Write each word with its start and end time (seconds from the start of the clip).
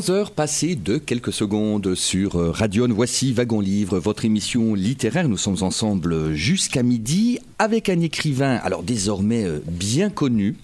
11 0.00 0.10
heures 0.12 0.30
passées 0.30 0.76
de 0.76 0.96
quelques 0.96 1.30
secondes 1.30 1.94
sur 1.94 2.36
euh, 2.36 2.50
Radion. 2.50 2.88
Voici 2.88 3.34
Wagon 3.34 3.60
Livre, 3.60 3.98
votre 3.98 4.24
émission 4.24 4.74
littéraire. 4.74 5.28
Nous 5.28 5.36
sommes 5.36 5.62
ensemble 5.62 6.32
jusqu'à 6.32 6.82
midi 6.82 7.38
avec 7.58 7.90
un 7.90 8.00
écrivain, 8.00 8.58
alors 8.62 8.82
désormais 8.82 9.44
euh, 9.44 9.60
bien 9.66 10.08
connu. 10.08 10.56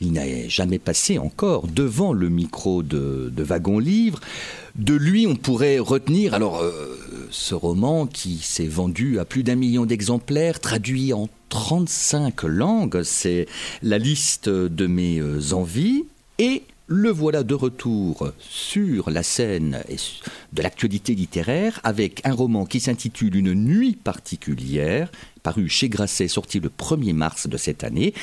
Il 0.00 0.12
n'a 0.12 0.46
jamais 0.46 0.78
passé 0.78 1.18
encore 1.18 1.66
devant 1.66 2.12
le 2.12 2.28
micro 2.28 2.84
de, 2.84 3.32
de 3.34 3.42
Wagon 3.42 3.80
Livre. 3.80 4.20
De 4.76 4.94
lui, 4.94 5.26
on 5.26 5.34
pourrait 5.34 5.80
retenir 5.80 6.32
alors 6.32 6.60
euh, 6.60 6.96
ce 7.32 7.56
roman 7.56 8.06
qui 8.06 8.38
s'est 8.38 8.68
vendu 8.68 9.18
à 9.18 9.24
plus 9.24 9.42
d'un 9.42 9.56
million 9.56 9.84
d'exemplaires, 9.84 10.60
traduit 10.60 11.12
en 11.12 11.28
35 11.48 12.44
langues. 12.44 13.02
C'est 13.02 13.48
la 13.82 13.98
liste 13.98 14.48
de 14.48 14.86
mes 14.86 15.20
envies 15.52 16.04
et 16.38 16.62
le 16.88 17.10
voilà 17.10 17.42
de 17.42 17.54
retour 17.54 18.32
sur 18.38 19.10
la 19.10 19.22
scène 19.22 19.82
de 20.52 20.62
l'actualité 20.62 21.14
littéraire 21.14 21.80
avec 21.82 22.20
un 22.24 22.32
roman 22.32 22.64
qui 22.64 22.78
s'intitule 22.78 23.34
Une 23.36 23.54
nuit 23.54 23.94
particulière, 23.94 25.10
paru 25.42 25.68
chez 25.68 25.88
Grasset, 25.88 26.28
sorti 26.28 26.60
le 26.60 26.68
1er 26.68 27.12
mars 27.12 27.48
de 27.48 27.56
cette 27.56 27.82
année. 27.82 28.14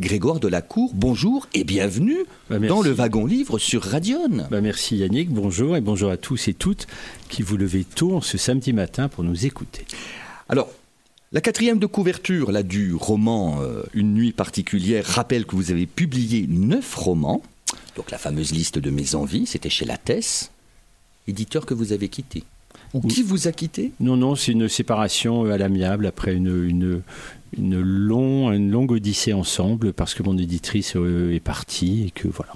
Grégoire 0.00 0.40
Delacour, 0.40 0.92
bonjour 0.94 1.46
et 1.54 1.62
bienvenue 1.62 2.18
bah, 2.48 2.58
dans 2.58 2.82
le 2.82 2.90
wagon 2.90 3.26
livre 3.26 3.58
sur 3.58 3.82
Radion. 3.82 4.48
Bah, 4.50 4.60
merci 4.60 4.96
Yannick, 4.96 5.30
bonjour 5.30 5.76
et 5.76 5.80
bonjour 5.80 6.10
à 6.10 6.16
tous 6.16 6.48
et 6.48 6.54
toutes 6.54 6.88
qui 7.28 7.42
vous 7.42 7.56
levez 7.56 7.84
tôt 7.84 8.20
ce 8.22 8.38
samedi 8.38 8.72
matin 8.72 9.08
pour 9.08 9.22
nous 9.22 9.46
écouter. 9.46 9.84
Alors, 10.48 10.68
la 11.32 11.40
quatrième 11.40 11.78
de 11.78 11.86
couverture 11.86 12.50
là, 12.50 12.64
du 12.64 12.92
roman 12.92 13.60
euh, 13.60 13.84
Une 13.94 14.14
nuit 14.14 14.32
particulière 14.32 15.04
rappelle 15.06 15.44
que 15.44 15.54
vous 15.54 15.70
avez 15.70 15.86
publié 15.86 16.46
neuf 16.48 16.96
romans 16.96 17.42
donc 17.96 18.10
la 18.10 18.18
fameuse 18.18 18.52
liste 18.52 18.78
de 18.78 18.90
mes 18.90 19.14
envies, 19.14 19.46
c'était 19.46 19.70
chez 19.70 19.84
Lattès, 19.84 20.50
éditeur 21.26 21.66
que 21.66 21.74
vous 21.74 21.92
avez 21.92 22.08
quitté. 22.08 22.44
Ou 22.92 23.00
qui 23.00 23.22
vous 23.22 23.46
a 23.46 23.52
quitté? 23.52 23.92
Non, 24.00 24.16
non, 24.16 24.34
c'est 24.34 24.52
une 24.52 24.68
séparation 24.68 25.44
euh, 25.44 25.52
à 25.52 25.58
l'amiable 25.58 26.06
après 26.06 26.34
une, 26.34 26.68
une, 26.68 27.02
une, 27.56 27.74
une 27.74 28.70
longue 28.70 28.92
odyssée 28.92 29.32
ensemble 29.32 29.92
parce 29.92 30.14
que 30.14 30.22
mon 30.22 30.36
éditrice 30.36 30.96
euh, 30.96 31.34
est 31.34 31.40
partie 31.40 32.06
et 32.06 32.10
que 32.10 32.26
voilà. 32.28 32.54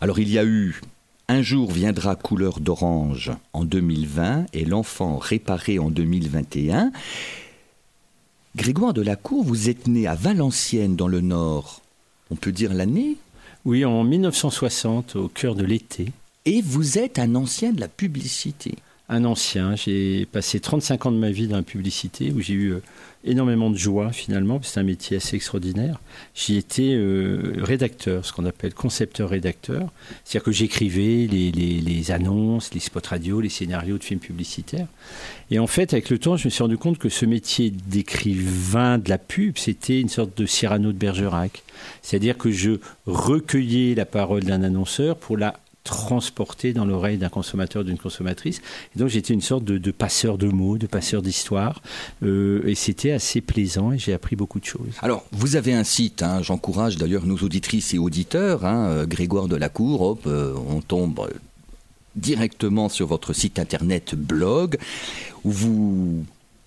Alors 0.00 0.18
il 0.18 0.28
y 0.28 0.38
a 0.38 0.44
eu 0.44 0.80
Un 1.28 1.40
jour 1.42 1.70
viendra 1.70 2.16
couleur 2.16 2.60
d'orange 2.60 3.32
en 3.52 3.64
2020 3.64 4.46
et 4.52 4.64
L'enfant 4.64 5.18
réparé 5.18 5.78
en 5.78 5.90
2021. 5.90 6.90
Grégoire 8.56 8.92
de 8.92 9.02
la 9.02 9.16
Cour, 9.16 9.44
vous 9.44 9.68
êtes 9.68 9.88
né 9.88 10.06
à 10.06 10.14
Valenciennes 10.14 10.96
dans 10.96 11.08
le 11.08 11.20
Nord. 11.20 11.80
On 12.30 12.36
peut 12.36 12.52
dire 12.52 12.74
l'année? 12.74 13.16
Oui, 13.64 13.84
en 13.84 14.04
1960, 14.04 15.16
au 15.16 15.28
cœur 15.28 15.54
de 15.54 15.64
l'été. 15.64 16.12
Et 16.44 16.60
vous 16.60 16.98
êtes 16.98 17.18
un 17.18 17.34
ancien 17.34 17.72
de 17.72 17.80
la 17.80 17.88
publicité 17.88 18.74
Un 19.08 19.24
ancien. 19.24 19.74
J'ai 19.76 20.26
passé 20.26 20.60
35 20.60 21.06
ans 21.06 21.12
de 21.12 21.16
ma 21.16 21.30
vie 21.30 21.48
dans 21.48 21.56
la 21.56 21.62
publicité 21.62 22.30
où 22.32 22.40
j'ai 22.40 22.54
eu 22.54 22.72
euh, 22.72 22.82
énormément 23.24 23.70
de 23.70 23.76
joie 23.76 24.12
finalement. 24.12 24.60
C'est 24.62 24.80
un 24.80 24.84
métier 24.84 25.16
assez 25.16 25.36
extraordinaire. 25.36 26.00
J'y 26.34 26.56
étais 26.56 26.94
euh, 26.94 27.54
rédacteur, 27.58 28.24
ce 28.24 28.32
qu'on 28.32 28.46
appelle 28.46 28.74
concepteur-rédacteur. 28.74 29.90
C'est-à-dire 30.24 30.44
que 30.44 30.52
j'écrivais 30.52 31.26
les, 31.26 31.50
les, 31.52 32.10
annonces, 32.10 32.72
les 32.74 32.80
spots 32.80 33.00
radio, 33.08 33.40
les 33.40 33.48
scénarios 33.48 33.98
de 33.98 34.04
films 34.04 34.20
publicitaires. 34.20 34.86
Et 35.50 35.58
en 35.58 35.66
fait, 35.66 35.92
avec 35.92 36.10
le 36.10 36.18
temps, 36.18 36.36
je 36.36 36.46
me 36.46 36.50
suis 36.50 36.62
rendu 36.62 36.78
compte 36.78 36.98
que 36.98 37.08
ce 37.08 37.26
métier 37.26 37.70
d'écrivain 37.70 38.98
de 38.98 39.08
la 39.08 39.18
pub, 39.18 39.56
c'était 39.58 40.00
une 40.00 40.08
sorte 40.08 40.36
de 40.36 40.46
Cyrano 40.46 40.92
de 40.92 40.98
Bergerac. 40.98 41.62
C'est-à-dire 42.02 42.38
que 42.38 42.50
je 42.50 42.72
recueillais 43.06 43.94
la 43.94 44.06
parole 44.06 44.44
d'un 44.44 44.62
annonceur 44.62 45.16
pour 45.16 45.36
la 45.36 45.54
transporter 45.84 46.72
dans 46.72 46.86
l'oreille 46.86 47.18
d'un 47.18 47.28
consommateur, 47.28 47.84
d'une 47.84 47.98
consommatrice. 47.98 48.62
Et 48.96 48.98
donc 48.98 49.08
j'étais 49.08 49.34
une 49.34 49.42
sorte 49.42 49.64
de, 49.64 49.90
passeur 49.90 50.38
de 50.38 50.48
mots, 50.48 50.78
de 50.78 50.86
passeur 50.86 51.22
d'histoire. 51.22 51.82
Euh, 52.22 52.62
et 52.66 52.74
c'était 52.74 53.12
assez 53.12 53.40
plaisant 53.42 53.92
et 53.92 53.98
j'ai 53.98 54.14
appris 54.14 54.34
beaucoup 54.34 54.58
de 54.58 54.64
choses. 54.64 54.94
Alors, 55.02 55.24
vous 55.32 55.56
avez 55.56 55.74
un 55.74 55.84
site, 55.84 56.22
hein, 56.22 56.42
j'encourage 56.42 56.96
d'ailleurs 56.96 57.26
nos 57.26 57.36
auditrices 57.36 57.92
et 57.94 57.98
auditeurs, 57.98 58.64
hein, 58.64 58.86
euh, 58.88 59.06
Grégoire 59.06 59.46
Delacour, 59.46 60.00
hop, 60.00 60.22
euh, 60.26 60.54
on 60.68 60.80
tombe 60.80 61.28
directement 62.16 62.88
sur 62.88 63.06
votre 63.06 63.32
site 63.32 63.58
internet 63.58 64.14
blog 64.14 64.78
où 65.44 65.50
vous 65.50 66.24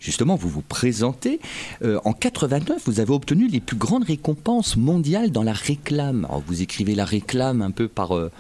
justement, 0.08 0.36
vous 0.36 0.48
vous 0.48 0.62
présentez. 0.62 1.42
Euh, 1.84 2.00
en 2.06 2.14
89, 2.14 2.82
vous 2.86 3.02
avez 3.02 3.12
obtenu 3.12 3.50
les 3.50 3.60
plus 3.60 3.76
grandes 3.76 4.06
récompenses 4.06 4.78
mondiales 4.78 5.32
dans 5.32 5.44
la 5.44 5.52
réclame. 5.52 6.24
Alors, 6.30 6.42
vous 6.48 6.62
écrivez 6.62 6.96
la 6.96 7.04
réclame 7.04 7.62
un 7.62 7.72
peu 7.72 7.90
par, 7.90 8.16
euh, 8.16 8.32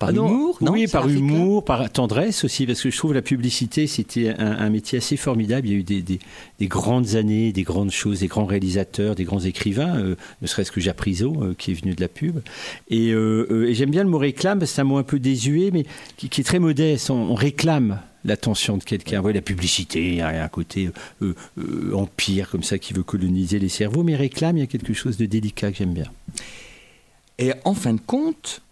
par 0.00 0.08
ah 0.08 0.12
humour 0.12 0.58
non, 0.60 0.72
Oui, 0.72 0.88
par 0.88 1.08
humour, 1.08 1.64
par 1.64 1.88
tendresse 1.92 2.42
aussi, 2.42 2.66
parce 2.66 2.82
que 2.82 2.90
je 2.90 2.96
trouve 2.96 3.14
la 3.14 3.22
publicité, 3.22 3.86
c'était 3.86 4.34
un, 4.36 4.68
métier 4.68 4.98
assez 4.98 5.16
formidable. 5.16 5.68
Il 5.68 5.72
y 5.72 5.76
a 5.76 5.78
eu 5.78 5.84
des, 5.84 6.02
des, 6.02 6.66
grandes 6.66 7.14
années, 7.14 7.52
des 7.52 7.62
grandes 7.62 7.92
choses, 7.92 8.18
des 8.18 8.26
grands 8.26 8.46
réalisateurs, 8.46 9.14
des 9.14 9.24
grands 9.24 9.38
écrivains, 9.38 9.98
euh, 9.98 10.16
ne 10.40 10.46
serait-ce 10.48 10.72
que 10.72 10.80
Japrizo, 10.80 11.54
qui 11.56 11.70
est 11.70 11.74
venu 11.74 11.94
de 11.94 12.00
la 12.00 12.08
pub. 12.08 12.40
Et, 12.90 13.10
et 13.10 13.74
j'aime 13.74 13.90
bien 13.90 14.02
le 14.02 14.10
mot 14.10 14.18
réclame, 14.18 14.66
c'est 14.66 14.80
un 14.80 14.84
mot 14.84 14.96
un 14.96 15.04
peu 15.04 15.20
désuet, 15.20 15.70
mais 15.72 15.84
qui, 16.16 16.28
qui 16.28 16.40
est 16.40 16.44
très 16.44 16.58
modeste. 16.58 17.10
on 17.10 17.34
réclame 17.36 18.00
l'attention 18.24 18.76
de 18.76 18.84
quelqu'un. 18.84 19.16
Vous 19.16 19.22
voyez, 19.22 19.34
la 19.34 19.42
publicité, 19.42 20.06
il 20.08 20.14
y 20.16 20.20
a 20.20 20.44
un 20.44 20.48
côté 20.48 20.90
euh, 21.22 21.34
euh, 21.58 21.92
empire 21.94 22.50
comme 22.50 22.62
ça 22.62 22.78
qui 22.78 22.92
veut 22.92 23.02
coloniser 23.02 23.58
les 23.58 23.68
cerveaux, 23.68 24.02
mais 24.02 24.16
réclame, 24.16 24.56
il 24.56 24.60
y 24.60 24.64
a 24.64 24.66
quelque 24.66 24.94
chose 24.94 25.16
de 25.16 25.26
délicat 25.26 25.70
que 25.70 25.78
j'aime 25.78 25.94
bien. 25.94 26.10
Et 27.38 27.52
en 27.64 27.74
fin 27.74 27.94
de 27.94 28.00
compte, 28.00 28.62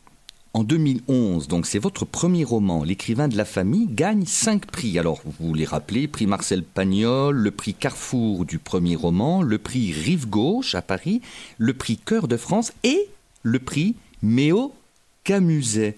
en 0.52 0.64
2011, 0.64 1.46
donc 1.46 1.66
c'est 1.66 1.78
votre 1.78 2.04
premier 2.04 2.42
roman, 2.42 2.82
L'écrivain 2.82 3.28
de 3.28 3.36
la 3.36 3.44
famille, 3.44 3.86
gagne 3.86 4.26
cinq 4.26 4.66
prix. 4.66 4.98
Alors, 4.98 5.20
vous 5.38 5.54
les 5.54 5.64
rappelez, 5.64 6.08
prix 6.08 6.26
Marcel 6.26 6.64
Pagnol, 6.64 7.36
le 7.36 7.50
prix 7.52 7.74
Carrefour 7.74 8.44
du 8.44 8.58
premier 8.58 8.96
roman, 8.96 9.42
le 9.42 9.58
prix 9.58 9.92
Rive 9.92 10.28
Gauche 10.28 10.74
à 10.74 10.82
Paris, 10.82 11.22
le 11.58 11.72
prix 11.72 11.98
Cœur 11.98 12.26
de 12.26 12.36
France 12.36 12.72
et 12.82 13.08
le 13.42 13.60
prix 13.60 13.94
Méo 14.22 14.74
Camuset. 15.22 15.96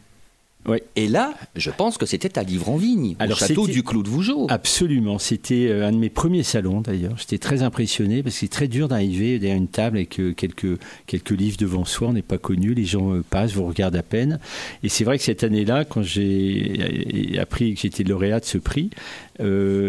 Et 0.94 1.08
là, 1.08 1.34
je 1.56 1.70
pense 1.70 1.98
que 1.98 2.06
c'était 2.06 2.38
à 2.38 2.44
Livre-en-Vigne, 2.44 3.16
au 3.20 3.34
château 3.34 3.66
du 3.66 3.82
Clos 3.82 4.02
de 4.02 4.08
Vougeot. 4.08 4.46
Absolument. 4.48 5.18
C'était 5.18 5.68
euh, 5.68 5.88
un 5.88 5.92
de 5.92 5.96
mes 5.96 6.08
premiers 6.08 6.44
salons, 6.44 6.80
d'ailleurs. 6.80 7.14
J'étais 7.16 7.38
très 7.38 7.62
impressionné 7.62 8.22
parce 8.22 8.36
que 8.36 8.40
c'est 8.40 8.48
très 8.48 8.68
dur 8.68 8.86
d'arriver 8.86 9.38
derrière 9.38 9.58
une 9.58 9.68
table 9.68 9.96
avec 9.96 10.20
euh, 10.20 10.32
quelques, 10.32 10.78
quelques 11.06 11.30
livres 11.30 11.56
devant 11.58 11.84
soi. 11.84 12.08
On 12.08 12.12
n'est 12.12 12.22
pas 12.22 12.38
connu. 12.38 12.74
Les 12.74 12.84
gens 12.84 13.12
euh, 13.12 13.24
passent, 13.28 13.54
vous 13.54 13.64
regardent 13.64 13.96
à 13.96 14.04
peine. 14.04 14.38
Et 14.84 14.88
c'est 14.88 15.04
vrai 15.04 15.18
que 15.18 15.24
cette 15.24 15.42
année-là, 15.42 15.84
quand 15.84 16.02
j'ai 16.02 17.38
appris 17.40 17.74
que 17.74 17.80
j'étais 17.80 18.04
lauréat 18.04 18.40
de 18.40 18.44
ce 18.44 18.58
prix, 18.58 18.90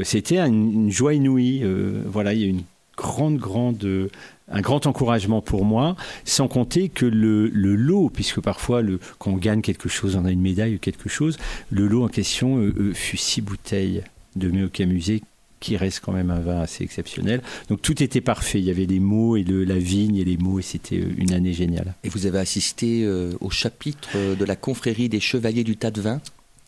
c'était 0.03 0.39
une, 0.39 0.91
joie 0.91 1.13
inouïe. 1.13 1.63
voilà, 2.07 2.33
il 2.33 2.41
y 2.41 2.45
a 2.45 2.47
une 2.47 2.63
grande, 2.97 3.37
grande 3.37 4.09
un 4.49 4.61
grand 4.61 4.85
encouragement 4.87 5.41
pour 5.41 5.65
moi, 5.65 5.95
sans 6.25 6.47
compter 6.47 6.89
que 6.89 7.05
le, 7.05 7.47
lot, 7.47 8.09
puisque 8.09 8.41
parfois 8.41 8.81
le, 8.81 8.99
quand 9.19 9.31
on 9.31 9.37
gagne 9.37 9.61
quelque 9.61 9.89
chose, 9.89 10.15
on 10.15 10.25
a 10.25 10.31
une 10.31 10.41
médaille 10.41 10.75
ou 10.75 10.79
quelque 10.79 11.09
chose, 11.09 11.37
le 11.71 11.87
lot 11.87 12.03
en 12.03 12.07
question 12.07 12.57
euh, 12.57 12.73
euh, 12.77 12.93
fut 12.93 13.17
six 13.17 13.41
bouteilles 13.41 14.03
de 14.35 14.49
Méoca 14.49 14.85
Musée 14.85 15.21
qui 15.59 15.77
reste 15.77 16.01
quand 16.01 16.11
même 16.11 16.29
un 16.29 16.41
vin 16.41 16.59
assez 16.59 16.83
exceptionnel. 16.83 17.41
Donc 17.69 17.81
tout 17.81 18.03
était 18.03 18.19
parfait. 18.19 18.59
Il 18.59 18.65
y 18.65 18.69
avait 18.69 18.85
les 18.85 18.99
mots 18.99 19.37
et 19.37 19.43
la 19.43 19.77
vigne 19.77 20.17
et 20.17 20.25
les 20.25 20.35
mots 20.35 20.59
et 20.59 20.63
c'était 20.63 20.99
euh, 20.99 21.13
une 21.17 21.31
année 21.33 21.53
géniale. 21.53 21.95
Et 22.03 22.09
vous 22.09 22.25
avez 22.25 22.39
assisté 22.39 23.07
au 23.39 23.49
chapitre 23.49 24.35
de 24.35 24.45
la 24.45 24.57
confrérie 24.57 25.07
des 25.07 25.21
chevaliers 25.21 25.63
du 25.63 25.77
tas 25.77 25.91
de 25.91 26.01
vin? 26.01 26.21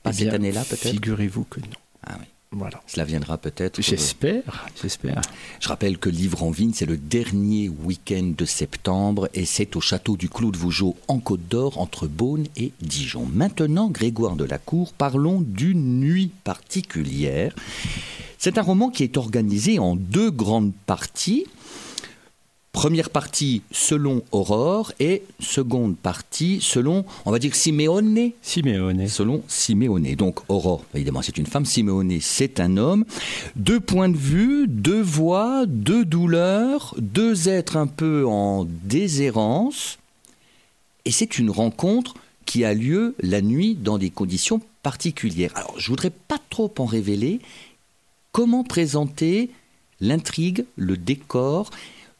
Pas 0.04 0.14
cette 0.14 0.34
année-là, 0.34 0.64
peut-être? 0.64 0.92
Figurez-vous 0.92 1.44
que 1.44 1.60
non. 1.60 1.68
Ah 2.06 2.16
oui. 2.20 2.26
Voilà. 2.52 2.82
Cela 2.88 3.04
viendra 3.04 3.38
peut-être. 3.38 3.82
J'espère, 3.82 4.68
j'espère. 4.82 5.22
Je 5.60 5.68
rappelle 5.68 5.98
que 5.98 6.10
Livre 6.10 6.44
en 6.44 6.52
Vigne, 6.52 6.72
c'est 6.74 6.86
le 6.86 6.98
dernier 6.98 7.70
week-end 7.70 8.32
de 8.38 8.46
septembre 8.46 9.28
et 9.34 9.46
c'est 9.46 9.76
au 9.76 9.82
château 9.82 10.16
du 10.16 10.30
Clos 10.30 10.52
de 10.52 10.58
Vougeot 10.58 10.96
en 11.08 11.20
Côte 11.20 11.48
d'Or, 11.50 11.80
entre 11.80 12.08
Beaune 12.08 12.46
et 12.56 12.72
Dijon. 12.82 13.28
Maintenant, 13.34 13.90
Grégoire 13.90 14.36
de 14.36 14.46
la 14.46 14.58
Cour, 14.58 14.94
parlons 14.94 15.42
d'une 15.42 16.00
nuit 16.00 16.32
particulière. 16.44 17.54
C'est 18.38 18.58
un 18.58 18.62
roman 18.62 18.90
qui 18.90 19.04
est 19.04 19.18
organisé 19.18 19.80
en 19.80 19.96
deux 19.96 20.32
grandes 20.32 20.74
parties. 20.86 21.46
Première 22.76 23.10
partie 23.10 23.62
selon 23.72 24.22
Aurore 24.34 24.92
et 25.00 25.24
seconde 25.40 25.96
partie 25.96 26.60
selon, 26.62 27.06
on 27.24 27.32
va 27.32 27.40
dire, 27.40 27.56
Simeone. 27.56 28.32
Simeone. 28.42 29.08
Selon 29.08 29.44
Simeone. 29.48 30.14
Donc 30.16 30.42
Aurore, 30.50 30.84
évidemment, 30.94 31.22
c'est 31.22 31.38
une 31.38 31.46
femme. 31.46 31.64
Simeone, 31.64 32.20
c'est 32.20 32.60
un 32.60 32.76
homme. 32.76 33.06
Deux 33.56 33.80
points 33.80 34.10
de 34.10 34.18
vue, 34.18 34.68
deux 34.68 35.02
voix, 35.02 35.66
deux 35.66 36.04
douleurs, 36.04 36.94
deux 36.98 37.48
êtres 37.48 37.78
un 37.78 37.88
peu 37.88 38.28
en 38.28 38.68
déshérence. 38.84 39.98
Et 41.06 41.12
c'est 41.12 41.40
une 41.40 41.52
rencontre 41.52 42.16
qui 42.46 42.66
a 42.66 42.74
lieu 42.74 43.16
la 43.22 43.42
nuit 43.42 43.76
dans 43.76 43.98
des 43.98 44.10
conditions 44.10 44.60
particulières. 44.84 45.52
Alors, 45.56 45.76
je 45.78 45.88
voudrais 45.88 46.12
pas 46.12 46.40
trop 46.50 46.74
en 46.80 46.86
révéler. 46.86 47.40
Comment 48.34 48.66
présenter 48.66 49.50
l'intrigue, 50.02 50.66
le 50.76 50.98
décor 50.98 51.72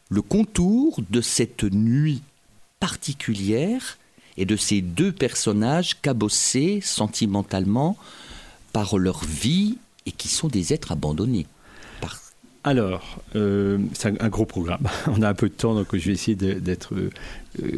le 0.08 0.22
contour 0.22 1.00
de 1.10 1.20
cette 1.20 1.64
nuit 1.64 2.22
particulière 2.80 3.98
et 4.36 4.44
de 4.44 4.56
ces 4.56 4.80
deux 4.80 5.12
personnages 5.12 6.00
cabossés 6.00 6.80
sentimentalement 6.82 7.96
par 8.72 8.98
leur 8.98 9.24
vie 9.24 9.78
et 10.04 10.12
qui 10.12 10.28
sont 10.28 10.48
des 10.48 10.72
êtres 10.72 10.92
abandonnés. 10.92 11.46
Alors, 12.66 13.20
euh, 13.36 13.78
c'est 13.92 14.20
un, 14.20 14.28
gros 14.28 14.44
programme. 14.44 14.88
On 15.06 15.22
a 15.22 15.28
un 15.28 15.34
peu 15.34 15.48
de 15.48 15.54
temps, 15.54 15.76
donc 15.76 15.86
je 15.92 16.04
vais 16.04 16.12
essayer 16.12 16.34
d'être 16.34 16.96
euh, 16.96 17.10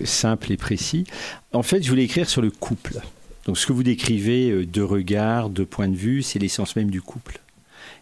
simple 0.04 0.50
et 0.50 0.56
précis. 0.56 1.04
En 1.52 1.62
fait, 1.62 1.82
je 1.82 1.90
voulais 1.90 2.04
écrire 2.04 2.26
sur 2.26 2.40
le 2.40 2.50
couple. 2.50 2.98
Donc, 3.44 3.58
ce 3.58 3.66
que 3.66 3.74
vous 3.74 3.82
décrivez, 3.82 4.50
euh, 4.50 4.64
deux 4.64 4.84
regards, 4.84 5.50
deux 5.50 5.66
points 5.66 5.88
de 5.88 5.94
vue, 5.94 6.22
c'est 6.22 6.38
l'essence 6.38 6.74
même 6.74 6.90
du 6.90 7.02
couple. 7.02 7.38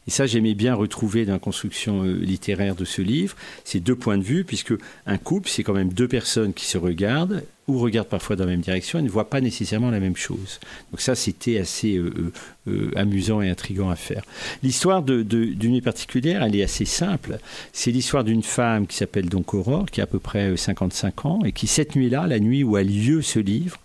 Et 0.07 0.11
ça, 0.11 0.27
j'aimais 0.27 0.55
bien 0.55 0.75
retrouver 0.75 1.25
dans 1.25 1.33
la 1.33 1.39
construction 1.39 2.05
euh, 2.05 2.13
littéraire 2.13 2.77
de 2.77 2.85
ce 2.85 3.03
livre 3.03 3.37
ces 3.65 3.81
deux 3.81 3.97
points 3.97 4.19
de 4.19 4.23
vue, 4.23 4.45
puisque 4.45 4.75
un 5.07 5.19
couple, 5.19 5.49
c'est 5.49 5.65
quand 5.65 5.75
même 5.75 5.93
deux 5.93 6.07
personnes 6.07 6.53
qui 6.55 6.67
se 6.67 6.79
regardent 6.79 7.43
ou 7.67 7.79
regardent 7.81 8.07
parfois 8.07 8.37
dans 8.37 8.45
la 8.45 8.53
même 8.53 8.61
direction 8.61 9.01
et 9.01 9.03
ne 9.03 9.09
voient 9.09 9.29
pas 9.29 9.41
nécessairement 9.41 9.91
la 9.91 9.99
même 9.99 10.15
chose. 10.15 10.61
Donc 10.93 11.01
ça, 11.01 11.17
c'était 11.17 11.59
assez 11.59 11.97
euh, 11.97 12.33
euh, 12.69 12.93
amusant 12.95 13.43
et 13.43 13.51
intrigant 13.51 13.91
à 13.91 13.97
faire. 13.97 14.23
L'histoire 14.63 15.03
d'une 15.03 15.57
nuit 15.73 15.81
particulière, 15.81 16.45
elle 16.45 16.55
est 16.55 16.63
assez 16.63 16.85
simple. 16.85 17.39
C'est 17.73 17.91
l'histoire 17.91 18.23
d'une 18.23 18.45
femme 18.45 18.87
qui 18.87 18.97
s'appelle 18.97 19.29
donc 19.29 19.55
Aurore, 19.55 19.87
qui 19.87 20.01
a 20.01 20.05
à 20.05 20.07
peu 20.07 20.21
près 20.21 20.57
55 20.57 21.27
ans, 21.27 21.41
et 21.45 21.51
qui 21.51 21.67
cette 21.67 21.97
nuit-là, 21.97 22.29
la 22.29 22.39
nuit 22.39 22.63
où 22.63 22.77
a 22.77 22.85
lieu 22.85 23.23
ce 23.23 23.41
livre, 23.41 23.79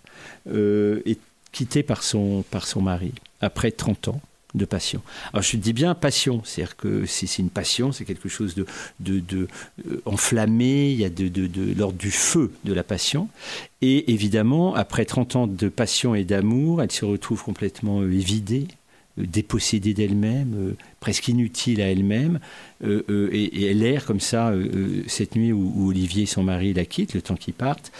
est 0.46 1.18
quittée 1.50 1.82
par 1.82 2.02
son, 2.02 2.44
par 2.50 2.66
son 2.66 2.80
mari, 2.80 3.12
après 3.40 3.72
30 3.72 4.08
ans 4.08 4.20
de 4.54 4.64
passion. 4.64 5.02
Alors 5.32 5.42
je 5.42 5.56
dis 5.56 5.72
bien 5.72 5.94
passion, 5.94 6.42
c'est-à-dire 6.44 6.76
que 6.76 7.06
c'est 7.06 7.38
une 7.38 7.50
passion, 7.50 7.92
c'est 7.92 8.04
quelque 8.04 8.28
chose 8.28 8.54
de, 8.54 8.66
de, 9.00 9.48
euh, 9.86 10.02
enflammé, 10.04 10.90
il 10.90 10.98
y 10.98 11.04
a 11.04 11.10
de, 11.10 11.28
de, 11.28 11.74
l'ordre 11.74 11.98
du 11.98 12.10
feu 12.10 12.52
de 12.64 12.72
la 12.72 12.82
passion. 12.82 13.28
Et 13.80 14.12
évidemment, 14.12 14.74
après 14.74 15.04
30 15.04 15.36
ans 15.36 15.46
de 15.46 15.68
passion 15.68 16.14
et 16.14 16.24
d'amour, 16.24 16.82
elle 16.82 16.92
se 16.92 17.04
retrouve 17.04 17.42
complètement 17.42 18.00
euh, 18.00 18.12
évidée, 18.12 18.68
euh, 19.18 19.24
dépossédée 19.26 19.94
d'elle-même, 19.94 20.74
presque 21.00 21.28
inutile 21.28 21.80
à 21.80 21.90
elle-même, 21.90 22.38
et, 22.84 23.70
elle 23.70 23.82
erre 23.84 24.04
comme 24.04 24.20
ça 24.20 24.52
cette 25.06 25.36
nuit 25.36 25.52
où, 25.52 25.88
Olivier, 25.88 26.26
son 26.26 26.42
mari, 26.42 26.74
la 26.74 26.84
quitte, 26.84 27.14
le 27.14 27.22
temps 27.22 27.36
qu'ils 27.36 27.54
partent, 27.54 27.92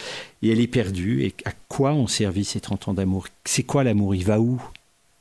et 0.42 0.50
elle 0.50 0.60
est 0.60 0.66
perdue. 0.66 1.22
Et 1.22 1.34
à 1.44 1.52
quoi 1.68 1.92
ont 1.92 2.08
servi 2.08 2.44
ces 2.44 2.60
30 2.60 2.88
ans 2.88 2.94
d'amour? 2.94 3.28
C'est 3.44 3.62
quoi 3.62 3.84
l'amour? 3.84 4.14
Il 4.16 4.24
va 4.24 4.40
où? 4.40 4.60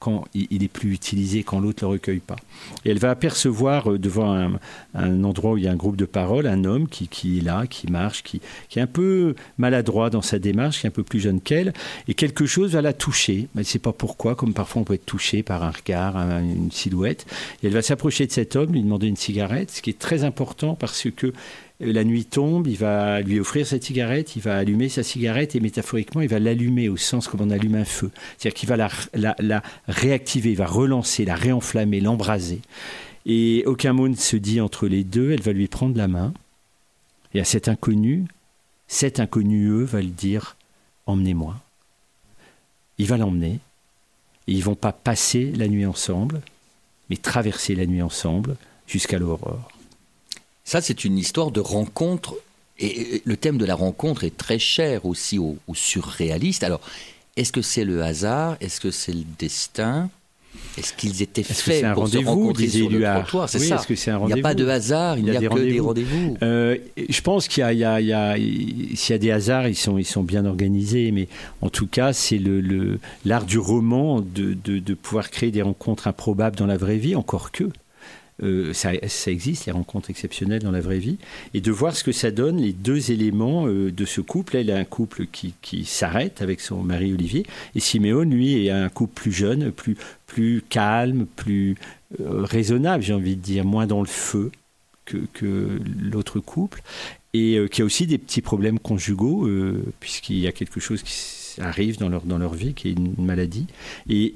Quand 0.01 0.25
il 0.33 0.63
est 0.63 0.67
plus 0.67 0.93
utilisé, 0.93 1.43
quand 1.43 1.59
l'autre 1.59 1.85
ne 1.85 1.89
le 1.89 1.93
recueille 1.93 2.21
pas. 2.21 2.37
Et 2.85 2.89
elle 2.89 2.97
va 2.97 3.11
apercevoir 3.11 3.91
euh, 3.91 3.99
devant 3.99 4.33
un, 4.95 5.23
endroit 5.23 5.51
où 5.51 5.57
il 5.57 5.63
y 5.63 5.67
a 5.67 5.71
un 5.71 5.75
groupe 5.75 5.95
de 5.95 6.05
paroles, 6.05 6.47
un 6.47 6.65
homme 6.65 6.87
qui, 6.87 7.07
qui 7.07 7.37
est 7.37 7.41
là, 7.41 7.67
qui 7.67 7.85
marche, 7.85 8.23
qui, 8.23 8.41
qui, 8.67 8.79
est 8.79 8.81
un 8.81 8.87
peu 8.87 9.35
maladroit 9.59 10.09
dans 10.09 10.23
sa 10.23 10.39
démarche, 10.39 10.79
qui 10.79 10.87
est 10.87 10.89
un 10.89 10.91
peu 10.91 11.03
plus 11.03 11.19
jeune 11.19 11.39
qu'elle, 11.39 11.71
et 12.07 12.15
quelque 12.15 12.47
chose 12.47 12.71
va 12.71 12.81
la 12.81 12.93
toucher. 12.93 13.47
Elle 13.53 13.59
ne 13.59 13.63
sait 13.63 13.77
pas 13.77 13.93
pourquoi, 13.93 14.33
comme 14.33 14.55
parfois 14.55 14.81
on 14.81 14.85
peut 14.85 14.95
être 14.95 15.05
touché 15.05 15.43
par 15.43 15.63
un 15.63 15.69
regard, 15.71 16.17
une 16.17 16.71
silhouette. 16.71 17.27
Et 17.61 17.67
elle 17.67 17.73
va 17.73 17.83
s'approcher 17.83 18.25
de 18.25 18.31
cet 18.31 18.55
homme, 18.55 18.73
lui 18.73 18.81
demander 18.81 19.05
une 19.05 19.17
cigarette, 19.17 19.69
ce 19.69 19.83
qui 19.83 19.91
est 19.91 19.99
très 19.99 20.23
important 20.23 20.73
parce 20.73 21.07
que 21.15 21.31
la 21.81 22.03
nuit 22.03 22.25
tombe, 22.25 22.67
il 22.67 22.77
va 22.77 23.21
lui 23.21 23.39
offrir 23.39 23.65
sa 23.65 23.81
cigarette, 23.81 24.35
il 24.35 24.41
va 24.41 24.57
allumer 24.57 24.87
sa 24.87 25.03
cigarette 25.03 25.55
et 25.55 25.59
métaphoriquement, 25.59 26.21
il 26.21 26.29
va 26.29 26.39
l'allumer 26.39 26.89
au 26.89 26.97
sens 26.97 27.27
comme 27.27 27.41
on 27.41 27.49
allume 27.49 27.75
un 27.75 27.85
feu. 27.85 28.11
C'est-à-dire 28.37 28.59
qu'il 28.59 28.69
va 28.69 28.77
la, 28.77 29.63
réactiver, 29.87 30.51
il 30.51 30.57
va 30.57 30.67
relancer, 30.67 31.25
la 31.25 31.35
réenflammer, 31.35 31.99
l'embraser. 31.99 32.61
Et 33.25 33.63
aucun 33.65 33.93
mot 33.93 34.07
ne 34.07 34.15
se 34.15 34.35
dit 34.35 34.61
entre 34.61 34.87
les 34.87 35.03
deux, 35.03 35.31
elle 35.31 35.41
va 35.41 35.53
lui 35.53 35.67
prendre 35.67 35.97
la 35.97 36.07
main. 36.07 36.33
Et 37.33 37.39
à 37.39 37.45
cet 37.45 37.67
inconnu, 37.67 38.25
cet 38.87 39.19
inconnu, 39.19 39.69
eux, 39.69 39.83
va 39.83 40.01
lui 40.01 40.09
dire 40.09 40.55
Emmenez-moi. 41.05 41.55
Il 42.97 43.07
va 43.07 43.17
l'emmener. 43.17 43.59
Et 44.47 44.53
ils 44.53 44.63
vont 44.63 44.75
pas 44.75 44.91
passer 44.91 45.51
la 45.55 45.67
nuit 45.67 45.85
ensemble, 45.85 46.41
mais 47.09 47.17
traverser 47.17 47.73
la 47.73 47.85
nuit 47.85 48.01
ensemble 48.01 48.55
jusqu'à 48.87 49.17
l'aurore. 49.17 49.70
Ça, 50.63 50.81
c'est 50.81 51.03
une 51.05 51.17
histoire 51.17 51.51
de 51.51 51.59
rencontre. 51.59 52.35
Et 52.79 53.21
le 53.25 53.37
thème 53.37 53.57
de 53.57 53.65
la 53.65 53.75
rencontre 53.75 54.23
est 54.23 54.35
très 54.35 54.59
cher 54.59 55.05
aussi 55.05 55.37
aux, 55.37 55.57
surréalistes. 55.73 56.63
Alors, 56.63 56.81
est-ce 57.37 57.51
que 57.51 57.61
c'est 57.61 57.85
le 57.85 58.03
hasard? 58.03 58.57
Est-ce 58.59 58.79
que 58.79 58.91
c'est 58.91 59.13
le 59.13 59.23
destin? 59.37 60.09
Est-ce 60.77 60.93
qu'ils 60.93 61.21
étaient 61.21 61.43
faits 61.43 61.93
pour 61.93 62.07
se 62.07 62.17
rencontrer 62.17 62.67
sur 62.67 62.89
le 62.89 63.01
trottoir? 63.01 63.49
C'est 63.49 63.59
ça. 63.59 63.81
il 63.87 64.33
n'y 64.33 64.39
a 64.39 64.41
pas 64.41 64.53
de 64.53 64.67
hasard, 64.67 65.17
il 65.17 65.25
n'y 65.25 65.31
a, 65.31 65.39
que 65.39 65.59
des 65.59 65.79
rendez-vous. 65.79 66.37
Euh, 66.41 66.77
je 67.09 67.21
pense 67.21 67.47
qu'il 67.47 67.63
y 67.63 67.83
a, 67.83 68.35
s'il 68.37 69.13
y 69.13 69.13
a 69.13 69.17
des 69.17 69.31
hasards, 69.31 69.67
ils 69.67 69.75
sont, 69.75 69.97
ils 69.97 70.05
sont 70.05 70.23
bien 70.23 70.45
organisés, 70.45 71.11
mais 71.11 71.27
en 71.61 71.69
tout 71.69 71.87
cas, 71.87 72.13
c'est 72.13 72.37
le, 72.37 72.99
l'art 73.25 73.45
du 73.45 73.59
roman 73.59 74.21
de, 74.21 74.53
de, 74.53 74.93
pouvoir 74.93 75.29
créer 75.29 75.51
des 75.51 75.61
rencontres 75.61 76.07
improbables 76.07 76.55
dans 76.55 76.67
la 76.67 76.77
vraie 76.77 76.97
vie, 76.97 77.15
encore 77.15 77.51
que. 77.51 77.69
Euh, 78.43 78.73
ça, 78.73 78.91
existe, 79.27 79.65
les 79.65 79.71
rencontres 79.71 80.09
exceptionnelles 80.09 80.63
dans 80.63 80.71
la 80.71 80.81
vraie 80.81 80.99
vie, 80.99 81.17
et 81.53 81.61
de 81.61 81.71
voir 81.71 81.95
ce 81.95 82.03
que 82.03 82.11
ça 82.11 82.31
donne, 82.31 82.57
les 82.57 82.73
deux 82.73 83.11
éléments 83.11 83.67
euh, 83.67 83.91
de 83.91 84.05
ce 84.05 84.21
couple. 84.21 84.57
Elle 84.57 84.71
a 84.71 84.77
un 84.77 84.83
couple 84.83 85.25
qui, 85.31 85.85
s'arrête 85.85 86.41
avec 86.41 86.59
son 86.61 86.81
mari 86.81 87.13
Olivier, 87.13 87.45
et 87.75 87.79
Siméon, 87.79 88.23
lui, 88.23 88.65
est 88.65 88.71
un 88.71 88.89
couple 88.89 89.13
plus 89.13 89.31
jeune, 89.31 89.71
plus, 89.71 89.95
plus 90.25 90.63
calme, 90.69 91.25
plus 91.35 91.75
euh, 92.19 92.43
raisonnable, 92.43 93.03
j'ai 93.03 93.13
envie 93.13 93.35
de 93.35 93.41
dire, 93.41 93.65
moins 93.65 93.85
dans 93.85 94.01
le 94.01 94.07
feu 94.07 94.51
que, 95.05 95.17
que 95.33 95.79
l'autre 96.01 96.39
couple, 96.39 96.81
et 97.33 97.59
qui 97.71 97.81
a 97.81 97.85
aussi 97.85 98.07
des 98.07 98.17
petits 98.17 98.41
problèmes 98.41 98.77
conjugaux, 98.77 99.49
puisqu'il 100.01 100.39
y 100.39 100.47
a 100.47 100.51
quelque 100.51 100.81
chose 100.81 101.01
qui 101.01 101.61
arrive 101.61 101.97
dans 101.97 102.09
leur, 102.09 102.23
dans 102.23 102.37
leur 102.37 102.53
vie, 102.53 102.73
qui 102.73 102.89
est 102.89 102.91
une 102.91 103.13
maladie. 103.17 103.67
Et 104.09 104.35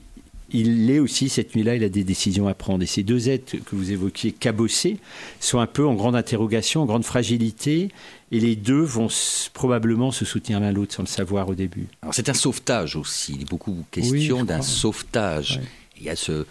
il 0.55 0.89
est 0.89 1.00
aussi, 1.00 1.29
cette 1.29 1.55
nuit-là, 1.55 1.75
il 1.75 1.83
a 1.83 1.89
des 1.89 2.03
décisions 2.03 2.47
à 2.47 2.53
prendre. 2.53 2.83
Et 2.83 2.88
ces 2.88 3.03
deux 3.03 3.29
êtres 3.29 3.57
que 3.57 3.75
vous 3.75 3.91
évoquiez, 3.91 4.31
cabossés, 4.31 4.97
sont 5.39 5.59
un 5.59 5.67
peu 5.67 5.85
en 5.85 5.93
grande 5.93 6.15
interrogation, 6.15 6.81
en 6.81 6.85
grande 6.85 7.05
fragilité, 7.05 7.89
et 8.31 8.39
les 8.39 8.55
deux 8.55 8.81
vont 8.81 9.07
probablement 9.53 10.12
se 10.12 10.25
soutenir 10.25 10.59
l'un 10.59 10.71
l'autre 10.71 10.95
sans 10.95 11.03
le 11.03 11.07
savoir 11.07 11.50
au 11.50 11.55
début. 11.55 11.88
Alors 12.01 12.13
c'est 12.13 12.29
un 12.29 12.33
sauvetage 12.33 12.95
aussi, 12.95 13.33
il 13.35 13.41
est 13.43 13.50
beaucoup 13.50 13.83
question 13.91 14.43
d'un 14.43 14.62
sauvetage. 14.62 15.59
Il 15.97 16.03
y 16.03 16.09
a 16.09 16.15
ce, 16.15 16.45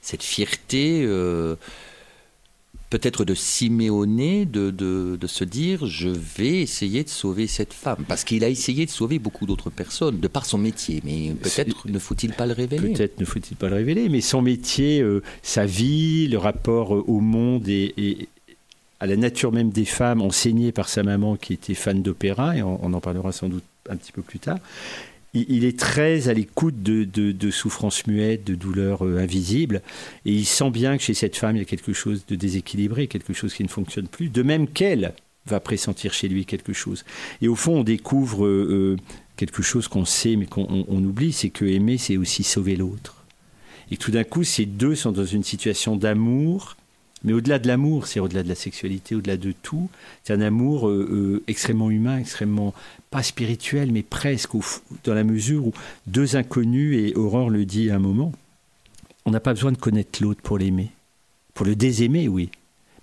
cette 0.00 0.22
fierté... 0.22 1.02
Euh, 1.04 1.56
peut-être 2.90 3.24
de 3.24 3.34
Siméoné, 3.34 4.44
de, 4.44 4.70
de, 4.70 5.16
de, 5.18 5.26
se 5.26 5.44
dire 5.44 5.86
je 5.86 6.08
vais 6.08 6.60
essayer 6.60 7.04
de 7.04 7.08
sauver 7.08 7.46
cette 7.46 7.72
femme. 7.72 8.04
Parce 8.06 8.24
qu'il 8.24 8.44
a 8.44 8.48
essayé 8.48 8.84
de 8.84 8.90
sauver 8.90 9.18
beaucoup 9.18 9.46
d'autres 9.46 9.70
personnes, 9.70 10.18
de 10.18 10.28
par 10.28 10.44
son 10.44 10.58
métier. 10.58 11.00
Mais 11.04 11.32
peut-être 11.40 11.88
ne 11.88 11.98
faut-il 11.98 12.32
pas 12.32 12.46
le 12.46 12.52
révéler. 12.52 12.92
Peut-être 12.92 13.20
ne 13.20 13.24
faut-il 13.24 13.56
pas 13.56 13.68
le 13.68 13.76
révéler. 13.76 14.08
Mais 14.08 14.20
son 14.20 14.42
métier, 14.42 15.00
euh, 15.00 15.22
sa 15.42 15.64
vie, 15.64 16.26
le 16.28 16.38
rapport 16.38 16.94
euh, 16.94 17.04
au 17.06 17.20
monde 17.20 17.68
et, 17.68 18.28
à 18.98 19.06
la 19.06 19.16
nature 19.16 19.50
même 19.50 19.70
des 19.70 19.86
femmes, 19.86 20.20
enseigné 20.20 20.72
par 20.72 20.90
sa 20.90 21.02
maman 21.02 21.36
qui 21.36 21.54
était 21.54 21.72
fan 21.72 22.02
d'opéra, 22.02 22.56
et 22.56 22.62
on 22.62 22.92
en 22.92 23.00
parlera 23.00 23.32
sans 23.32 23.48
doute 23.48 23.64
un 23.88 23.96
petit 23.96 24.12
peu 24.12 24.20
plus 24.20 24.38
tard, 24.38 24.58
il 25.34 25.64
est 25.64 25.78
très 25.78 26.28
à 26.28 26.34
l'écoute 26.34 26.82
de, 26.82 27.50
souffrances 27.50 28.06
muettes, 28.06 28.44
de 28.44 28.54
douleurs 28.54 29.06
euh, 29.06 29.18
invisibles, 29.18 29.82
et 30.24 30.32
il 30.32 30.44
sent 30.44 30.70
bien 30.70 30.96
que 30.96 31.02
chez 31.02 31.14
cette 31.14 31.36
femme, 31.36 31.56
il 31.56 31.60
y 31.60 31.62
a 31.62 31.66
quelque 31.66 31.92
chose 31.92 32.24
de 32.26 32.34
déséquilibré, 32.34 33.06
quelque 33.06 33.32
chose 33.32 33.54
qui 33.54 33.62
ne 33.62 33.68
fonctionne 33.68 34.08
plus, 34.08 34.28
de 34.28 34.42
même 34.42 34.68
qu'elle 34.68 35.14
va 35.46 35.60
pressentir 35.60 36.12
chez 36.12 36.28
lui 36.28 36.44
quelque 36.44 36.72
chose. 36.72 37.04
Et 37.42 37.48
au 37.48 37.54
fond, 37.54 37.80
on 37.80 37.84
découvre 37.84 38.44
euh, 38.44 38.96
euh, 38.98 39.02
quelque 39.36 39.62
chose 39.62 39.88
qu'on 39.88 40.04
sait 40.04 40.36
mais 40.36 40.46
qu'on 40.46 40.86
oublie, 40.88 41.32
c'est 41.32 41.50
que 41.50 41.64
aimer, 41.64 41.98
c'est 41.98 42.16
aussi 42.16 42.42
sauver 42.42 42.76
l'autre. 42.76 43.24
Et 43.90 43.96
tout 43.96 44.10
d'un 44.10 44.24
coup, 44.24 44.44
ces 44.44 44.66
deux 44.66 44.94
sont 44.94 45.12
dans 45.12 45.24
une 45.24 45.42
situation 45.42 45.96
d'amour, 45.96 46.76
mais 47.22 47.32
au-delà 47.32 47.58
de 47.58 47.68
l'amour, 47.68 48.06
c'est 48.06 48.20
au-delà 48.20 48.42
de 48.42 48.48
la 48.48 48.54
sexualité, 48.54 49.14
au-delà 49.14 49.36
de 49.36 49.52
tout, 49.52 49.90
c'est 50.24 50.32
un 50.32 50.40
amour 50.40 50.88
euh, 50.88 51.08
euh, 51.10 51.42
extrêmement 51.48 51.90
humain, 51.90 52.18
extrêmement 52.18 52.72
pas 53.10 53.22
spirituel, 53.22 53.92
mais 53.92 54.02
presque, 54.02 54.52
dans 55.04 55.14
la 55.14 55.24
mesure 55.24 55.66
où 55.66 55.72
deux 56.06 56.36
inconnus, 56.36 56.96
et 56.96 57.14
Aurore 57.16 57.50
le 57.50 57.66
dit 57.66 57.90
à 57.90 57.96
un 57.96 57.98
moment, 57.98 58.32
on 59.26 59.30
n'a 59.30 59.40
pas 59.40 59.52
besoin 59.52 59.72
de 59.72 59.76
connaître 59.76 60.22
l'autre 60.22 60.40
pour 60.40 60.56
l'aimer. 60.56 60.90
Pour 61.52 61.66
le 61.66 61.76
désaimer, 61.76 62.26
oui, 62.26 62.50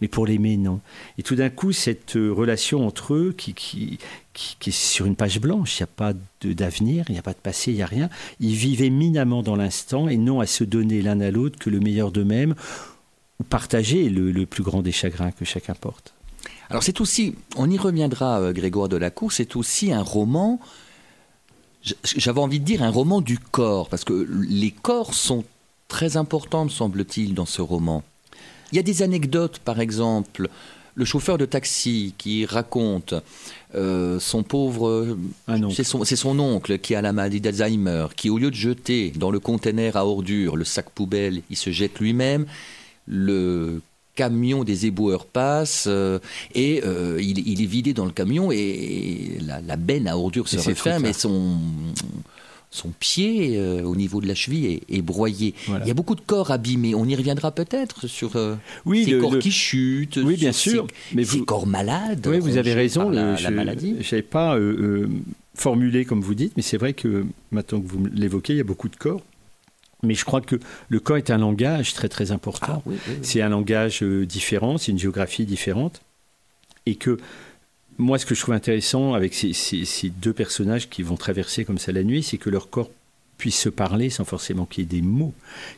mais 0.01 0.07
pour 0.07 0.25
l'aimer, 0.25 0.57
non. 0.57 0.79
Et 1.19 1.23
tout 1.23 1.35
d'un 1.35 1.49
coup, 1.49 1.71
cette 1.71 2.15
euh, 2.15 2.31
relation 2.31 2.87
entre 2.87 3.13
eux 3.13 3.35
qui, 3.37 3.53
qui, 3.53 3.99
qui, 4.33 4.69
est 4.69 4.73
sur 4.73 5.05
une 5.05 5.15
page 5.15 5.39
blanche, 5.39 5.79
il 5.79 5.83
n'y 5.83 5.85
a 5.85 5.87
pas 5.95 6.13
d'avenir, 6.43 7.05
il 7.09 7.13
n'y 7.13 7.19
a 7.19 7.23
pas 7.23 7.33
de 7.33 7.37
passé, 7.37 7.71
il 7.71 7.75
n'y 7.75 7.83
a 7.83 7.87
rien, 7.87 8.09
ils 8.39 8.55
vivent 8.55 8.81
éminemment 8.81 9.43
dans 9.43 9.55
l'instant 9.55 10.07
et 10.07 10.17
non 10.17 10.39
à 10.39 10.47
se 10.47 10.63
donner 10.63 11.03
l'un 11.03 11.21
à 11.21 11.29
l'autre 11.29 11.59
que 11.59 11.69
le 11.69 11.79
meilleur 11.79 12.11
d'eux-mêmes 12.11 12.55
partager 13.43 14.09
le, 14.09 14.45
plus 14.45 14.63
grand 14.63 14.81
des 14.81 14.91
chagrins 14.91 15.31
que 15.31 15.45
chacun 15.45 15.75
porte. 15.75 16.13
Alors 16.69 16.83
c'est 16.83 16.99
aussi, 17.01 17.35
on 17.55 17.69
y 17.69 17.77
reviendra, 17.77 18.39
euh, 18.39 18.53
Grégoire 18.53 18.89
Delacour, 18.89 19.31
c'est 19.31 19.55
aussi 19.55 19.93
un 19.93 20.01
roman, 20.01 20.59
j'avais 22.03 22.41
envie 22.41 22.59
de 22.59 22.65
dire 22.65 22.83
un 22.83 22.89
roman 22.89 23.21
du 23.21 23.39
corps, 23.39 23.87
parce 23.89 24.03
que 24.03 24.27
les 24.47 24.71
corps 24.71 25.13
sont 25.13 25.45
très 25.87 26.17
importants, 26.17 26.65
me 26.65 26.69
semble-t-il, 26.69 27.33
dans 27.33 27.45
ce 27.45 27.61
roman. 27.61 28.03
Il 28.71 28.75
y 28.75 28.79
a 28.79 28.83
des 28.83 29.01
anecdotes, 29.01 29.59
par 29.59 29.79
exemple, 29.79 30.49
le 30.97 31.05
chauffeur 31.05 31.37
de 31.37 31.45
taxi 31.45 32.15
qui 32.17 32.45
raconte 32.45 33.13
euh, 33.75 34.19
son 34.19 34.43
pauvre. 34.43 35.15
c'est 35.71 35.83
son, 35.83 36.39
oncle 36.39 36.79
qui 36.79 36.95
a 36.95 37.01
la 37.01 37.13
maladie 37.13 37.39
d'Alzheimer, 37.39 38.07
qui 38.15 38.29
au 38.29 38.39
lieu 38.39 38.49
de 38.49 38.55
jeter 38.55 39.11
dans 39.15 39.29
le 39.29 39.39
conteneur 39.39 39.95
à 39.95 40.05
ordures 40.05 40.57
le 40.57 40.65
sac 40.65 40.89
poubelle, 40.89 41.43
il 41.49 41.55
se 41.55 41.69
jette 41.69 41.99
lui-même. 41.99 42.47
Le 43.07 43.81
camion 44.15 44.63
des 44.63 44.87
éboueurs 44.87 45.25
passe 45.25 45.85
euh, 45.87 46.19
et 46.55 46.81
euh, 46.83 47.21
il, 47.21 47.61
est 47.61 47.65
vidé 47.65 47.93
dans 47.93 48.05
le 48.05 48.11
camion 48.11 48.51
et, 48.51 49.37
la, 49.45 49.61
la, 49.61 49.75
benne 49.75 50.07
à 50.07 50.17
ordures 50.17 50.47
se 50.47 50.57
referme 50.57 51.05
et 51.05 51.13
son 51.13 51.55
son 52.69 52.89
pied 52.99 53.57
euh, 53.57 53.83
au 53.83 53.95
niveau 53.95 54.21
de 54.21 54.27
la 54.27 54.35
cheville 54.35 54.81
est, 54.89 55.01
broyé. 55.01 55.53
Il 55.67 55.87
y 55.87 55.91
a 55.91 55.93
beaucoup 55.93 56.15
de 56.15 56.21
corps 56.21 56.51
abîmés. 56.51 56.95
On 56.95 57.05
y 57.05 57.15
reviendra 57.15 57.51
peut-être 57.51 58.07
sur 58.07 58.35
euh, 58.35 58.55
ces 58.93 59.17
corps 59.17 59.39
qui 59.39 59.51
chutent, 59.51 60.19
oui, 60.23 60.35
bien 60.35 60.51
sûr, 60.51 60.87
mais 61.13 61.23
ces 61.23 61.41
corps 61.41 61.67
malades. 61.67 62.27
Oui, 62.27 62.39
vous 62.39 62.57
avez 62.57 62.73
raison. 62.73 63.09
La, 63.09 63.35
je, 63.35 63.47
maladie. 63.47 63.95
Je 64.01 64.15
n'avais 64.15 64.27
pas 64.27 64.57
euh, 64.57 65.07
formulé 65.55 66.05
comme 66.05 66.21
vous 66.21 66.35
dites, 66.35 66.53
mais 66.57 66.63
c'est 66.63 66.77
vrai 66.77 66.93
que 66.93 67.25
maintenant 67.51 67.79
que 67.79 67.87
vous 67.87 68.05
l'évoquez, 68.13 68.53
il 68.53 68.57
y 68.57 68.61
a 68.61 68.65
beaucoup 68.65 68.89
de 68.89 68.95
corps. 68.95 69.21
Mais 70.03 70.13
je 70.13 70.25
crois 70.25 70.41
que 70.41 70.57
le 70.89 70.99
corps 70.99 71.17
est 71.17 71.31
un 71.31 71.37
langage 71.37 71.93
très 71.93 72.09
très 72.09 72.31
important. 72.31 72.83
Ah 72.85 72.91
c'est 73.23 73.41
un 73.41 73.49
langage 73.49 74.03
différent, 74.03 74.77
c'est 74.77 74.91
une 74.91 74.99
géographie 74.99 75.45
différente, 75.45 76.01
et 76.85 76.95
que 76.95 77.17
moi, 77.97 78.19
ce 78.19 78.25
que 78.25 78.35
je 78.35 78.41
trouve 78.41 78.53
intéressant 78.53 79.13
avec 79.13 79.33
ces, 79.33 80.09
deux 80.09 80.33
personnages 80.33 80.89
qui 80.89 81.01
vont 81.01 81.17
traverser 81.17 81.65
comme 81.65 81.79
ça 81.79 81.91
la 81.91 82.03
nuit, 82.03 82.23
c'est 82.23 82.37
que 82.37 82.49
leur 82.49 82.69
corps 82.69 82.91
puisse 83.37 83.59
se 83.59 83.69
parler 83.69 84.09
sans 84.09 84.23
forcément 84.23 84.65
qu'il 84.65 84.83
y 84.83 84.87
ait 84.87 85.01
des 85.01 85.01
mots. 85.01 85.33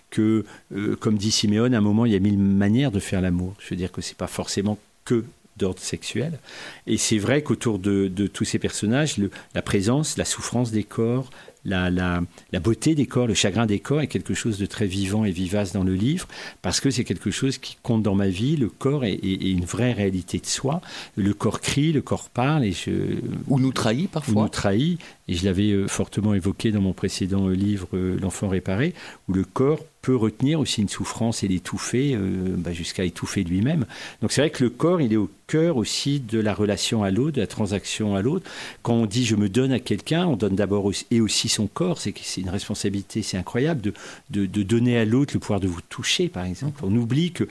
Que, 0.10 0.46
euh, 0.74 0.96
comme 0.98 1.18
dit 1.18 1.32
Siméon, 1.32 1.74
à 1.74 1.78
un 1.78 1.82
moment, 1.82 2.06
il 2.06 2.14
y 2.14 2.16
a 2.16 2.20
mille 2.20 2.38
manières 2.38 2.92
de 2.92 3.00
faire 3.00 3.22
l'amour. 3.22 3.56
Je 3.60 3.70
veux 3.70 3.76
dire 3.76 3.92
que 3.92 4.02
c'est 4.02 4.18
pas 4.18 4.28
forcément 4.28 4.78
que 5.06 5.24
d'ordre 5.58 5.80
sexuel. 5.80 6.40
Et 6.88 6.98
c'est 6.98 7.18
vrai 7.18 7.42
qu'autour 7.42 7.80
de, 7.80 8.10
tous 8.28 8.46
ces 8.46 8.60
personnages, 8.60 9.16
la 9.54 9.62
présence, 9.62 10.18
la 10.18 10.26
souffrance 10.26 10.72
des 10.72 10.84
corps, 10.84 11.30
la, 11.66 11.90
la, 11.90 12.60
beauté 12.60 12.96
des 12.96 13.06
corps, 13.06 13.28
le 13.28 13.34
chagrin 13.34 13.66
des 13.66 13.80
corps 13.80 14.02
est 14.02 14.08
quelque 14.08 14.34
chose 14.34 14.58
de 14.58 14.66
très 14.66 14.86
vivant 14.86 15.26
et 15.26 15.32
vivace 15.32 15.74
dans 15.74 15.84
le 15.84 15.94
livre, 15.94 16.28
parce 16.62 16.80
que 16.80 16.90
c'est 16.90 17.04
quelque 17.04 17.32
chose 17.32 17.58
qui 17.58 17.78
compte 17.84 18.04
dans 18.04 18.16
ma 18.16 18.28
vie. 18.28 18.56
Le 18.56 18.70
corps 18.70 19.06
est, 19.06 19.16
une 19.16 19.66
vraie 19.66 19.94
réalité 19.94 20.40
de 20.40 20.46
soi. 20.46 20.82
Le 21.16 21.34
corps 21.34 21.62
crie, 21.62 21.92
le 21.92 22.02
corps 22.02 22.30
parle. 22.30 22.66
Et 22.66 22.72
je, 22.72 23.20
ou 23.48 23.60
nous 23.60 23.72
trahit 23.72 24.10
parfois. 24.10 24.42
Ou 24.42 24.46
nous 24.46 24.50
trahit. 24.50 25.00
Et 25.28 25.34
je 25.34 25.46
l'avais 25.46 25.72
euh, 25.72 25.88
fortement 25.88 26.34
évoqué 26.34 26.72
dans 26.72 26.82
mon 26.82 26.94
précédent 26.94 27.48
euh, 27.48 27.54
livre, 27.54 27.88
euh, 27.94 28.18
L'enfant 28.20 28.48
réparé, 28.48 28.94
où 29.28 29.34
le 29.34 29.44
corps 29.44 29.80
peut 30.02 30.16
retenir 30.16 30.60
aussi 30.60 30.82
une 30.82 30.90
souffrance 30.90 31.44
et 31.44 31.48
l'étouffer 31.48 32.18
bah, 32.58 32.72
jusqu'à 32.72 33.04
étouffer 33.04 33.44
lui-même. 33.44 33.86
Donc 34.22 34.32
c'est 34.32 34.42
vrai 34.42 34.50
que 34.50 34.64
le 34.64 34.70
corps, 34.70 35.02
il 35.02 35.12
est 35.12 35.18
au 35.18 35.30
cœur 35.48 35.78
aussi 35.78 36.20
de 36.20 36.40
la 36.40 36.54
relation 36.54 37.04
à 37.04 37.12
l'autre, 37.12 37.36
de 37.36 37.42
la 37.42 37.48
transaction 37.48 38.16
à 38.16 38.22
l'autre. 38.22 38.50
Quand 38.82 38.94
on 38.94 39.06
dit 39.06 39.26
je 39.26 39.36
me 39.36 39.50
donne 39.50 39.72
à 39.72 39.80
quelqu'un, 39.80 40.26
on 40.26 40.36
donne 40.36 40.56
d'abord 40.56 40.90
et 41.12 41.22
aussi 41.22 41.50
son 41.50 41.68
corps. 41.68 42.00
C'est 42.00 42.14
une 42.38 42.50
responsabilité, 42.50 43.22
c'est 43.22 43.38
incroyable 43.38 43.82
de, 43.82 43.94
de, 44.30 44.64
donner 44.64 44.98
à 44.98 45.06
l'autre 45.06 45.34
le 45.34 45.40
pouvoir 45.40 45.60
de 45.60 45.68
vous 45.68 45.82
toucher, 45.82 46.30
par 46.30 46.46
exemple. 46.46 46.82
On 46.84 46.96
oublie 46.96 47.32
que 47.32 47.48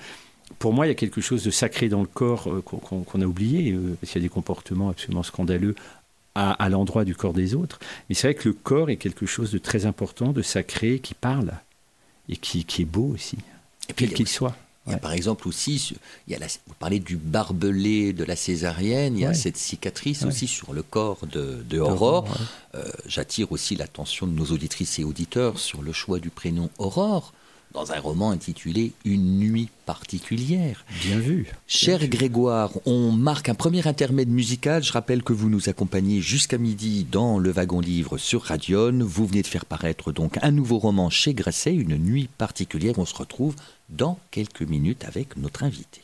pour 0.59 0.73
moi, 0.73 0.87
il 0.87 0.89
y 0.89 0.93
a 0.93 0.95
quelque 0.95 1.21
chose 1.21 1.45
de 1.45 1.51
sacré 1.51 1.89
dans 1.89 2.01
le 2.01 2.07
corps 2.07 2.49
qu'on 2.65 3.21
a 3.21 3.27
oublié, 3.27 3.77
parce 4.01 4.13
qu'il 4.13 4.23
y 4.23 4.25
a 4.25 4.27
des 4.27 4.33
comportements 4.33 4.89
absolument 4.89 5.23
scandaleux 5.23 5.75
à, 6.35 6.69
l'endroit 6.69 7.05
du 7.05 7.15
corps 7.15 7.33
des 7.33 7.55
autres. 7.55 7.81
Mais 8.09 8.15
c'est 8.15 8.29
vrai 8.29 8.35
que 8.35 8.49
le 8.49 8.55
corps 8.55 8.91
est 8.91 8.97
quelque 8.97 9.27
chose 9.27 9.51
de 9.51 9.59
très 9.59 9.87
important, 9.87 10.33
de 10.33 10.43
sacré, 10.43 11.01
qui 11.01 11.15
parle 11.15 11.53
et 12.29 12.37
qui, 12.37 12.65
qui 12.65 12.83
est 12.83 12.87
beau 12.87 13.13
aussi, 13.15 13.39
et 13.89 13.93
quel 13.95 14.13
qu'il 14.13 14.29
soit. 14.29 14.57
Il 14.87 14.93
y 14.93 14.95
a 14.95 14.99
par 14.99 15.13
exemple 15.13 15.47
aussi, 15.49 15.93
il 16.27 16.33
y 16.33 16.35
a 16.35 16.47
vous 16.67 16.75
parlez 16.79 16.99
du 16.99 17.17
barbelé 17.17 18.15
de 18.15 18.25
la 18.25 18.37
césarienne, 18.37 19.19
il 19.19 19.21
y 19.21 19.27
a 19.27 19.35
cette 19.35 19.59
cicatrice 19.59 20.25
aussi 20.25 20.47
sur 20.47 20.73
le 20.73 20.83
corps 20.83 21.27
de, 21.31 21.63
de 21.69 21.79
Aurore. 21.79 22.27
Euh, 22.75 22.85
j'attire 23.07 23.53
aussi 23.53 23.77
l'attention 23.77 24.27
de 24.27 24.33
nos 24.33 24.47
auditrices 24.47 24.99
et 24.99 25.05
auditeurs 25.05 25.59
sur 25.59 25.83
le 25.83 25.93
choix 25.93 26.21
du 26.21 26.31
prénom 26.31 26.71
Aurore 26.79 27.35
dans 27.73 27.93
un 27.93 28.01
roman 28.01 28.31
intitulé 28.31 28.93
Une 29.05 29.39
nuit 29.39 29.69
particulière. 29.87 30.85
Bien 31.03 31.19
vu. 31.19 31.47
Cher 31.67 32.07
Grégoire, 32.09 32.73
on 32.87 33.13
marque 33.13 33.49
un 33.49 33.55
premier 33.55 33.87
intermède 33.87 34.29
musical. 34.29 34.83
Je 34.83 34.93
rappelle 34.93 35.23
que 35.23 35.33
vous 35.33 35.51
nous 35.51 35.69
accompagnez 35.69 36.21
jusqu'à 36.21 36.59
midi 36.59 37.07
dans 37.11 37.39
le 37.39 37.51
wagon 37.51 37.81
livre 37.81 38.19
sur 38.19 38.43
Radion. 38.43 38.99
Vous 39.01 39.27
venez 39.27 39.43
de 39.43 39.47
faire 39.47 39.67
paraître 39.67 40.13
donc 40.13 40.39
un 40.43 40.51
nouveau 40.51 40.79
roman 40.79 41.11
chez 41.11 41.35
Grasset, 41.35 41.75
Une 41.75 41.97
nuit 41.97 42.29
particulière. 42.39 42.99
On 42.99 43.07
se 43.07 43.15
retrouve 43.15 43.55
dans 43.89 44.19
quelques 44.31 44.63
minutes 44.63 45.05
avec 45.05 45.37
notre 45.37 45.65
invité. 45.65 46.03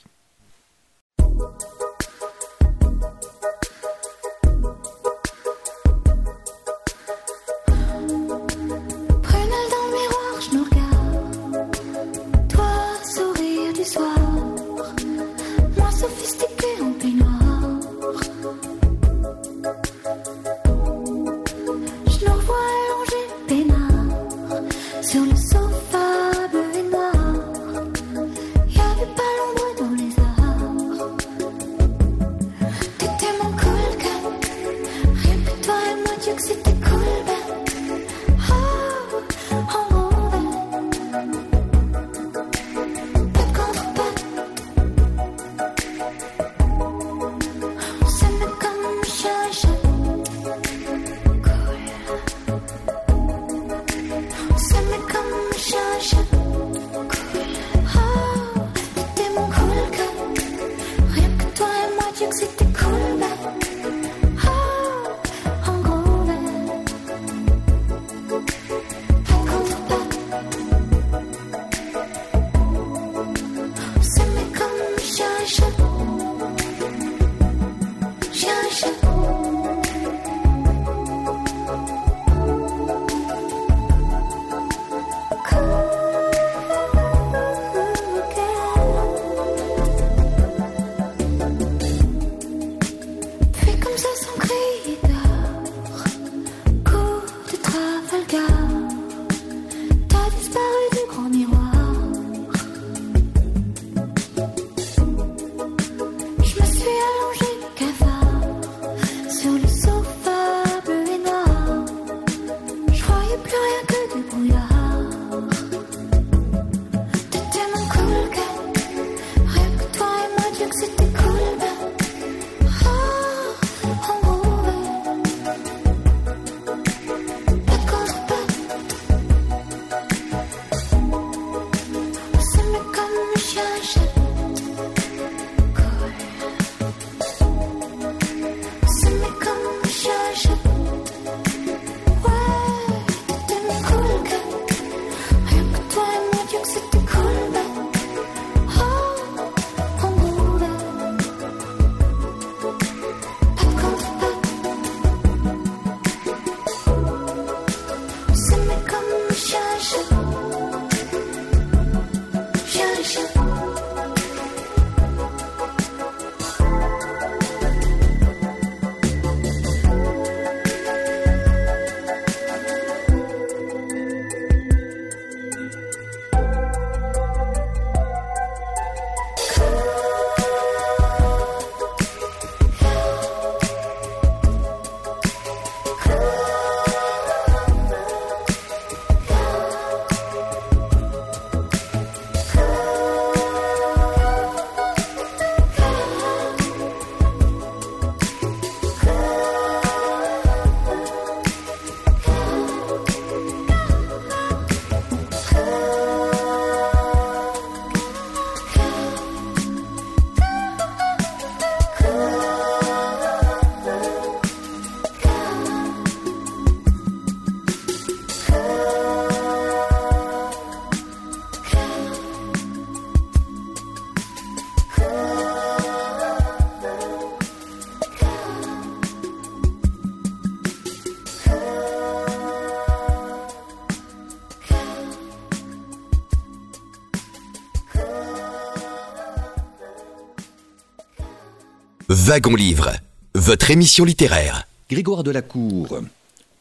Wagon 242.26 242.54
Livre, 242.54 242.90
votre 243.34 243.70
émission 243.70 244.06
littéraire. 244.06 244.66
Grégoire 244.88 245.22
Delacour. 245.24 246.00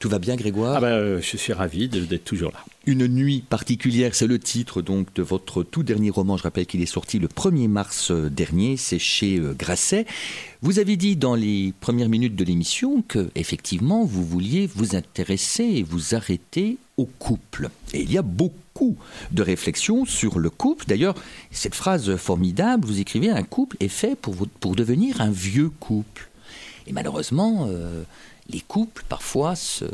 Tout 0.03 0.09
va 0.09 0.19
bien, 0.19 0.35
Grégoire 0.35 0.73
Ah 0.75 0.81
ben, 0.81 0.87
euh, 0.87 1.21
je 1.21 1.37
suis 1.37 1.53
ravi 1.53 1.87
d'être 1.87 2.25
toujours 2.25 2.51
là. 2.51 2.65
Une 2.85 3.07
nuit 3.07 3.39
particulière, 3.39 4.13
c'est 4.15 4.27
le 4.27 4.37
titre 4.37 4.81
donc 4.81 5.13
de 5.15 5.23
votre 5.23 5.63
tout 5.63 5.81
dernier 5.81 6.09
roman. 6.09 6.35
Je 6.35 6.43
rappelle 6.43 6.65
qu'il 6.65 6.81
est 6.81 6.85
sorti 6.85 7.19
le 7.19 7.29
1er 7.29 7.69
mars 7.69 8.11
euh, 8.11 8.29
dernier, 8.29 8.75
c'est 8.75 8.99
chez 8.99 9.37
euh, 9.39 9.53
Grasset. 9.57 10.05
Vous 10.61 10.79
avez 10.79 10.97
dit 10.97 11.15
dans 11.15 11.35
les 11.35 11.73
premières 11.79 12.09
minutes 12.09 12.35
de 12.35 12.43
l'émission 12.43 13.01
que 13.07 13.29
effectivement 13.35 14.03
vous 14.03 14.25
vouliez 14.25 14.69
vous 14.75 14.97
intéresser 14.97 15.63
et 15.63 15.83
vous 15.83 16.15
arrêter 16.15 16.75
au 16.97 17.05
couple. 17.05 17.69
Et 17.93 18.01
il 18.01 18.11
y 18.11 18.17
a 18.17 18.23
beaucoup 18.23 18.97
de 19.31 19.41
réflexions 19.41 20.03
sur 20.03 20.37
le 20.37 20.49
couple. 20.49 20.83
D'ailleurs, 20.85 21.15
cette 21.51 21.75
phrase 21.75 22.17
formidable, 22.17 22.85
vous 22.85 22.99
écrivez 22.99 23.29
un 23.29 23.43
couple 23.43 23.77
est 23.79 23.87
fait 23.87 24.17
pour, 24.17 24.33
vous- 24.33 24.47
pour 24.59 24.75
devenir 24.75 25.21
un 25.21 25.31
vieux 25.31 25.69
couple. 25.79 26.29
Et 26.87 26.91
malheureusement, 26.91 27.67
euh, 27.69 28.03
les 28.49 28.62
couples 28.62 29.03
parfois 29.08 29.56
se, 29.56 29.86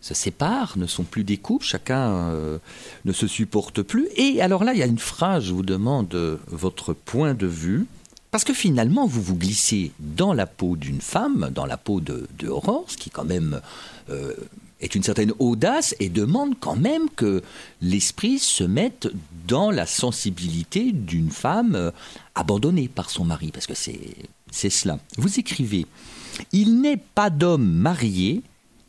séparent, 0.00 0.78
ne 0.78 0.86
sont 0.86 1.04
plus 1.04 1.24
des 1.24 1.36
couples, 1.36 1.64
chacun 1.64 2.30
euh, 2.30 2.58
ne 3.04 3.12
se 3.12 3.26
supporte 3.26 3.82
plus. 3.82 4.08
Et 4.16 4.40
alors 4.40 4.64
là, 4.64 4.72
il 4.72 4.78
y 4.78 4.82
a 4.82 4.86
une 4.86 4.98
phrase, 4.98 5.44
je 5.44 5.52
vous 5.52 5.64
demande 5.64 6.14
euh, 6.14 6.36
votre 6.46 6.92
point 6.92 7.34
de 7.34 7.46
vue, 7.46 7.86
parce 8.30 8.44
que 8.44 8.54
finalement, 8.54 9.06
vous 9.06 9.22
vous 9.22 9.36
glissez 9.36 9.92
dans 9.98 10.32
la 10.32 10.46
peau 10.46 10.76
d'une 10.76 11.00
femme, 11.00 11.50
dans 11.54 11.66
la 11.66 11.76
peau 11.76 12.00
de, 12.00 12.28
de 12.38 12.50
qui 12.96 13.10
quand 13.10 13.24
même 13.24 13.60
euh, 14.10 14.34
est 14.80 14.94
une 14.94 15.02
certaine 15.02 15.32
audace 15.38 15.94
et 16.00 16.08
demande 16.08 16.54
quand 16.60 16.76
même 16.76 17.08
que 17.16 17.42
l'esprit 17.80 18.38
se 18.38 18.62
mette 18.62 19.08
dans 19.48 19.70
la 19.70 19.86
sensibilité 19.86 20.92
d'une 20.92 21.30
femme 21.30 21.92
abandonnée 22.34 22.88
par 22.88 23.10
son 23.10 23.24
mari, 23.24 23.52
parce 23.52 23.66
que 23.66 23.74
c'est 23.74 24.70
cela. 24.70 24.98
Vous 25.16 25.38
écrivez, 25.38 25.86
il 26.52 26.80
n'est 26.80 26.96
pas 26.96 27.30
d'homme 27.30 27.70
marié 27.70 28.42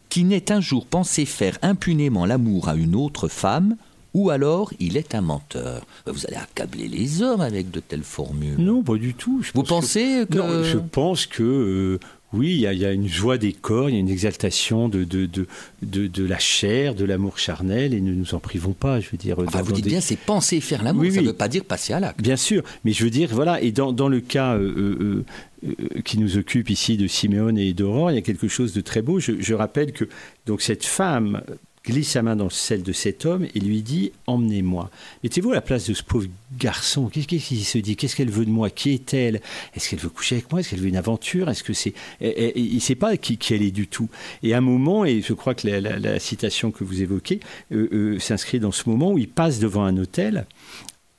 qui 0.10 0.24
n'ait 0.24 0.52
un 0.52 0.62
jour 0.62 0.86
pensé 0.86 1.26
faire 1.26 1.58
impunément 1.62 2.26
l'amour 2.26 2.70
à 2.70 2.76
une 2.76 2.96
autre 2.96 3.28
femme, 3.28 3.76
ou 4.14 4.30
alors 4.30 4.74
il 4.80 4.98
est 4.98 5.14
un 5.16 5.22
menteur. 5.22 5.86
Vous 6.06 6.26
allez 6.26 6.38
accabler 6.38 6.88
les 6.88 7.22
hommes 7.22 7.42
avec 7.42 7.70
de 7.72 7.80
telles 7.80 8.04
formules. 8.04 8.58
Non, 8.58 8.82
pas 8.82 8.96
du 8.96 9.14
tout. 9.14 9.42
Je 9.44 9.52
Vous 9.54 9.64
pense 9.64 9.70
pensez 9.70 10.26
que... 10.30 10.38
Non, 10.38 10.64
je 10.64 10.78
pense 10.78 11.26
que 11.26 11.44
euh, 11.44 12.00
oui, 12.34 12.52
il 12.56 12.60
y, 12.60 12.68
a- 12.68 12.74
il 12.74 12.80
y 12.80 12.86
a 12.86 12.92
une 12.92 13.08
joie 13.08 13.38
des 13.38 13.54
corps, 13.54 13.90
il 13.90 13.94
y 13.94 13.96
a 13.98 14.00
une 14.02 14.10
exaltation 14.10 14.90
de, 14.90 15.04
de, 15.06 15.26
de, 15.26 15.48
de, 15.82 16.08
de 16.08 16.26
la 16.26 16.40
chair, 16.40 16.94
de 16.94 17.06
l'amour 17.06 17.38
charnel, 17.40 17.94
et 17.94 18.02
ne 18.02 18.12
nous 18.14 18.36
en 18.36 18.40
privons 18.40 18.74
pas, 18.74 19.00
je 19.00 19.10
veux 19.12 19.18
dire. 19.18 19.40
Enfin, 19.40 19.60
dans- 19.60 19.64
vous 19.64 19.70
dans 19.72 19.76
dites 19.76 19.86
des- 19.86 19.92
bien, 19.92 20.02
c'est 20.02 20.18
penser 20.18 20.60
faire 20.60 20.84
l'amour, 20.84 21.04
Oui, 21.04 21.10
ça 21.12 21.16
ne 21.18 21.22
oui. 21.22 21.28
veut 21.28 21.34
pas 21.34 21.48
dire 21.48 21.64
passer 21.64 21.94
à 21.94 22.00
l'acte. 22.02 22.22
Bien 22.22 22.36
sûr, 22.36 22.64
mais 22.84 22.92
je 22.92 23.04
veux 23.06 23.10
dire, 23.10 23.30
voilà, 23.32 23.62
et 23.62 23.72
dans, 23.72 23.94
dans 23.94 24.10
le 24.10 24.20
cas 24.20 24.56
euh, 24.56 24.60
euh, 24.78 25.26
euh, 25.68 26.02
qui 26.04 26.20
nous 26.20 26.38
occupe 26.38 26.70
ici 26.70 26.98
de 26.98 27.08
Siméone 27.08 27.58
et 27.58 27.74
d'Aurore, 27.74 28.12
il 28.12 28.16
y 28.16 28.18
a 28.18 28.22
quelque 28.22 28.48
chose 28.50 28.74
de 28.74 28.82
très 28.82 29.02
beau. 29.02 29.20
Je, 29.20 29.32
je 29.40 29.54
rappelle 29.54 29.94
que 29.94 30.06
donc 30.46 30.62
cette 30.62 30.84
femme 30.86 31.42
glisse 31.86 32.12
sa 32.12 32.22
main 32.22 32.36
dans 32.36 32.50
celle 32.50 32.84
de 32.84 32.92
cet 32.92 33.26
homme 33.26 33.46
et 33.56 33.60
lui 33.60 33.82
dit 33.82 34.12
Emmenez-moi. 34.28 34.90
Mettez-vous 35.24 35.52
à 35.52 35.56
la 35.56 35.62
place 35.62 35.88
de 35.88 35.94
ce 35.94 36.04
pauvre 36.04 36.28
garçon. 36.58 37.08
Qu'est-ce 37.08 37.28
qu'il 37.28 37.42
se 37.42 37.78
dit? 37.78 37.96
Qu'est-ce 37.96 38.16
qu'elle 38.16 38.30
veut 38.30 38.46
de 38.46 38.52
moi? 38.52 38.70
Qui 38.70 38.94
est-elle? 38.94 39.42
Est-ce 39.76 39.90
qu'elle 39.90 40.00
veut 40.00 40.10
coucher 40.10 40.36
avec 40.36 40.52
moi? 40.52 40.60
Est-ce 40.60 40.72
qu'elle 40.72 40.80
veut 40.80 40.90
une 40.90 40.98
aventure? 40.98 41.50
Est-ce 41.50 41.64
que 41.64 41.74
c'est 41.74 41.94
Il 42.22 42.76
ne 42.76 42.80
sait 42.80 42.96
pas 42.96 43.16
qui, 43.18 43.40
elle 43.54 43.62
est 43.62 43.72
du 43.72 43.88
tout. 43.88 44.10
Et 44.44 44.54
à 44.54 44.58
un 44.58 44.62
moment, 44.62 45.06
et 45.06 45.22
je 45.22 45.34
crois 45.34 45.56
que 45.56 45.68
la 45.68 46.20
citation 46.20 46.72
que 46.72 46.84
vous 46.84 47.02
évoquez 47.02 47.40
euh, 47.72 47.90
euh, 47.92 48.20
s'inscrit 48.20 48.60
dans 48.60 48.72
ce 48.72 48.90
moment 48.90 49.12
où 49.12 49.18
il 49.18 49.30
passe 49.30 49.60
devant 49.60 49.84
un 49.84 49.98
hôtel. 49.98 50.46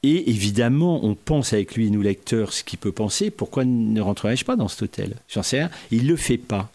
Et 0.02 0.30
évidemment, 0.30 1.04
on 1.04 1.14
pense 1.14 1.52
avec 1.52 1.74
lui, 1.74 1.90
nous 1.90 2.02
lecteurs, 2.02 2.52
ce 2.52 2.62
qu'il 2.62 2.78
peut 2.78 2.92
penser. 2.92 3.30
Pourquoi 3.30 3.64
ne 3.64 4.00
rentrerais-je 4.00 4.44
pas 4.44 4.56
dans 4.56 4.68
cet 4.68 4.82
hôtel? 4.82 5.16
J'en 5.28 5.42
sais 5.42 5.58
rien. 5.58 5.70
Il 5.90 6.04
ne 6.04 6.08
le 6.08 6.16
fait 6.16 6.38
pas. 6.38 6.70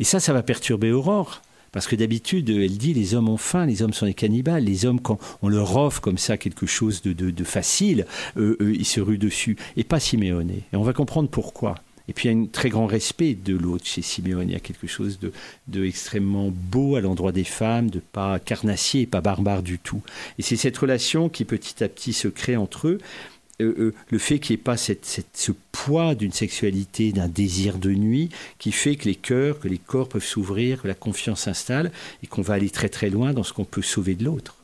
Et 0.00 0.04
ça, 0.04 0.18
ça 0.18 0.32
va 0.32 0.42
perturber 0.42 0.92
Aurore. 0.92 1.42
Parce 1.72 1.86
que 1.86 1.96
d'habitude, 1.96 2.48
elle 2.50 2.76
dit 2.78 2.94
les 2.94 3.14
hommes 3.14 3.28
ont 3.28 3.36
faim, 3.36 3.66
les 3.66 3.82
hommes 3.82 3.92
sont 3.92 4.06
des 4.06 4.14
cannibales. 4.14 4.64
Les 4.64 4.86
hommes, 4.86 5.00
quand 5.00 5.18
on 5.42 5.48
leur 5.48 5.76
offre 5.76 6.00
comme 6.00 6.18
ça 6.18 6.36
quelque 6.36 6.66
chose 6.66 7.02
de, 7.02 7.12
de- 7.12 7.44
facile, 7.44 8.06
ils 8.36 8.84
se 8.86 9.00
ruent 9.00 9.18
dessus. 9.18 9.56
Et 9.76 9.84
pas 9.84 10.00
Siméone. 10.00 10.50
Et 10.50 10.76
on 10.76 10.82
va 10.82 10.92
comprendre 10.92 11.28
pourquoi. 11.28 11.76
Et 12.08 12.14
puis 12.14 12.28
il 12.28 12.32
y 12.32 12.34
a 12.34 12.38
un 12.42 12.46
très 12.46 12.70
grand 12.70 12.86
respect 12.86 13.34
de 13.34 13.54
l'autre 13.54 13.84
chez 13.86 14.00
Siméone. 14.02 14.48
Il 14.48 14.52
y 14.52 14.56
a 14.56 14.60
quelque 14.60 14.86
chose 14.86 15.18
de, 15.18 15.30
beau 16.70 16.96
à 16.96 17.00
l'endroit 17.00 17.32
des 17.32 17.44
femmes, 17.44 17.90
de 17.90 18.00
pas 18.00 18.38
carnassier, 18.38 19.06
pas 19.06 19.20
barbare 19.20 19.62
du 19.62 19.78
tout. 19.78 20.00
Et 20.38 20.42
c'est 20.42 20.56
cette 20.56 20.76
relation 20.78 21.28
qui 21.28 21.44
petit 21.44 21.84
à 21.84 21.88
petit 21.88 22.14
se 22.14 22.28
crée 22.28 22.56
entre 22.56 22.88
eux. 22.88 22.98
Euh, 23.60 23.74
euh, 23.78 23.94
le 24.10 24.18
fait 24.18 24.38
qu'il 24.38 24.54
n'y 24.54 24.60
ait 24.60 24.62
pas 24.62 24.76
cette- 24.76 25.04
cette- 25.04 25.36
ce 25.36 25.50
poids 25.72 26.14
d'une 26.14 26.30
sexualité, 26.32 27.10
d'un 27.12 27.26
désir 27.26 27.78
de 27.78 27.90
nuit, 27.90 28.28
qui 28.60 28.70
fait 28.70 28.94
que 28.94 29.06
les 29.06 29.16
cœurs, 29.16 29.58
que 29.58 29.66
les 29.66 29.78
corps 29.78 30.08
peuvent 30.08 30.24
s'ouvrir, 30.24 30.82
que 30.82 30.86
la 30.86 30.94
confiance 30.94 31.40
s'installe 31.42 31.90
et 32.22 32.28
qu'on 32.28 32.42
va 32.42 32.54
aller 32.54 32.70
très 32.70 32.88
très 32.88 33.10
loin 33.10 33.32
dans 33.32 33.42
ce 33.42 33.52
qu'on 33.52 33.64
peut 33.64 33.82
sauver 33.82 34.14
de 34.14 34.24
l'autre. 34.24 34.54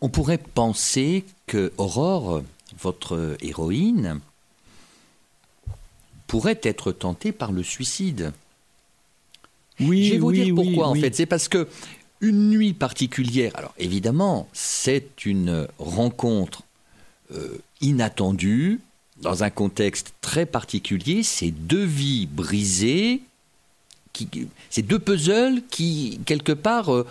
On 0.00 0.08
pourrait 0.08 0.38
penser 0.38 1.24
que 1.48 1.72
Aurore, 1.76 2.42
votre 2.80 3.36
héroïne, 3.40 4.20
pourrait 6.26 6.60
être 6.62 6.92
tentée 6.92 7.32
par 7.32 7.52
le 7.52 7.62
suicide. 7.62 8.32
Oui, 9.80 10.06
Je 10.06 10.12
vais 10.12 10.18
vous 10.18 10.28
oui, 10.30 10.44
dire 10.44 10.54
pourquoi 10.54 10.90
oui. 10.92 10.98
en 10.98 11.02
fait. 11.02 11.14
C'est 11.14 11.26
parce 11.26 11.48
que 11.48 11.68
une 12.20 12.48
nuit 12.50 12.72
particulière. 12.72 13.52
Alors 13.54 13.74
évidemment, 13.78 14.48
c'est 14.52 15.24
une 15.26 15.66
rencontre 15.78 16.62
euh, 17.34 17.58
inattendue 17.80 18.80
dans 19.20 19.42
un 19.42 19.50
contexte 19.50 20.14
très 20.20 20.46
particulier. 20.46 21.22
C'est 21.22 21.50
deux 21.50 21.84
vies 21.84 22.26
brisées. 22.26 23.22
C'est 24.70 24.82
deux 24.82 24.98
puzzles 24.98 25.62
qui 25.68 26.20
quelque 26.24 26.52
part 26.52 26.94
euh, 26.94 27.06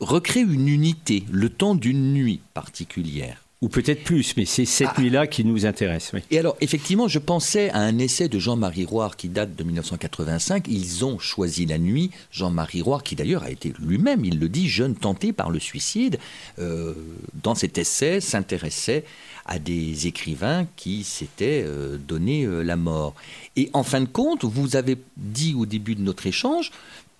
recréent 0.00 0.50
une 0.50 0.68
unité 0.68 1.24
le 1.30 1.48
temps 1.48 1.74
d'une 1.74 2.12
nuit 2.12 2.40
particulière. 2.54 3.44
Ou 3.62 3.68
peut-être 3.68 4.04
plus, 4.04 4.38
mais 4.38 4.46
c'est 4.46 4.64
cette 4.64 4.88
Ah. 4.96 5.00
nuit-là 5.02 5.26
qui 5.26 5.44
nous 5.44 5.66
intéresse. 5.66 6.12
oui. 6.14 6.20
Et 6.30 6.38
alors, 6.38 6.56
effectivement, 6.62 7.08
je 7.08 7.18
pensais 7.18 7.68
à 7.70 7.80
un 7.80 7.98
essai 7.98 8.26
de 8.28 8.38
Jean-Marie 8.38 8.86
Roire 8.86 9.18
qui 9.18 9.28
date 9.28 9.54
de 9.54 9.62
1985. 9.64 10.66
Ils 10.66 11.04
ont 11.04 11.18
choisi 11.18 11.66
la 11.66 11.76
nuit. 11.76 12.10
Jean-Marie 12.32 12.80
Roire, 12.80 13.02
qui 13.02 13.16
d'ailleurs 13.16 13.42
a 13.42 13.50
été 13.50 13.74
lui-même, 13.78 14.24
il 14.24 14.38
le 14.38 14.48
dit, 14.48 14.66
jeune 14.66 14.94
tenté 14.94 15.34
par 15.34 15.50
le 15.50 15.58
suicide, 15.60 16.18
euh, 16.58 16.94
dans 17.42 17.54
cet 17.54 17.76
essai 17.76 18.22
s'intéressait 18.22 19.04
à 19.44 19.58
des 19.58 20.06
écrivains 20.06 20.66
qui 20.76 21.04
s'étaient 21.04 21.62
euh, 21.66 21.98
donné 21.98 22.44
euh, 22.44 22.62
la 22.62 22.76
mort. 22.76 23.14
Et 23.56 23.68
en 23.74 23.82
fin 23.82 24.00
de 24.00 24.06
compte, 24.06 24.42
vous 24.44 24.76
avez 24.76 24.96
dit 25.18 25.54
au 25.54 25.66
début 25.66 25.96
de 25.96 26.00
notre 26.02 26.26
échange 26.26 26.70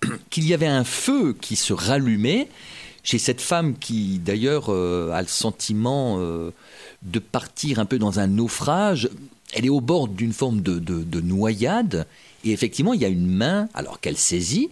qu'il 0.31 0.47
y 0.47 0.55
avait 0.55 0.65
un 0.65 0.85
feu 0.85 1.35
qui 1.39 1.55
se 1.55 1.73
rallumait 1.73 2.47
chez 3.03 3.17
cette 3.17 3.41
femme 3.41 3.77
qui 3.77 4.19
d'ailleurs 4.19 4.65
euh, 4.69 5.11
a 5.11 5.21
le 5.21 5.27
sentiment 5.27 6.17
euh, 6.19 6.51
de 7.03 7.19
partir 7.19 7.79
un 7.79 7.85
peu 7.85 7.97
dans 7.99 8.19
un 8.19 8.27
naufrage. 8.27 9.09
Elle 9.53 9.65
est 9.65 9.69
au 9.69 9.81
bord 9.81 10.07
d'une 10.07 10.33
forme 10.33 10.61
de, 10.61 10.79
de- 10.79 11.03
de 11.03 11.21
noyade 11.21 12.05
et 12.45 12.51
effectivement 12.51 12.93
il 12.93 13.01
y 13.01 13.05
a 13.05 13.09
une 13.09 13.27
main 13.27 13.67
alors 13.73 13.99
qu'elle 13.99 14.17
saisit. 14.17 14.69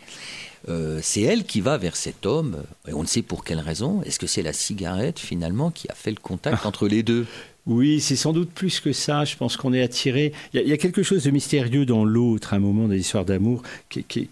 euh, 0.67 0.99
c'est 1.01 1.21
elle 1.21 1.43
qui 1.45 1.61
va 1.61 1.77
vers 1.77 1.95
cet 1.95 2.25
homme 2.25 2.63
et 2.87 2.93
on 2.93 3.01
ne 3.01 3.07
sait 3.07 3.21
pour 3.21 3.43
quelle 3.43 3.59
raison. 3.59 4.01
Est-ce 4.03 4.19
que 4.19 4.27
c'est 4.27 4.41
la 4.43 4.53
cigarette 4.53 5.19
finalement 5.19 5.71
qui 5.71 5.89
a 5.89 5.95
fait 5.95 6.11
le 6.11 6.17
contact 6.21 6.65
entre 6.65 6.87
les 6.87 7.01
deux? 7.03 7.25
Oui, 7.65 7.99
c'est 7.99 8.15
sans 8.15 8.33
doute 8.33 8.49
plus 8.51 8.79
que 8.79 8.93
ça. 8.93 9.25
Je 9.25 9.35
pense 9.35 9.55
qu'on 9.57 9.73
est 9.73 9.81
attiré. 9.81 10.33
Il 10.53 10.57
y, 10.57 10.59
a- 10.59 10.63
il 10.63 10.69
y 10.69 10.73
a 10.73 10.77
quelque 10.77 11.03
chose 11.03 11.23
de 11.23 11.31
mystérieux 11.31 11.85
dans 11.85 12.03
l'autre, 12.05 12.53
un 12.53 12.59
moment 12.59 12.87
des 12.87 12.97
histoires 12.99 13.25
d'amour, 13.25 13.61
qui, 13.89 14.03
qui- 14.03 14.29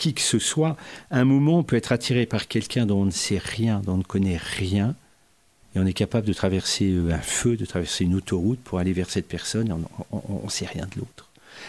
qui 0.00 0.14
que 0.14 0.22
ce 0.22 0.38
soit. 0.38 0.76
Un 1.10 1.24
moment, 1.24 1.58
on 1.58 1.62
peut 1.62 1.76
être 1.76 1.92
attiré 1.92 2.26
par 2.26 2.48
quelqu'un 2.48 2.86
dont 2.86 3.02
on 3.02 3.04
ne 3.04 3.10
sait 3.10 3.38
rien, 3.38 3.80
dont 3.84 3.94
on 3.94 3.98
ne 3.98 4.02
connaît 4.02 4.38
rien. 4.38 4.96
Et 5.76 5.78
on 5.78 5.86
est 5.86 5.92
capable 5.92 6.26
de 6.26 6.32
traverser 6.32 6.90
euh, 6.90 7.12
un 7.12 7.20
feu, 7.20 7.56
de 7.56 7.64
traverser 7.64 8.04
une 8.04 8.14
autoroute 8.14 8.58
pour 8.64 8.78
aller 8.80 8.92
vers 8.92 9.10
cette 9.10 9.28
personne 9.28 9.68
et 9.68 9.72
on 10.10 10.44
ne 10.44 10.50
sait 10.50 10.66
rien 10.66 10.86
de 10.92 10.98
l'autre. 10.98 11.28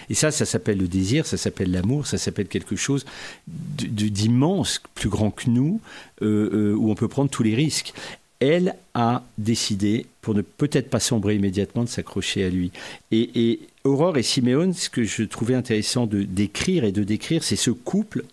Et 0.10 0.14
ça, 0.14 0.32
ça 0.32 0.46
s'appelle 0.46 0.78
le 0.78 0.88
désir, 0.88 1.26
ça 1.26 1.38
s'appelle 1.38 1.72
l'amour, 1.72 2.08
ça 2.08 2.18
s'appelle 2.18 2.48
quelque 2.48 2.76
chose 2.76 3.06
d'immense, 3.48 4.82
plus 4.96 5.10
grand 5.10 5.30
que 5.30 5.50
nous, 5.50 5.82
euh, 6.22 6.50
euh, 6.54 6.76
où 6.76 6.90
on 6.90 6.96
peut 6.96 7.10
prendre 7.10 7.30
tous 7.30 7.44
les 7.44 7.54
risques. 7.54 7.94
Elle 8.40 8.76
a 8.96 9.24
décidé, 9.38 10.08
pour 10.22 10.34
ne 10.34 10.42
peut-être 10.42 10.90
pas 10.90 11.00
sombrer 11.00 11.36
immédiatement, 11.36 11.84
de 11.84 11.90
s'accrocher 11.90 12.44
à 12.44 12.50
lui. 12.50 12.72
Et, 13.12 13.52
et 13.52 13.60
Aurore 13.84 14.18
et 14.18 14.24
Siméone, 14.24 14.74
ce 14.74 14.90
que 14.90 15.04
je 15.04 15.24
trouvais 15.24 15.56
intéressant 15.56 16.06
de 16.06 16.24
d'écrire 16.24 16.84
et 16.84 16.92
de 16.92 17.04
décrire, 17.04 17.44
c'est 17.44 17.56
ce 17.56 17.72
couple 17.72 18.24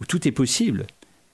où 0.00 0.04
tout 0.04 0.28
est 0.28 0.32
possible, 0.32 0.86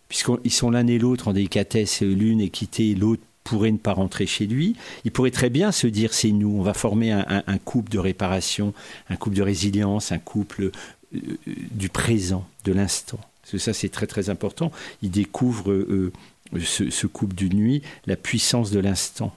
puisqu'ils 0.08 0.52
sont 0.52 0.70
l'un 0.70 0.86
et 0.86 0.98
l'autre 0.98 1.28
en 1.28 1.32
délicatesse, 1.32 2.02
l'une 2.02 2.40
est 2.40 2.50
quittée, 2.50 2.94
l'autre 2.94 3.22
pourrait 3.42 3.72
ne 3.72 3.78
pas 3.78 3.92
rentrer 3.92 4.26
chez 4.26 4.46
lui. 4.46 4.74
Il 5.04 5.10
pourrait 5.10 5.30
très 5.30 5.50
bien 5.50 5.72
se 5.72 5.86
dire 5.86 6.14
c'est 6.14 6.30
nous, 6.30 6.56
on 6.56 6.62
va 6.62 6.72
former 6.72 7.12
un, 7.12 7.58
couple 7.58 7.90
de 7.90 7.98
réparation, 7.98 8.72
un 9.10 9.16
couple 9.16 9.36
de 9.36 9.42
résilience, 9.42 10.12
un 10.12 10.18
couple 10.18 10.70
euh, 11.14 11.18
du 11.72 11.90
présent, 11.90 12.46
de 12.64 12.72
l'instant. 12.72 13.20
Parce 13.42 13.62
ça 13.62 13.74
c'est 13.74 13.90
très 13.90 14.06
très 14.06 14.30
important. 14.30 14.72
Il 15.02 15.10
découvre 15.10 15.72
euh, 15.72 16.12
ce, 16.64 16.88
ce 16.88 17.06
couple 17.06 17.34
d'une 17.34 17.54
nuit 17.54 17.82
la 18.06 18.16
puissance 18.16 18.70
de 18.70 18.78
l'instant, 18.78 19.36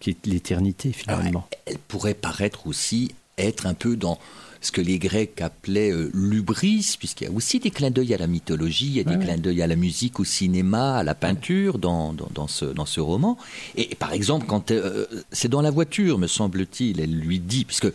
qui 0.00 0.10
est 0.10 0.26
l'éternité 0.26 0.92
finalement. 0.92 1.48
Elle 1.64 1.78
pourrait 1.78 2.14
paraître 2.14 2.66
aussi 2.66 3.14
être 3.38 3.66
un 3.66 3.74
peu 3.74 3.96
dans 3.96 4.18
ce 4.60 4.72
que 4.72 4.80
les 4.80 4.98
Grecs 4.98 5.40
appelaient 5.40 5.92
euh, 5.92 6.10
l'ubris, 6.14 6.96
puisqu'il 6.98 7.24
y 7.24 7.26
a 7.28 7.30
aussi 7.30 7.60
des 7.60 7.70
clins 7.70 7.90
d'œil 7.90 8.14
à 8.14 8.18
la 8.18 8.26
mythologie, 8.26 8.86
il 8.86 8.96
y 8.96 9.00
a 9.00 9.04
des 9.04 9.18
clins 9.18 9.36
d'œil 9.36 9.62
à 9.62 9.66
la 9.66 9.76
musique, 9.76 10.18
au 10.18 10.24
cinéma, 10.24 10.96
à 10.96 11.02
la 11.04 11.14
peinture 11.14 11.78
dans, 11.78 12.14
dans, 12.14 12.48
ce, 12.48 12.64
dans 12.64 12.86
ce 12.86 13.00
roman. 13.00 13.36
Et, 13.76 13.94
par 13.94 14.12
exemple, 14.12 14.46
quand 14.46 14.70
euh, 14.70 15.06
c'est 15.30 15.48
dans 15.48 15.60
la 15.60 15.70
voiture, 15.70 16.18
me 16.18 16.26
semble-t-il, 16.26 17.00
elle 17.00 17.14
lui 17.14 17.38
dit, 17.38 17.64
puisque 17.64 17.92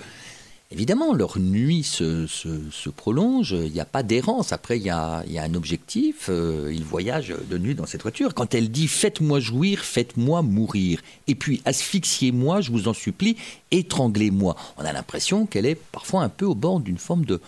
Évidemment, 0.73 1.13
leur 1.13 1.37
nuit 1.37 1.83
se, 1.83 2.89
prolonge, 2.89 3.51
il 3.51 3.73
n'y 3.73 3.81
a 3.81 3.85
pas 3.85 4.03
d'errance. 4.03 4.53
Après, 4.53 4.77
il 4.77 4.83
y 4.83 4.89
a, 4.89 5.21
il 5.27 5.33
y 5.33 5.37
a 5.37 5.43
un 5.43 5.53
objectif, 5.53 6.27
euh, 6.29 6.71
ils 6.73 6.85
voyagent 6.85 7.35
de 7.49 7.57
nuit 7.57 7.75
dans 7.75 7.85
cette 7.85 8.03
voiture. 8.03 8.33
Quand 8.33 8.55
elle 8.55 8.71
dit 8.71 8.87
Faites-moi 8.87 9.41
jouir, 9.41 9.79
faites-moi 9.79 10.41
mourir, 10.41 11.01
et 11.27 11.35
puis 11.35 11.61
asphyxiez-moi, 11.65 12.61
je 12.61 12.71
vous 12.71 12.87
en 12.87 12.93
supplie, 12.93 13.35
étranglez-moi, 13.71 14.55
on 14.77 14.85
a 14.85 14.93
l'impression 14.93 15.45
qu'elle 15.45 15.65
est 15.65 15.75
parfois 15.75 16.23
un 16.23 16.29
peu 16.29 16.45
au 16.45 16.55
bord 16.55 16.79
d'une 16.79 16.97
forme 16.97 17.25
de 17.25 17.41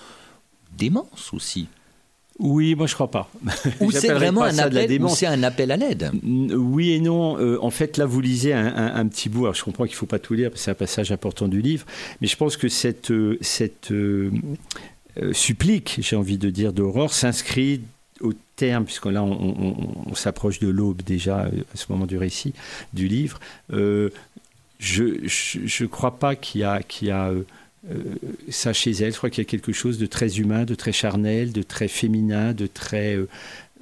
démence 0.78 1.32
aussi. 1.34 1.68
Oui, 2.40 2.74
moi 2.76 2.88
je 2.88 2.96
crois 2.96 3.12
pas. 3.12 3.30
Ou 3.80 3.92
c'est 3.92 4.12
vraiment 4.12 4.44
un 4.44 4.58
appel, 4.58 5.00
c'est 5.10 5.28
un 5.28 5.44
appel 5.44 5.72
à 5.72 5.78
l'aide. 5.78 6.12
Oui 6.24 6.92
et 6.92 7.00
non. 7.00 7.38
Euh, 7.38 7.58
en 7.62 7.70
fait, 7.70 7.98
là, 7.98 8.06
vous 8.06 8.22
lisez 8.22 8.54
un, 8.54 9.08
petit 9.08 9.30
bout. 9.30 9.42
Alors, 9.42 9.54
je 9.54 9.64
comprends 9.64 9.86
qu'il 9.86 9.94
ne 9.94 9.98
faut 9.98 10.06
pas 10.08 10.20
tout 10.20 10.34
lire, 10.34 10.50
parce 10.50 10.62
que 10.62 10.66
c'est 10.66 10.72
un 10.72 10.76
passage 10.76 11.12
important 11.12 11.48
du 11.48 11.62
livre. 11.62 11.86
Mais 12.22 12.28
je 12.28 12.36
pense 12.36 12.58
que 12.58 12.70
cette, 12.70 13.12
euh, 13.12 13.38
cette 13.42 13.92
euh, 13.92 14.32
supplique, 15.32 16.00
j'ai 16.02 16.16
envie 16.16 16.40
de 16.40 16.50
dire, 16.50 16.74
d'Aurore 16.74 17.14
s'inscrit 17.14 17.82
au 18.20 18.34
terme, 18.56 18.86
puisque 18.86 19.06
là, 19.06 19.24
on, 19.24 20.16
s'approche 20.16 20.60
de 20.60 20.70
l'aube 20.70 21.02
déjà 21.04 21.42
à 21.42 21.76
ce 21.76 21.86
moment 21.90 22.06
du 22.06 22.18
récit, 22.18 22.54
du 22.94 23.08
livre. 23.08 23.40
je 23.70 24.24
ne 24.80 25.86
crois 25.88 26.18
pas 26.18 26.36
qu'il 26.36 26.62
y 26.62 26.64
a, 26.64 26.82
qu'il 26.82 27.10
y 27.10 27.12
a 27.12 27.32
ça 28.50 28.74
chez 28.74 28.92
elle. 28.92 29.12
Je 29.12 29.18
crois 29.18 29.30
qu'il 29.30 29.44
y 29.44 29.48
a 29.48 29.50
quelque 29.50 29.74
chose 29.74 29.98
de 29.98 30.06
très 30.06 30.40
humain, 30.40 30.66
de 30.66 30.76
très 30.76 30.92
charnel, 30.92 31.52
de 31.52 31.64
très 31.64 31.88
féminin, 31.88 32.54
de 32.54 32.68
très 32.68 33.16
euh, 33.16 33.28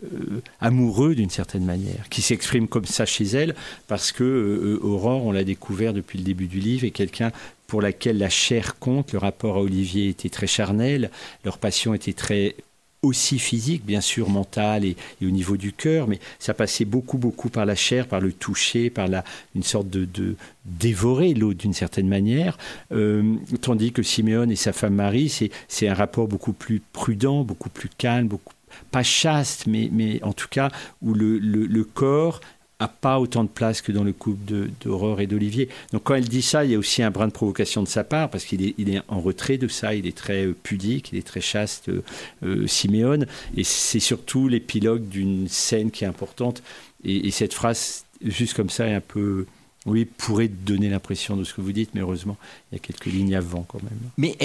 euh, 0.03 0.41
amoureux 0.59 1.13
d'une 1.13 1.29
certaine 1.29 1.65
manière, 1.65 2.09
qui 2.09 2.21
s'exprime 2.21 2.67
comme 2.67 2.85
ça 2.85 3.05
chez 3.05 3.25
elle, 3.25 3.55
parce 3.87 4.11
que 4.11 4.79
on 4.83 5.31
l'a 5.31 5.43
découvert 5.43 5.93
depuis 5.93 6.17
le 6.17 6.23
début 6.23 6.47
du 6.47 6.59
livre, 6.59 6.85
est 6.85 6.91
quelqu'un 6.91 7.31
pour 7.67 7.81
laquelle 7.81 8.17
la 8.17 8.29
chair 8.29 8.79
compte. 8.79 9.13
Le 9.13 9.19
rapport 9.19 9.57
à 9.57 9.61
Olivier 9.61 10.09
était 10.09 10.29
très 10.29 10.47
charnel, 10.47 11.11
leur 11.45 11.57
passion 11.57 11.93
était 11.93 12.13
très 12.13 12.55
aussi 13.01 13.39
physique, 13.39 13.85
bien 13.85 14.01
sûr, 14.01 14.29
mental 14.29 14.85
et, 14.85 14.95
au 15.21 15.29
niveau 15.29 15.57
du 15.57 15.73
cœur, 15.73 16.07
mais 16.07 16.19
ça 16.39 16.53
passait 16.53 16.85
beaucoup, 16.85 17.17
beaucoup 17.17 17.49
par 17.49 17.65
la 17.65 17.75
chair, 17.75 18.07
par 18.07 18.21
le 18.21 18.31
toucher, 18.31 18.89
par 18.89 19.07
la, 19.07 19.23
une 19.55 19.63
sorte 19.63 19.89
de, 19.89 20.35
dévorer 20.65 21.33
l'autre 21.33 21.59
d'une 21.59 21.73
certaine 21.73 22.07
manière, 22.07 22.57
euh, 22.91 23.35
tandis 23.61 23.91
que 23.91 24.03
Siméon 24.03 24.49
et 24.49 24.55
sa 24.55 24.73
femme 24.73 24.95
Marie, 24.95 25.49
c'est 25.67 25.87
un 25.87 25.93
rapport 25.93 26.27
beaucoup 26.27 26.53
plus 26.53 26.81
prudent, 26.93 27.43
beaucoup 27.43 27.69
plus 27.69 27.89
calme, 27.97 28.27
beaucoup 28.27 28.53
pas 28.91 29.03
chaste, 29.03 29.67
mais, 29.67 29.89
mais 29.91 30.21
en 30.23 30.33
tout 30.33 30.47
cas 30.49 30.69
où 31.01 31.13
le, 31.13 31.37
le 31.39 31.83
corps 31.83 32.39
a 32.81 32.87
pas 32.87 33.19
autant 33.19 33.43
de 33.43 33.49
place 33.49 33.81
que 33.81 33.91
dans 33.91 34.03
le 34.03 34.11
couple 34.11 34.69
d'Aurore 34.83 35.21
et 35.21 35.27
d'Olivier. 35.27 35.69
Donc 35.93 36.03
quand 36.03 36.15
elle 36.15 36.27
dit 36.27 36.41
ça, 36.41 36.65
il 36.65 36.71
y 36.71 36.75
a 36.75 36.79
aussi 36.79 37.03
un 37.03 37.11
brin 37.11 37.27
de 37.27 37.31
provocation 37.31 37.83
de 37.83 37.87
sa 37.87 38.03
part, 38.03 38.29
parce 38.29 38.43
qu'il 38.43 38.65
est, 38.65 39.01
en 39.07 39.21
retrait 39.21 39.57
de 39.57 39.67
ça, 39.67 39.93
il 39.93 40.07
est 40.07 40.17
très 40.17 40.47
euh, 40.47 40.55
pudique, 40.63 41.11
il 41.11 41.19
est 41.19 41.25
très 41.25 41.41
chaste, 41.41 41.89
euh, 41.89 42.03
euh, 42.43 42.65
Siméon, 42.65 43.25
et 43.55 43.63
c'est 43.63 43.99
surtout 43.99 44.47
l'épilogue 44.47 45.07
d'une 45.07 45.47
scène 45.47 45.91
qui 45.91 46.05
est 46.05 46.07
importante. 46.07 46.63
Et, 47.03 47.29
cette 47.31 47.53
phrase, 47.53 48.05
juste 48.23 48.55
comme 48.55 48.69
ça, 48.69 48.87
est 48.87 48.93
un 48.93 49.01
peu... 49.01 49.45
Oui, 49.87 50.05
pourrait 50.05 50.47
donner 50.47 50.89
l'impression 50.89 51.35
de 51.35 51.43
ce 51.43 51.55
que 51.55 51.61
vous 51.61 51.71
dites, 51.71 51.91
mais 51.95 52.01
heureusement, 52.01 52.37
il 52.71 52.75
y 52.75 52.77
a 52.77 52.79
quelques 52.79 53.07
lignes 53.07 53.35
avant 53.35 53.63
quand 53.63 53.81
même. 53.81 53.97
Mais 54.17 54.37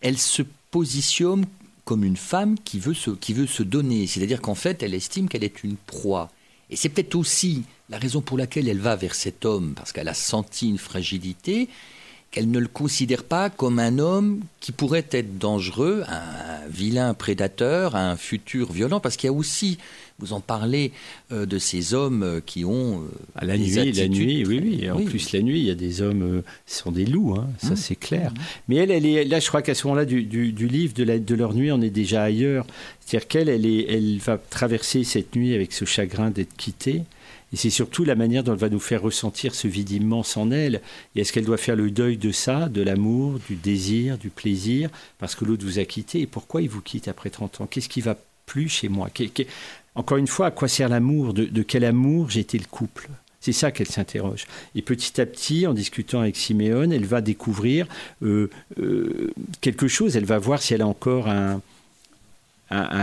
elle, 0.00 0.18
se 0.18 0.42
positionne 0.72 1.46
comme 1.84 2.02
une 2.02 2.16
femme 2.16 2.56
qui 2.58 2.80
veut 2.80 2.94
qui 3.20 3.32
veut 3.32 3.46
se 3.46 3.62
donner, 3.62 4.08
c'est-à-dire 4.08 4.40
qu'en 4.40 4.56
fait, 4.56 4.82
elle 4.82 4.94
estime 4.94 5.28
qu'elle 5.28 5.44
est 5.44 5.62
une 5.62 5.76
proie. 5.76 6.32
Et 6.70 6.76
c'est 6.76 6.88
peut-être 6.88 7.14
aussi 7.14 7.62
la 7.90 7.98
raison 7.98 8.20
pour 8.20 8.38
laquelle 8.38 8.68
elle 8.68 8.80
va 8.80 8.96
vers 8.96 9.14
cet 9.14 9.44
homme, 9.44 9.74
parce 9.76 9.92
qu'elle 9.92 10.08
a 10.08 10.14
senti 10.14 10.68
une 10.68 10.78
fragilité, 10.78 11.68
qu'elle 12.30 12.50
ne 12.50 12.58
le 12.58 12.66
considère 12.66 13.22
pas 13.22 13.48
comme 13.48 13.78
un 13.78 13.98
homme 13.98 14.40
qui 14.58 14.72
pourrait 14.72 15.06
être 15.12 15.38
dangereux, 15.38 16.02
un 16.08 16.66
vilain 16.68 17.14
prédateur, 17.14 17.94
un 17.94 18.16
futur 18.16 18.72
violent, 18.72 18.98
parce 18.98 19.16
qu'il 19.16 19.28
y 19.28 19.30
a 19.30 19.32
aussi, 19.32 19.78
vous 20.18 20.32
en 20.32 20.40
parlez, 20.40 20.92
euh, 21.32 21.44
de 21.44 21.58
ces 21.58 21.92
hommes 21.94 22.22
euh, 22.22 22.40
qui 22.44 22.64
ont... 22.64 23.02
Euh, 23.02 23.08
à 23.34 23.44
la 23.44 23.58
nuit, 23.58 23.92
la 23.92 24.08
nuit, 24.08 24.44
oui, 24.46 24.60
oui. 24.62 24.90
En 24.90 25.04
plus, 25.04 25.32
la 25.32 25.42
nuit, 25.42 25.58
il 25.58 25.66
y 25.66 25.70
a 25.70 25.74
des 25.74 26.02
hommes, 26.02 26.42
ce 26.66 26.82
sont 26.82 26.92
des 26.92 27.04
loups, 27.04 27.34
hein, 27.36 27.48
ça 27.58 27.72
mmh. 27.72 27.76
c'est 27.76 27.96
clair. 27.96 28.30
Mmh. 28.30 28.38
Mais 28.68 28.76
elle, 28.76 28.90
elle 28.90 29.06
est, 29.06 29.24
là, 29.24 29.40
je 29.40 29.48
crois 29.48 29.62
qu'à 29.62 29.74
ce 29.74 29.86
moment-là 29.86 30.04
du, 30.04 30.22
livre, 30.22 30.94
de, 30.94 31.04
la, 31.04 31.18
de 31.18 31.34
leur 31.34 31.54
nuit, 31.54 31.72
on 31.72 31.80
est 31.80 31.90
déjà 31.90 32.22
ailleurs. 32.22 32.66
C'est-à-dire 33.00 33.28
qu'elle, 33.28 33.48
elle, 33.48 33.66
elle 33.66 34.18
va 34.18 34.38
traverser 34.38 35.04
cette 35.04 35.34
nuit 35.34 35.54
avec 35.54 35.72
ce 35.72 35.84
chagrin 35.84 36.30
d'être 36.30 36.56
quittée. 36.56 37.02
Et 37.54 37.56
c'est 37.56 37.70
surtout 37.70 38.04
la 38.04 38.16
manière 38.16 38.42
dont 38.42 38.52
elle 38.52 38.58
va 38.58 38.68
nous 38.68 38.80
faire 38.80 39.00
ressentir 39.00 39.54
ce 39.54 39.68
vide 39.68 39.92
immense 39.92 40.36
en 40.36 40.50
elle. 40.50 40.80
Et 41.14 41.20
est-ce 41.20 41.32
qu'elle 41.32 41.44
doit 41.44 41.56
faire 41.56 41.76
le 41.76 41.88
deuil 41.88 42.16
de 42.16 42.32
ça, 42.32 42.68
de 42.68 42.82
l'amour, 42.82 43.38
du 43.48 43.54
désir, 43.54 44.18
du 44.18 44.28
plaisir, 44.28 44.90
parce 45.18 45.36
que 45.36 45.44
l'autre 45.44 45.64
vous 45.64 45.78
a 45.78 45.84
quitté 45.84 46.20
Et 46.20 46.26
pourquoi 46.26 46.62
il 46.62 46.68
vous 46.68 46.80
quitte 46.80 47.06
après 47.06 47.30
30 47.30 47.60
ans? 47.60 47.66
Qu'est-ce 47.66 47.88
qui 47.88 48.00
va 48.00 48.16
plus 48.46 48.68
chez 48.68 48.88
moi? 48.88 49.08
Encore 49.94 50.18
une 50.18 50.26
fois, 50.26 50.46
à 50.46 50.50
quoi 50.50 50.68
sert 50.68 50.88
l'amour? 50.88 51.34
De, 51.34 51.62
quel 51.62 51.84
amour 51.84 52.36
été 52.36 52.58
le 52.58 52.66
couple? 52.66 53.08
C'est 53.40 53.52
ça 53.52 53.70
qu'elle 53.70 53.88
s'interroge. 53.88 54.46
Et 54.74 54.82
petit 54.82 55.20
à 55.20 55.26
petit, 55.26 55.66
en 55.66 55.74
discutant 55.74 56.20
avec 56.20 56.34
Siméon, 56.36 56.90
elle 56.90 57.04
va 57.04 57.20
découvrir 57.20 57.86
euh, 58.22 58.48
euh, 58.80 59.32
quelque 59.60 59.86
chose. 59.86 60.16
Elle 60.16 60.24
va 60.24 60.38
voir 60.38 60.62
si 60.62 60.72
elle 60.72 60.82
a 60.82 60.86
encore 60.86 61.28
un, 61.28 61.60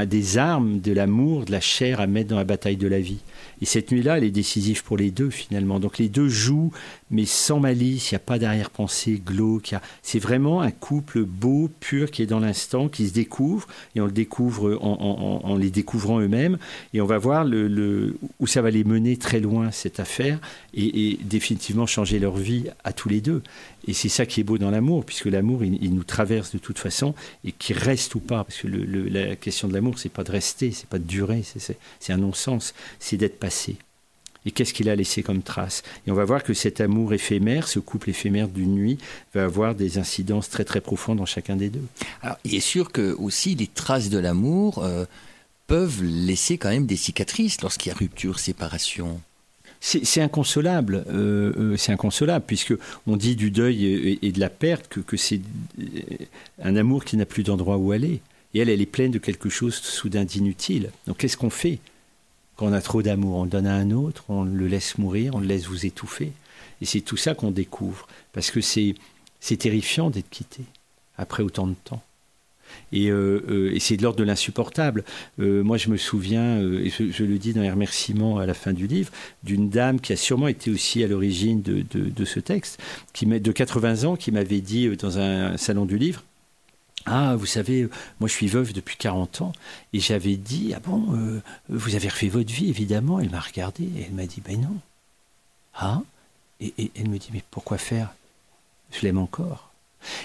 des 0.06 0.38
armes 0.38 0.80
de 0.80 0.92
l'amour, 0.92 1.46
de 1.46 1.52
la 1.52 1.62
chair 1.62 2.00
à 2.00 2.08
mettre 2.08 2.30
dans 2.30 2.38
la 2.38 2.44
bataille 2.44 2.78
de 2.78 2.88
la 2.88 3.00
vie. 3.00 3.20
Et 3.62 3.66
cette 3.66 3.92
nuit-là, 3.92 4.18
elle 4.18 4.24
est 4.24 4.32
décisive 4.32 4.84
pour 4.84 4.98
les 4.98 5.12
deux 5.12 5.30
finalement. 5.30 5.80
Donc 5.80 6.00
les 6.00 6.10
deux 6.10 6.30
jouent, 6.30 6.72
mais 7.12 7.26
sans 7.26 7.60
malice, 7.60 8.12
il 8.12 8.16
n'y 8.16 8.18
a 8.18 8.20
pas 8.20 8.40
d'arrière-pensée 8.40 9.22
glauque. 9.24 9.76
C'est 10.02 10.20
vraiment 10.20 10.62
un 10.62 10.72
couple 10.72 11.24
beau, 11.24 11.70
pur, 11.80 12.10
qui 12.10 12.24
est 12.24 12.26
dans 12.28 12.40
l'instant, 12.40 12.90
qui 12.90 13.08
se 13.08 13.14
découvre, 13.14 13.68
et 13.96 14.02
on 14.02 14.06
le 14.06 14.12
découvre 14.12 14.80
en, 14.82 15.56
les 15.58 15.70
découvrant 15.70 16.20
eux-mêmes. 16.20 16.58
Et 16.94 17.02
on 17.02 17.06
va 17.06 17.20
voir 17.20 17.46
le, 17.46 18.18
où 18.40 18.48
ça 18.48 18.64
va 18.64 18.72
les 18.72 18.84
mener 18.84 19.18
très 19.18 19.40
loin, 19.40 19.70
cette 19.70 20.00
affaire, 20.00 20.40
et, 20.74 21.20
définitivement 21.24 21.86
changer 21.86 22.18
leur 22.18 22.38
vie 22.38 22.66
à 22.84 22.94
tous 22.94 23.10
les 23.10 23.22
deux. 23.22 23.44
Et 23.88 23.94
c'est 23.94 24.10
ça 24.10 24.26
qui 24.26 24.42
est 24.42 24.44
beau 24.44 24.58
dans 24.58 24.72
l'amour, 24.72 25.06
puisque 25.06 25.26
l'amour, 25.26 25.64
il, 25.64 25.94
nous 25.94 26.04
traverse 26.04 26.54
de 26.54 26.60
toute 26.60 26.80
façon, 26.80 27.16
et 27.44 27.52
qui 27.52 27.74
reste 27.74 28.16
ou 28.16 28.20
pas. 28.20 28.44
Parce 28.44 28.60
que 28.60 28.68
la 28.68 29.36
question 29.36 29.68
de 29.68 29.74
l'amour, 29.74 29.98
c'est 29.98 30.10
pas 30.10 30.24
de 30.24 30.32
rester, 30.32 30.72
c'est 30.72 30.88
pas 30.88 31.00
de 31.00 31.04
durer, 31.04 31.44
c'est 31.44 32.14
un 32.14 32.18
non-sens, 32.18 32.74
c'est 33.00 33.18
d'être 33.18 33.40
passé. 33.40 33.78
Et 34.46 34.52
qu'est-ce 34.52 34.74
qu'il 34.74 34.90
a 34.90 34.96
laissé 34.96 35.22
comme 35.22 35.44
trace? 35.44 35.84
Et 36.08 36.12
on 36.12 36.16
va 36.16 36.26
voir 36.26 36.44
que 36.44 36.54
cet 36.54 36.82
amour 36.82 37.14
éphémère, 37.14 37.68
ce 37.68 37.80
couple 37.80 38.10
éphémère 38.10 38.48
d'une 38.48 38.74
nuit, 38.74 38.98
va 39.36 39.44
avoir 39.44 39.76
des 39.76 40.00
incidences 40.00 40.50
très 40.50 40.64
très 40.64 40.82
profondes 40.82 41.20
dans 41.20 41.28
chacun 41.28 41.56
des 41.56 41.70
deux. 41.70 41.86
Alors, 42.24 42.38
il 42.44 42.56
est 42.56 42.60
sûr 42.60 42.92
que 42.92 43.14
aussi 43.20 43.54
les 43.54 43.68
traces 43.68 44.10
de 44.10 44.18
l'amour 44.18 44.84
euh, 44.84 45.06
peuvent 45.68 46.04
laisser 46.04 46.58
quand 46.58 46.70
même 46.70 46.88
des 46.88 46.96
cicatrices 46.96 47.62
lorsqu'il 47.62 47.92
y 47.92 47.94
a 47.94 47.98
rupture, 47.98 48.40
séparation. 48.40 49.22
C'est 49.84 50.22
inconsolable, 50.22 51.04
euh, 51.10 51.54
euh, 51.58 51.76
c'est 51.76 51.92
inconsolable, 51.92 52.46
puisque 52.46 52.76
on 53.08 53.18
dit 53.18 53.36
du 53.36 53.50
deuil 53.50 54.20
et, 54.22 54.32
de 54.32 54.40
la 54.40 54.52
perte 54.52 54.88
que, 54.88 55.18
c'est 55.18 55.42
un 56.62 56.76
amour 56.76 57.04
qui 57.04 57.18
n'a 57.18 57.26
plus 57.26 57.42
d'endroit 57.42 57.78
où 57.78 57.92
aller. 57.92 58.22
Et 58.54 58.60
elle, 58.60 58.70
elle 58.70 58.82
est 58.82 58.86
pleine 58.86 59.10
de 59.10 59.18
quelque 59.18 59.50
chose 59.50 59.74
soudain 59.74 60.24
d'inutile. 60.24 60.92
Donc 61.08 61.18
qu'est-ce 61.18 61.36
qu'on 61.36 61.50
fait? 61.50 61.80
Quand 62.58 62.68
on 62.68 62.74
a 62.74 62.82
trop 62.82 63.02
d'amour 63.02 63.38
On 63.38 63.46
donne 63.48 63.66
à 63.66 63.74
un 63.74 63.90
autre, 63.90 64.26
on 64.30 64.44
le 64.44 64.68
laisse 64.68 65.00
mourir, 65.00 65.34
on 65.34 65.40
le 65.40 65.48
laisse 65.48 65.66
vous 65.66 65.84
étouffer. 65.84 66.32
Et 66.82 66.86
c'est 66.86 67.02
tout 67.02 67.18
ça 67.18 67.34
qu'on 67.34 67.50
découvre. 67.50 68.08
Parce 68.34 68.52
que 68.52 68.62
c'est 68.62 68.96
terrifiant 69.58 70.12
d'être 70.12 70.30
quitté 70.30 70.62
après 71.18 71.42
autant 71.42 71.66
de 71.66 71.76
temps. 71.84 72.04
Et, 72.92 73.10
euh, 73.10 73.44
euh, 73.50 73.80
c'est 73.80 73.98
de 73.98 74.04
l'ordre 74.04 74.20
de 74.20 74.24
l'insupportable. 74.24 75.04
Euh, 75.40 75.64
moi, 75.64 75.78
je 75.78 75.90
me 75.90 75.98
souviens, 75.98 76.60
et 76.60 76.90
je, 76.90 77.24
le 77.24 77.38
dis 77.38 77.54
dans 77.54 77.62
les 77.62 77.72
remerciements 77.72 78.38
à 78.38 78.46
la 78.46 78.54
fin 78.54 78.74
du 78.74 78.88
livre, 78.88 79.12
d'une 79.44 79.70
dame 79.70 80.00
qui 80.00 80.14
a 80.14 80.18
sûrement 80.18 80.48
été 80.48 80.72
aussi 80.72 81.04
à 81.04 81.08
l'origine 81.08 81.62
de, 81.62 82.26
ce 82.26 82.40
texte, 82.40 82.82
qui, 83.14 83.26
de 83.26 83.52
80 83.52 84.04
ans, 84.04 84.16
qui 84.16 84.32
m'avait 84.32 84.62
dit 84.62 84.90
dans 84.98 85.20
un 85.20 85.58
salon 85.58 85.86
du 85.86 85.98
livre, 85.98 86.24
ah, 87.08 87.36
vous 87.36 87.48
savez, 87.48 87.90
moi 88.20 88.30
je 88.30 88.34
suis 88.34 88.46
veuve 88.46 88.74
depuis 88.74 88.96
40 88.96 89.42
ans 89.42 89.54
et 89.92 90.00
j'avais 90.00 90.36
dit, 90.36 90.74
ah 90.76 90.80
bon, 90.80 91.42
vous 91.68 91.96
avez 91.96 92.10
refait 92.10 92.28
votre 92.28 92.54
vie, 92.54 92.70
évidemment. 92.70 93.20
Elle 93.20 93.32
m'a 93.32 93.40
regardé 93.40 93.84
et 93.84 94.06
elle 94.08 94.14
m'a 94.14 94.28
dit, 94.28 94.42
ben 94.46 94.62
non. 94.62 94.78
Ah 95.74 96.04
et, 96.60 96.74
et, 96.78 96.92
elle 96.96 97.10
me 97.10 97.18
dit, 97.18 97.30
mais 97.34 97.44
pourquoi 97.50 97.80
faire? 97.80 98.14
Je 98.92 99.02
l'aime 99.02 99.18
encore. 99.18 99.71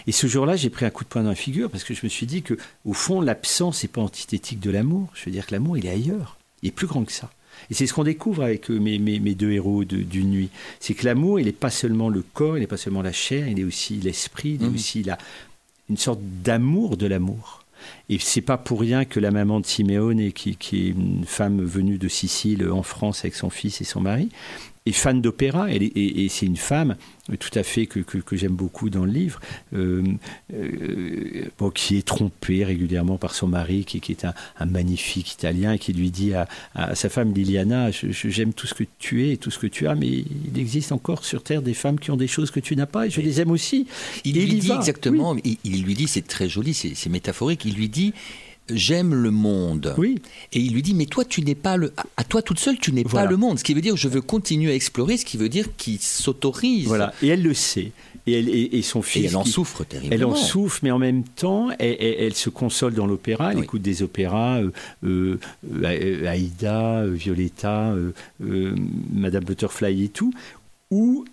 Et 0.06 0.12
ce 0.12 0.26
jour-là, 0.26 0.56
j'ai 0.56 0.70
pris 0.70 0.84
un 0.84 0.90
coup 0.90 1.04
de 1.04 1.08
poing 1.08 1.22
dans 1.22 1.30
la 1.30 1.34
figure 1.34 1.70
parce 1.70 1.84
que 1.84 1.94
je 1.94 2.00
me 2.04 2.08
suis 2.08 2.26
dit 2.26 2.42
que, 2.42 2.54
au 2.84 2.92
fond, 2.92 3.20
l'absence 3.20 3.82
n'est 3.82 3.88
pas 3.88 4.00
antithétique 4.00 4.60
de 4.60 4.70
l'amour. 4.70 5.08
Je 5.14 5.24
veux 5.24 5.30
dire 5.30 5.46
que 5.46 5.52
l'amour, 5.52 5.78
il 5.78 5.86
est 5.86 5.90
ailleurs. 5.90 6.36
Il 6.62 6.68
est 6.68 6.72
plus 6.72 6.86
grand 6.86 7.04
que 7.04 7.12
ça. 7.12 7.30
Et 7.70 7.74
c'est 7.74 7.86
ce 7.86 7.94
qu'on 7.94 8.04
découvre 8.04 8.42
avec 8.42 8.70
euh, 8.70 8.78
mes, 8.78 8.98
mes, 8.98 9.34
deux 9.34 9.52
héros 9.52 9.84
d'une 9.84 10.30
nuit. 10.30 10.50
C'est 10.80 10.94
que 10.94 11.04
l'amour, 11.04 11.40
il 11.40 11.46
n'est 11.46 11.52
pas 11.52 11.70
seulement 11.70 12.08
le 12.08 12.22
corps, 12.22 12.56
il 12.56 12.60
n'est 12.60 12.66
pas 12.66 12.76
seulement 12.76 13.02
la 13.02 13.12
chair, 13.12 13.48
il 13.48 13.58
est 13.58 13.64
aussi 13.64 13.96
l'esprit, 13.96 14.58
il 14.60 14.64
est 14.64 14.68
mmh. 14.68 14.74
aussi 14.74 15.02
la, 15.02 15.18
une 15.88 15.96
sorte 15.96 16.20
d'amour 16.22 16.96
de 16.96 17.06
l'amour. 17.06 17.64
Et 18.08 18.18
c'est 18.18 18.40
pas 18.40 18.56
pour 18.56 18.80
rien 18.80 19.04
que 19.04 19.20
la 19.20 19.30
maman 19.30 19.60
de 19.60 19.66
Simeone, 19.66 20.32
qui, 20.32 20.56
qui, 20.56 20.86
est 20.86 20.90
une 20.90 21.24
femme 21.26 21.62
venue 21.62 21.98
de 21.98 22.08
Sicile 22.08 22.68
en 22.68 22.82
France 22.82 23.20
avec 23.20 23.34
son 23.34 23.50
fils 23.50 23.80
et 23.80 23.84
son 23.84 24.00
mari, 24.00 24.30
est 24.86 24.92
fan 24.92 25.20
d'opéra. 25.20 25.66
Et, 25.70 26.28
c'est 26.30 26.46
une 26.46 26.56
femme 26.56 26.96
tout 27.40 27.58
à 27.58 27.64
fait 27.64 27.86
que, 27.86 28.00
que, 28.00 28.36
j'aime 28.36 28.54
beaucoup 28.54 28.88
dans 28.88 29.04
le 29.04 29.10
livre, 29.10 29.40
euh, 29.74 30.04
euh, 30.54 31.70
qui 31.74 31.96
est 31.96 32.06
trompée 32.06 32.64
régulièrement 32.64 33.18
par 33.18 33.34
son 33.34 33.48
mari, 33.48 33.84
qui, 33.84 34.00
qui 34.00 34.12
est 34.12 34.24
un, 34.24 34.66
magnifique 34.66 35.32
Italien, 35.32 35.72
et 35.72 35.78
qui 35.78 35.92
lui 35.92 36.10
dit 36.10 36.34
à, 36.34 36.46
à 36.74 36.94
sa 36.94 37.08
femme 37.08 37.34
Liliana, 37.34 37.90
j'aime 37.90 38.52
tout 38.52 38.66
ce 38.66 38.74
que 38.74 38.84
tu 38.98 39.26
es 39.26 39.32
et 39.32 39.36
tout 39.36 39.50
ce 39.50 39.58
que 39.58 39.66
tu 39.66 39.88
as, 39.88 39.94
mais 39.96 40.06
il 40.06 40.58
existe 40.58 40.92
encore 40.92 41.24
sur 41.24 41.42
Terre 41.42 41.62
des 41.62 41.74
femmes 41.74 41.98
qui 41.98 42.10
ont 42.10 42.16
des 42.16 42.28
choses 42.28 42.50
que 42.50 42.60
tu 42.60 42.76
n'as 42.76 42.86
pas, 42.86 43.06
et 43.06 43.10
je 43.10 43.20
les 43.20 43.40
aime 43.40 43.50
aussi. 43.50 43.86
Il 44.24 44.34
lui 44.34 44.58
dit 44.58 44.70
exactement, 44.70 45.36
il, 45.44 45.58
il, 45.64 45.82
lui 45.82 45.94
dit, 45.94 46.06
c'est 46.06 46.26
très 46.26 46.48
joli, 46.48 46.74
c'est 46.74 47.10
métaphorique, 47.10 47.64
il 47.64 47.74
lui 47.74 47.88
dit, 47.88 48.14
j'aime 48.70 49.14
le 49.14 49.30
monde. 49.30 49.94
Oui. 49.98 50.20
Et 50.52 50.60
il 50.60 50.72
lui 50.72 50.82
dit, 50.82 50.94
mais 50.94 51.06
toi, 51.06 51.24
tu 51.24 51.42
n'es 51.42 51.54
pas 51.54 51.76
le, 51.76 51.92
à 52.16 52.24
toi 52.24 52.42
toute 52.42 52.58
seule, 52.58 52.78
tu 52.78 52.92
n'es 52.92 53.04
pas 53.04 53.26
le 53.26 53.36
monde. 53.36 53.58
Ce 53.58 53.64
qui 53.64 53.74
veut 53.74 53.80
dire, 53.80 53.96
je 53.96 54.08
veux 54.08 54.20
continuer 54.20 54.72
à 54.72 54.74
explorer. 54.74 55.16
Ce 55.16 55.24
qui 55.24 55.36
veut 55.36 55.48
dire 55.48 55.66
qu'il 55.76 56.00
s'autorise. 56.00 56.86
Voilà. 56.86 57.12
Et 57.22 57.28
elle 57.28 57.42
le 57.42 57.54
sait. 57.54 57.92
Et, 58.26 58.32
elle, 58.32 58.48
et, 58.48 58.82
son 58.82 59.02
fils. 59.02 59.22
Et 59.22 59.26
elle 59.26 59.36
en 59.36 59.44
souffre 59.44 59.84
terriblement. 59.84 60.14
Elle 60.14 60.24
en 60.24 60.34
souffre, 60.34 60.80
mais 60.82 60.90
en 60.90 60.98
même 60.98 61.22
temps, 61.22 61.68
elle, 61.78 62.34
se 62.34 62.50
console 62.50 62.94
dans 62.94 63.06
l'opéra. 63.06 63.52
Elle 63.52 63.60
écoute 63.60 63.82
des 63.82 64.02
opéras, 64.02 64.60
euh, 64.60 64.72
euh, 65.04 65.38
euh 65.84 66.26
Aïda, 66.26 67.02
euh, 67.02 67.12
Violetta, 67.12 67.94
Madame 68.40 69.44
Butterfly 69.44 70.04
et 70.04 70.08
tout, 70.08 70.32
où 70.90 71.24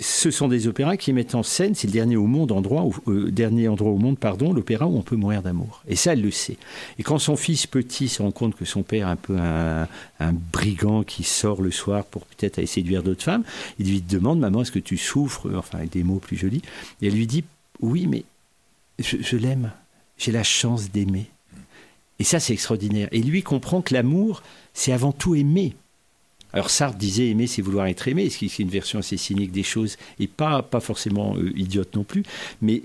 ce 0.00 0.30
sont 0.30 0.48
des 0.48 0.66
opéras 0.66 0.96
qui 0.96 1.12
mettent 1.12 1.34
en 1.34 1.42
scène, 1.42 1.74
c'est 1.74 1.86
le 1.86 1.92
dernier 1.92 2.16
au 2.16 2.26
monde 2.26 2.52
endroit, 2.52 2.88
euh, 3.06 3.30
dernier 3.30 3.68
endroit 3.68 3.92
au 3.92 3.98
monde, 3.98 4.18
pardon, 4.18 4.52
l'opéra 4.52 4.86
où 4.86 4.96
on 4.96 5.02
peut 5.02 5.16
mourir 5.16 5.42
d'amour. 5.42 5.82
Et 5.86 5.96
ça, 5.96 6.14
elle 6.14 6.22
le 6.22 6.30
sait. 6.30 6.56
Et 6.98 7.02
quand 7.02 7.18
son 7.18 7.36
fils 7.36 7.66
petit 7.66 8.08
se 8.08 8.22
rend 8.22 8.30
compte 8.30 8.56
que 8.56 8.64
son 8.64 8.82
père 8.82 9.08
est 9.08 9.10
un 9.10 9.16
peu 9.16 9.36
un, 9.38 9.86
brigand 10.52 11.02
qui 11.02 11.22
sort 11.22 11.60
le 11.60 11.70
soir 11.70 12.04
pour 12.04 12.24
peut-être 12.24 12.58
aller 12.58 12.66
séduire 12.66 13.02
d'autres 13.02 13.22
femmes, 13.22 13.44
il 13.78 13.90
lui 13.90 14.00
demande, 14.00 14.40
maman, 14.40 14.62
est-ce 14.62 14.72
que 14.72 14.78
tu 14.78 14.96
souffres? 14.96 15.50
Enfin, 15.54 15.78
avec 15.78 15.90
des 15.90 16.02
mots 16.02 16.18
plus 16.18 16.36
jolis. 16.36 16.62
Et 17.02 17.08
elle 17.08 17.14
lui 17.14 17.26
dit, 17.26 17.44
oui, 17.80 18.06
mais 18.06 18.24
je 18.98 19.36
l'aime. 19.36 19.70
J'ai 20.16 20.32
la 20.32 20.42
chance 20.42 20.90
d'aimer. 20.90 21.30
Et 22.18 22.24
ça, 22.24 22.38
c'est 22.38 22.52
extraordinaire. 22.52 23.08
Et 23.12 23.20
lui 23.20 23.42
comprend 23.42 23.80
que 23.80 23.94
l'amour, 23.94 24.42
c'est 24.74 24.92
avant 24.92 25.12
tout 25.12 25.34
aimer. 25.34 25.74
Alors 26.52 26.70
Sartre 26.70 26.98
disait 26.98 27.28
aimer, 27.28 27.46
c'est 27.46 27.62
vouloir 27.62 27.86
être 27.86 28.08
aimé, 28.08 28.28
ce 28.30 28.38
qui 28.38 28.46
est 28.46 28.58
une 28.58 28.68
version 28.68 28.98
assez 28.98 29.16
cynique 29.16 29.52
des 29.52 29.62
choses 29.62 29.96
et 30.18 30.26
pas, 30.26 30.62
pas 30.62 30.80
forcément 30.80 31.36
euh, 31.36 31.52
idiote 31.56 31.94
non 31.94 32.04
plus. 32.04 32.22
Mais 32.60 32.82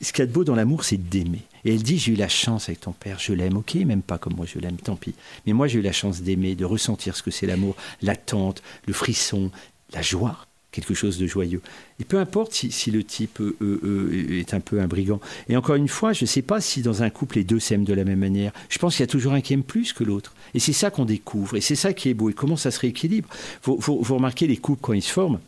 ce 0.00 0.12
qu'il 0.12 0.20
y 0.20 0.22
a 0.22 0.26
de 0.26 0.32
beau 0.32 0.44
dans 0.44 0.54
l'amour, 0.54 0.84
c'est 0.84 0.96
d'aimer. 0.96 1.42
Et 1.64 1.74
elle 1.74 1.82
dit, 1.82 1.98
j'ai 1.98 2.12
eu 2.12 2.16
la 2.16 2.28
chance 2.28 2.68
avec 2.68 2.80
ton 2.80 2.92
père, 2.92 3.18
je 3.18 3.32
l'aime, 3.32 3.56
ok, 3.56 3.74
même 3.76 4.02
pas 4.02 4.18
comme 4.18 4.34
moi 4.34 4.46
je 4.46 4.58
l'aime, 4.58 4.76
tant 4.76 4.96
pis. 4.96 5.14
Mais 5.46 5.52
moi 5.52 5.68
j'ai 5.68 5.78
eu 5.78 5.82
la 5.82 5.92
chance 5.92 6.22
d'aimer, 6.22 6.54
de 6.54 6.64
ressentir 6.64 7.16
ce 7.16 7.22
que 7.22 7.30
c'est 7.30 7.46
l'amour, 7.46 7.76
l'attente, 8.02 8.62
le 8.86 8.92
frisson, 8.92 9.50
la 9.92 10.02
joie 10.02 10.46
quelque 10.72 10.94
chose 10.94 11.18
de 11.18 11.26
joyeux. 11.26 11.60
Et 12.00 12.04
peu 12.04 12.18
importe 12.18 12.52
si, 12.52 12.90
le 12.90 13.04
type 13.04 13.40
euh, 13.40 13.56
euh, 13.62 14.40
est 14.40 14.54
un 14.54 14.60
peu 14.60 14.80
un 14.80 14.88
brigand. 14.88 15.20
Et 15.48 15.56
encore 15.56 15.76
une 15.76 15.88
fois, 15.88 16.12
je 16.12 16.24
ne 16.24 16.26
sais 16.26 16.42
pas 16.42 16.60
si 16.60 16.82
dans 16.82 17.02
un 17.02 17.10
couple 17.10 17.36
les 17.36 17.44
deux 17.44 17.60
s'aiment 17.60 17.84
de 17.84 17.94
la 17.94 18.04
même 18.04 18.18
manière. 18.18 18.52
Je 18.68 18.78
pense 18.78 18.96
qu'il 18.96 19.02
y 19.02 19.08
a 19.08 19.12
toujours 19.12 19.34
un 19.34 19.40
qui 19.40 19.52
aime 19.52 19.62
plus 19.62 19.92
que 19.92 20.02
l'autre. 20.02 20.34
Et 20.54 20.58
c'est 20.58 20.72
ça 20.72 20.90
qu'on 20.90 21.04
découvre. 21.04 21.56
Et 21.56 21.60
c'est 21.60 21.76
ça 21.76 21.92
qui 21.92 22.08
est 22.08 22.14
beau. 22.14 22.30
Et 22.30 22.32
comment 22.32 22.56
ça 22.56 22.70
se 22.70 22.80
rééquilibre 22.80 23.28
vous, 23.62 23.76
remarquez 24.14 24.46
les 24.46 24.56
couples 24.56 24.80
quand 24.80 24.94
ils 24.94 25.02
se 25.02 25.12
forment. 25.12 25.38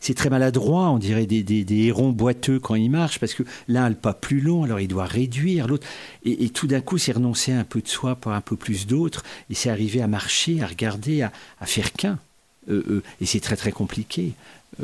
C'est 0.00 0.14
très 0.14 0.28
maladroit, 0.28 0.90
on 0.90 0.98
dirait 0.98 1.24
des, 1.24 1.86
hérons 1.86 2.10
boiteux 2.10 2.58
quand 2.58 2.74
ils 2.74 2.90
marchent, 2.90 3.18
parce 3.18 3.32
que 3.32 3.44
l'un 3.66 3.84
a 3.84 3.88
le 3.88 3.94
pas 3.94 4.12
plus 4.12 4.40
long, 4.40 4.64
alors 4.64 4.80
il 4.80 4.88
doit 4.88 5.06
réduire 5.06 5.68
l'autre. 5.68 5.86
Et, 6.24 6.50
tout 6.50 6.66
d'un 6.66 6.82
coup, 6.82 6.98
c'est 6.98 7.12
renoncer 7.12 7.52
un 7.52 7.64
peu 7.64 7.80
de 7.80 7.88
soi 7.88 8.16
pour 8.16 8.32
un 8.32 8.42
peu 8.42 8.56
plus 8.56 8.86
d'autres, 8.86 9.22
et 9.48 9.54
c'est 9.54 9.70
arriver 9.70 10.02
à 10.02 10.06
marcher, 10.06 10.60
à 10.60 10.66
regarder, 10.66 11.22
à, 11.22 11.32
à 11.60 11.66
faire 11.66 11.92
qu'un. 11.92 12.18
Euh, 12.68 12.82
euh, 12.88 13.02
et 13.20 13.26
c'est 13.26 13.40
très 13.40 13.56
très 13.56 13.72
compliqué. 13.72 14.32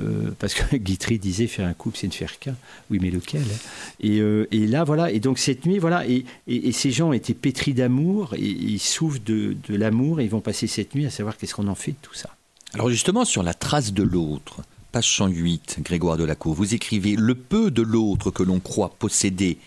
Euh, 0.00 0.30
parce 0.38 0.54
que 0.54 0.76
Guitry 0.76 1.18
disait 1.18 1.46
faire 1.46 1.66
un 1.66 1.74
couple, 1.74 1.98
c'est 1.98 2.06
ne 2.06 2.12
faire 2.12 2.38
qu'un. 2.38 2.56
Oui, 2.90 2.98
mais 3.00 3.10
lequel 3.10 3.42
hein? 3.42 4.46
Et, 4.50 4.66
là, 4.66 4.84
voilà. 4.84 5.10
Et 5.10 5.20
donc 5.20 5.38
cette 5.38 5.66
nuit, 5.66 5.78
voilà. 5.78 6.06
Et, 6.08 6.24
et, 6.48 6.72
ces 6.72 6.90
gens 6.90 7.12
étaient 7.12 7.34
pétris 7.34 7.74
d'amour. 7.74 8.34
Et 8.34 8.46
ils 8.46 8.80
souffrent 8.80 9.20
de, 9.24 9.56
de 9.68 9.76
l'amour. 9.76 10.20
Et 10.20 10.24
ils 10.24 10.30
vont 10.30 10.40
passer 10.40 10.66
cette 10.66 10.94
nuit 10.94 11.06
à 11.06 11.10
savoir 11.10 11.36
qu'est-ce 11.36 11.54
qu'on 11.54 11.68
en 11.68 11.74
fait 11.74 11.92
de 11.92 11.96
tout 12.02 12.14
ça. 12.14 12.30
Alors 12.74 12.90
justement, 12.90 13.24
sur 13.24 13.42
la 13.42 13.54
trace 13.54 13.92
de 13.92 14.02
l'autre, 14.02 14.62
page 14.92 15.16
108, 15.16 15.78
Grégoire 15.82 16.16
Delacour, 16.16 16.54
vous 16.54 16.74
écrivez 16.74 17.16
Le 17.16 17.34
peu 17.34 17.70
de 17.70 17.82
l'autre 17.82 18.30
que 18.30 18.42
l'on 18.42 18.60
croit 18.60 18.94
posséder, 18.98 19.58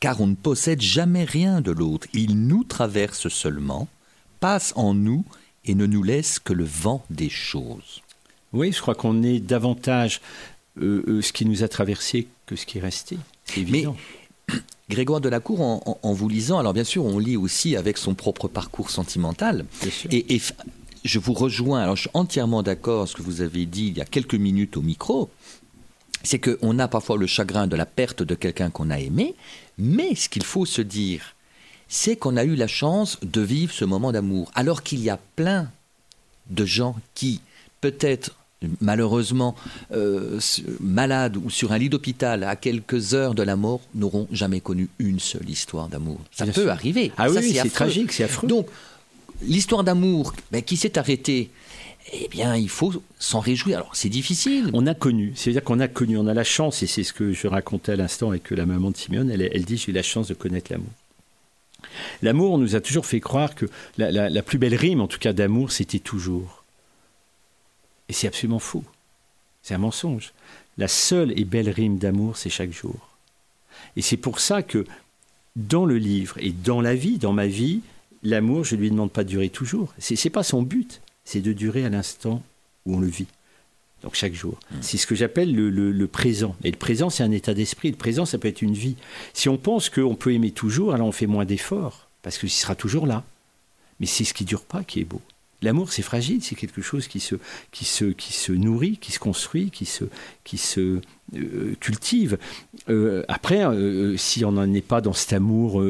car 0.00 0.20
on 0.20 0.26
ne 0.26 0.34
possède 0.34 0.80
jamais 0.80 1.24
rien 1.24 1.60
de 1.60 1.72
l'autre. 1.72 2.06
Il 2.12 2.46
nous 2.46 2.62
traverse 2.62 3.28
seulement, 3.28 3.88
passe 4.38 4.72
en 4.76 4.94
nous 4.94 5.24
et 5.64 5.74
ne 5.74 5.86
nous 5.86 6.02
laisse 6.02 6.38
que 6.38 6.52
le 6.52 6.64
vent 6.64 7.04
des 7.10 7.28
choses. 7.28 8.02
Oui, 8.52 8.72
je 8.72 8.80
crois 8.80 8.94
qu'on 8.94 9.22
est 9.22 9.40
davantage 9.40 10.20
euh, 10.80 11.04
euh, 11.06 11.22
ce 11.22 11.32
qui 11.32 11.46
nous 11.46 11.62
a 11.62 11.68
traversé 11.68 12.28
que 12.46 12.56
ce 12.56 12.66
qui 12.66 12.78
est 12.78 12.82
resté. 12.82 13.18
C'est 13.44 13.60
évident. 13.60 13.96
Mais 14.48 14.58
Grégoire 14.90 15.20
Delacour, 15.20 15.60
en, 15.60 15.98
en, 16.02 16.12
vous 16.12 16.28
lisant, 16.28 16.58
alors 16.58 16.74
bien 16.74 16.84
sûr, 16.84 17.04
on 17.04 17.18
lit 17.18 17.36
aussi 17.36 17.76
avec 17.76 17.96
son 17.96 18.14
propre 18.14 18.48
parcours 18.48 18.90
sentimental. 18.90 19.64
Et, 20.10 20.34
et, 20.34 20.40
je 21.04 21.18
vous 21.18 21.32
rejoins, 21.32 21.82
alors 21.82 21.96
je 21.96 22.02
suis 22.02 22.10
entièrement 22.14 22.62
d'accord 22.62 23.08
ce 23.08 23.16
que 23.16 23.22
vous 23.22 23.40
avez 23.40 23.66
dit 23.66 23.88
il 23.88 23.98
y 23.98 24.00
a 24.00 24.04
quelques 24.04 24.34
minutes 24.34 24.76
au 24.76 24.82
micro, 24.82 25.30
c'est 26.22 26.38
qu'on 26.38 26.78
a 26.78 26.88
parfois 26.88 27.16
le 27.16 27.26
chagrin 27.26 27.66
de 27.66 27.76
la 27.76 27.86
perte 27.86 28.22
de 28.22 28.34
quelqu'un 28.34 28.70
qu'on 28.70 28.90
a 28.90 29.00
aimé, 29.00 29.34
mais 29.78 30.14
ce 30.14 30.28
qu'il 30.28 30.44
faut 30.44 30.66
se 30.66 30.82
dire, 30.82 31.34
c'est 31.92 32.16
qu'on 32.16 32.38
a 32.38 32.44
eu 32.44 32.54
la 32.54 32.66
chance 32.66 33.18
de 33.20 33.42
vivre 33.42 33.70
ce 33.70 33.84
moment 33.84 34.12
d'amour. 34.12 34.50
Alors 34.54 34.82
qu'il 34.82 35.00
y 35.00 35.10
a 35.10 35.18
plein 35.36 35.70
de 36.48 36.64
gens 36.64 36.96
qui, 37.14 37.42
peut-être 37.82 38.34
malheureusement 38.80 39.54
euh, 39.92 40.40
malades 40.80 41.36
ou 41.36 41.50
sur 41.50 41.72
un 41.72 41.78
lit 41.78 41.90
d'hôpital 41.90 42.44
à 42.44 42.56
quelques 42.56 43.12
heures 43.12 43.34
de 43.34 43.42
la 43.42 43.56
mort, 43.56 43.82
n'auront 43.94 44.26
jamais 44.32 44.60
connu 44.60 44.88
une 44.98 45.20
seule 45.20 45.50
histoire 45.50 45.88
d'amour. 45.88 46.18
Ça 46.30 46.46
peut 46.46 46.70
arriver. 46.70 47.12
Ah 47.18 47.28
oui, 47.28 47.52
c'est 47.52 47.68
tragique, 47.68 48.12
c'est 48.12 48.24
affreux. 48.24 48.48
Donc, 48.48 48.68
l'histoire 49.42 49.84
d'amour 49.84 50.32
ben, 50.50 50.62
qui 50.62 50.78
s'est 50.78 50.96
arrêtée, 50.96 51.50
eh 52.14 52.28
bien, 52.28 52.56
il 52.56 52.70
faut 52.70 53.02
s'en 53.18 53.40
réjouir. 53.40 53.76
Alors, 53.76 53.94
c'est 53.94 54.08
difficile. 54.08 54.70
On 54.72 54.86
a 54.86 54.94
connu, 54.94 55.32
c'est-à-dire 55.34 55.62
qu'on 55.62 55.78
a 55.78 55.88
connu, 55.88 56.16
on 56.16 56.26
a 56.26 56.32
la 56.32 56.44
chance, 56.44 56.82
et 56.82 56.86
c'est 56.86 57.04
ce 57.04 57.12
que 57.12 57.34
je 57.34 57.48
racontais 57.48 57.92
à 57.92 57.96
l'instant 57.96 58.30
avec 58.30 58.50
la 58.50 58.64
maman 58.64 58.90
de 58.90 58.96
Simeone, 58.96 59.30
elle, 59.30 59.42
elle 59.42 59.66
dit, 59.66 59.76
j'ai 59.76 59.90
eu 59.90 59.94
la 59.94 60.02
chance 60.02 60.28
de 60.28 60.34
connaître 60.34 60.72
l'amour. 60.72 60.88
L'amour 62.22 62.58
nous 62.58 62.76
a 62.76 62.80
toujours 62.80 63.06
fait 63.06 63.20
croire 63.20 63.54
que 63.54 63.66
la, 63.98 64.42
plus 64.42 64.58
belle 64.58 64.74
rime, 64.74 65.00
en 65.00 65.08
tout 65.08 65.18
cas 65.18 65.32
d'amour, 65.32 65.72
c'était 65.72 65.98
toujours. 65.98 66.64
Et 68.08 68.12
c'est 68.12 68.26
absolument 68.26 68.58
faux. 68.58 68.84
C'est 69.62 69.74
un 69.74 69.78
mensonge. 69.78 70.32
La 70.78 70.88
seule 70.88 71.38
et 71.38 71.44
belle 71.44 71.70
rime 71.70 71.98
d'amour, 71.98 72.36
c'est 72.36 72.50
chaque 72.50 72.72
jour. 72.72 73.10
Et 73.96 74.02
c'est 74.02 74.16
pour 74.16 74.40
ça 74.40 74.62
que 74.62 74.84
dans 75.56 75.84
le 75.84 75.98
livre 75.98 76.36
et 76.38 76.52
dans 76.52 76.80
la 76.80 76.94
vie, 76.94 77.18
dans 77.18 77.32
ma 77.32 77.46
vie, 77.46 77.80
l'amour, 78.22 78.64
je 78.64 78.74
ne 78.74 78.80
lui 78.80 78.90
demande 78.90 79.12
pas 79.12 79.24
de 79.24 79.28
durer 79.28 79.50
toujours. 79.50 79.94
Ce 79.98 80.14
n'est 80.14 80.30
pas 80.30 80.42
son 80.42 80.62
but, 80.62 81.00
c'est 81.24 81.40
de 81.40 81.52
durer 81.52 81.84
à 81.84 81.90
l'instant 81.90 82.42
où 82.86 82.96
on 82.96 83.00
le 83.00 83.06
vit 83.06 83.26
donc 84.02 84.14
chaque 84.14 84.34
jour. 84.34 84.58
C'est 84.80 84.96
ce 84.96 85.06
que 85.06 85.14
j'appelle 85.14 85.54
le, 85.54 86.06
présent. 86.06 86.56
Et 86.64 86.70
le 86.70 86.76
présent, 86.76 87.10
c'est 87.10 87.22
un 87.22 87.30
état 87.30 87.54
d'esprit. 87.54 87.90
Le 87.90 87.96
présent, 87.96 88.24
ça 88.24 88.38
peut 88.38 88.48
être 88.48 88.62
une 88.62 88.74
vie. 88.74 88.96
Si 89.32 89.48
on 89.48 89.56
pense 89.56 89.90
qu'on 89.90 90.14
peut 90.14 90.32
aimer 90.32 90.50
toujours, 90.50 90.92
alors 90.92 91.06
on 91.06 91.12
fait 91.12 91.26
moins 91.26 91.44
d'efforts, 91.44 92.08
parce 92.22 92.38
qu'il 92.38 92.50
sera 92.50 92.74
toujours 92.74 93.06
là. 93.06 93.24
Mais 94.00 94.06
c'est 94.06 94.24
ce 94.24 94.34
qui 94.34 94.44
dure 94.44 94.64
pas 94.64 94.82
qui 94.82 95.00
est 95.00 95.04
beau. 95.04 95.20
L'amour, 95.62 95.92
c'est 95.92 96.02
fragile, 96.02 96.42
c'est 96.42 96.56
quelque 96.56 96.82
chose 96.82 97.08
qui 97.08 97.20
se, 97.20 97.36
qui, 97.70 97.84
se, 97.84 98.04
qui 98.06 98.32
se 98.32 98.52
nourrit, 98.52 98.98
qui 98.98 99.12
se 99.12 99.18
construit, 99.18 99.70
qui 99.70 99.86
se, 99.86 100.04
qui 100.44 100.58
se 100.58 101.00
euh, 101.34 101.74
cultive. 101.80 102.36
Euh, 102.90 103.22
après, 103.28 103.64
euh, 103.64 104.18
si 104.18 104.44
on 104.44 104.52
n'en 104.52 104.70
est 104.74 104.86
pas 104.86 105.00
dans 105.00 105.14
cet 105.14 105.32
amour 105.32 105.82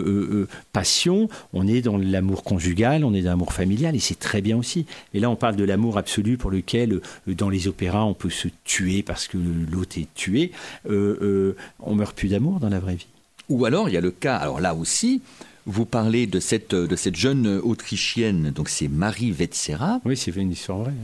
passion, 0.72 1.28
on 1.52 1.66
est 1.66 1.80
dans 1.80 1.96
l'amour 1.96 2.44
conjugal, 2.44 3.04
on 3.04 3.12
est 3.12 3.22
dans 3.22 3.30
l'amour 3.30 3.52
familial, 3.52 3.96
et 3.96 3.98
c'est 3.98 4.18
très 4.18 4.40
bien 4.40 4.56
aussi. 4.56 4.86
Et 5.14 5.20
là, 5.20 5.30
on 5.30 5.36
parle 5.36 5.56
de 5.56 5.64
l'amour 5.64 5.98
absolu 5.98 6.36
pour 6.36 6.50
lequel, 6.50 7.00
dans 7.26 7.48
les 7.48 7.66
opéras, 7.66 8.04
on 8.04 8.14
peut 8.14 8.30
se 8.30 8.48
tuer 8.64 9.02
parce 9.02 9.26
que 9.26 9.38
l'autre 9.38 9.98
est 9.98 10.12
tué. 10.14 10.52
on 10.88 11.94
meurt 11.94 12.16
plus 12.16 12.28
d'amour 12.28 12.60
dans 12.60 12.68
la 12.68 12.78
vraie 12.78 12.94
vie. 12.94 13.08
Ou 13.48 13.64
alors, 13.64 13.88
il 13.88 13.94
y 13.94 13.98
a 13.98 14.00
le 14.00 14.12
cas, 14.12 14.36
alors 14.36 14.60
là 14.60 14.74
aussi, 14.74 15.22
vous 15.66 15.84
parlez 15.86 16.26
de 16.26 16.40
cette, 16.40 16.74
de 16.74 16.96
cette 16.96 17.16
jeune 17.16 17.60
Autrichienne, 17.62 18.50
donc 18.50 18.68
c'est 18.68 18.88
Marie 18.88 19.32
Wetzera. 19.32 20.00
Oui, 20.04 20.16
c'est 20.16 20.34
une 20.34 20.52
histoire 20.52 20.78
vraie. 20.78 20.94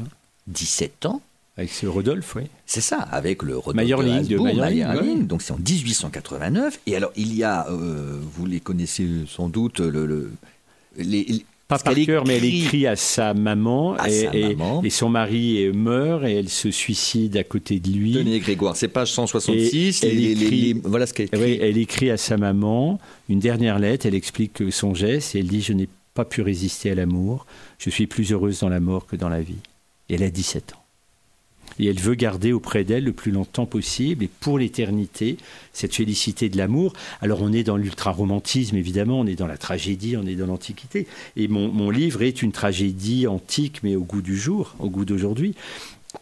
17 0.48 1.06
hein. 1.06 1.08
ans. 1.10 1.22
Avec 1.56 1.70
ce 1.70 1.86
Rodolphe, 1.86 2.36
oui. 2.36 2.44
C'est 2.66 2.80
ça, 2.80 2.98
avec 2.98 3.42
le 3.42 3.58
Rodolphe 3.58 3.84
Meyerling, 3.84 4.28
de, 4.28 4.36
de 4.36 5.22
Donc 5.24 5.42
c'est 5.42 5.52
en 5.52 5.58
1889. 5.58 6.78
Et 6.86 6.94
alors, 6.94 7.10
il 7.16 7.34
y 7.34 7.42
a, 7.42 7.66
euh, 7.68 8.20
vous 8.22 8.46
les 8.46 8.60
connaissez 8.60 9.08
sans 9.26 9.48
doute, 9.48 9.80
le, 9.80 10.30
les, 10.96 11.44
Pas 11.68 11.78
par 11.78 11.94
cœur, 11.94 12.26
mais 12.26 12.38
elle 12.38 12.46
écrit 12.46 12.86
à 12.86 12.96
sa 12.96 13.34
maman, 13.34 13.94
et, 14.06 14.56
et, 14.82 14.90
son 14.90 15.10
mari 15.10 15.70
meurt 15.74 16.24
et 16.24 16.32
elle 16.32 16.48
se 16.48 16.70
suicide 16.70 17.36
à 17.36 17.44
côté 17.44 17.78
de 17.78 17.90
lui. 17.90 18.14
Tenez 18.14 18.40
Grégoire, 18.40 18.74
c'est 18.74 18.88
page 18.88 19.12
166. 19.12 20.02
elle, 20.02 20.18
écrit, 20.18 20.80
voilà 20.82 21.06
ce 21.06 21.12
qu'elle 21.12 21.26
écrit. 21.26 21.58
elle 21.60 21.76
écrit 21.76 22.10
à 22.10 22.16
sa 22.16 22.38
maman 22.38 22.98
une 23.28 23.38
dernière 23.38 23.78
lettre. 23.78 24.06
Elle 24.06 24.14
explique 24.14 24.72
son 24.72 24.94
geste 24.94 25.34
et 25.34 25.40
elle 25.40 25.46
dit 25.46 25.60
Je 25.60 25.74
n'ai 25.74 25.90
pas 26.14 26.24
pu 26.24 26.40
résister 26.40 26.90
à 26.90 26.94
l'amour. 26.94 27.44
Je 27.78 27.90
suis 27.90 28.06
plus 28.06 28.32
heureuse 28.32 28.60
dans 28.60 28.70
la 28.70 28.80
mort 28.80 29.06
que 29.06 29.16
dans 29.16 29.28
la 29.28 29.42
vie. 29.42 29.60
Et 30.08 30.14
elle 30.14 30.22
a 30.22 30.30
17 30.30 30.72
ans 30.72 30.87
et 31.78 31.86
elle 31.86 31.98
veut 31.98 32.14
garder 32.14 32.52
auprès 32.52 32.84
d'elle 32.84 33.04
le 33.04 33.12
plus 33.12 33.30
longtemps 33.30 33.66
possible 33.66 34.24
et 34.24 34.30
pour 34.40 34.58
l'éternité 34.58 35.36
cette 35.72 35.94
félicité 35.94 36.48
de 36.48 36.56
l'amour. 36.56 36.92
Alors 37.20 37.42
on 37.42 37.52
est 37.52 37.62
dans 37.62 37.76
l'ultra-romantisme 37.76 38.76
évidemment, 38.76 39.20
on 39.20 39.26
est 39.26 39.36
dans 39.36 39.46
la 39.46 39.58
tragédie, 39.58 40.16
on 40.16 40.26
est 40.26 40.34
dans 40.34 40.46
l'Antiquité. 40.46 41.06
Et 41.36 41.48
mon, 41.48 41.68
mon 41.68 41.90
livre 41.90 42.22
est 42.22 42.42
une 42.42 42.52
tragédie 42.52 43.26
antique 43.26 43.80
mais 43.82 43.96
au 43.96 44.02
goût 44.02 44.22
du 44.22 44.36
jour, 44.36 44.74
au 44.78 44.88
goût 44.88 45.04
d'aujourd'hui 45.04 45.54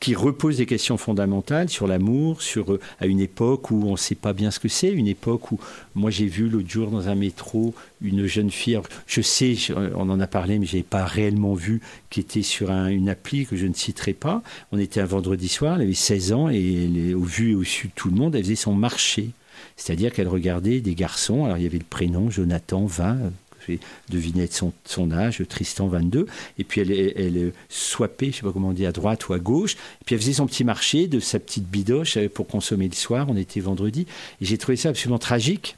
qui 0.01 0.15
repose 0.15 0.59
des 0.59 0.67
questions 0.67 0.97
fondamentales 0.97 1.69
sur 1.69 1.87
l'amour, 1.87 2.43
sur 2.43 2.73
euh, 2.73 2.81
à 3.01 3.07
une 3.07 3.21
époque 3.21 3.71
où 3.71 3.85
on 3.87 3.93
ne 3.93 3.97
sait 3.97 4.15
pas 4.15 4.33
bien 4.33 4.51
ce 4.51 4.59
que 4.59 4.69
c'est, 4.69 4.91
une 4.91 5.09
époque 5.09 5.53
où 5.53 5.61
moi 5.95 6.11
j'ai 6.11 6.27
vu 6.27 6.49
l'autre 6.49 6.69
jour 6.69 6.91
dans 6.91 7.09
un 7.09 7.15
métro 7.15 7.75
une 8.03 8.27
jeune 8.27 8.51
fille, 8.51 8.79
je 9.07 9.21
sais, 9.23 9.57
on 9.95 10.11
en 10.11 10.21
a 10.21 10.27
parlé, 10.27 10.59
mais 10.59 10.67
je 10.67 10.77
n'ai 10.77 10.83
pas 10.83 11.05
réellement 11.05 11.55
vu, 11.55 11.81
qui 12.11 12.21
était 12.21 12.43
sur 12.43 12.71
une 12.71 13.09
appli 13.09 13.47
que 13.47 13.57
je 13.57 13.67
ne 13.67 13.73
citerai 13.73 14.13
pas. 14.13 14.43
On 14.71 14.79
était 14.79 15.01
un 15.01 15.07
vendredi 15.07 15.49
soir, 15.49 15.77
elle 15.77 15.83
avait 15.83 15.95
16 15.95 16.33
ans 16.33 16.49
et 16.51 17.15
au 17.15 17.23
vu 17.23 17.53
et 17.53 17.55
au 17.55 17.65
su 17.65 17.89
de 17.89 17.93
tout 17.95 18.11
le 18.11 18.17
monde, 18.17 18.35
elle 18.35 18.43
faisait 18.43 18.55
son 18.55 18.75
marché. 18.75 19.31
C'est-à-dire 19.77 20.13
qu'elle 20.13 20.29
regardait 20.29 20.81
des 20.81 20.95
garçons, 20.95 21.45
alors 21.45 21.57
il 21.59 21.65
y 21.65 21.67
avait 21.67 21.79
le 21.79 21.85
prénom 21.85 22.31
Jonathan 22.31 22.85
20, 22.87 23.19
j'ai 23.67 23.81
deviné 24.09 24.47
son, 24.47 24.73
son 24.85 25.13
âge, 25.13 25.43
Tristan 25.49 25.89
22, 25.89 26.27
et 26.59 26.65
puis 26.65 26.81
elle, 26.81 26.93
elle, 26.93 27.53
swappait, 27.69 28.31
je 28.31 28.37
sais 28.37 28.43
pas 28.43 28.53
comment 28.53 28.69
on 28.69 28.73
dit, 28.73 28.87
à 28.87 28.93
droite 28.93 29.29
ou 29.29 29.33
à 29.33 29.39
gauche, 29.39 29.75
et 29.75 30.05
puis 30.05 30.15
elle 30.15 30.21
faisait 30.21 30.35
son 30.35 30.47
petit 30.47 30.65
marché 30.65 31.07
de 31.07 31.21
sa 31.21 31.39
petite 31.39 31.65
bidoche 31.65 32.17
euh, 32.17 32.29
pour 32.29 32.47
consommer 32.47 32.89
le 32.89 32.95
soir, 32.95 33.27
on 33.29 33.37
était 33.37 33.61
vendredi, 33.61 34.07
et 34.41 34.45
j'ai 34.45 34.59
trouvé 34.59 34.77
ça 34.77 34.91
absolument 34.91 35.19
tragique 35.19 35.77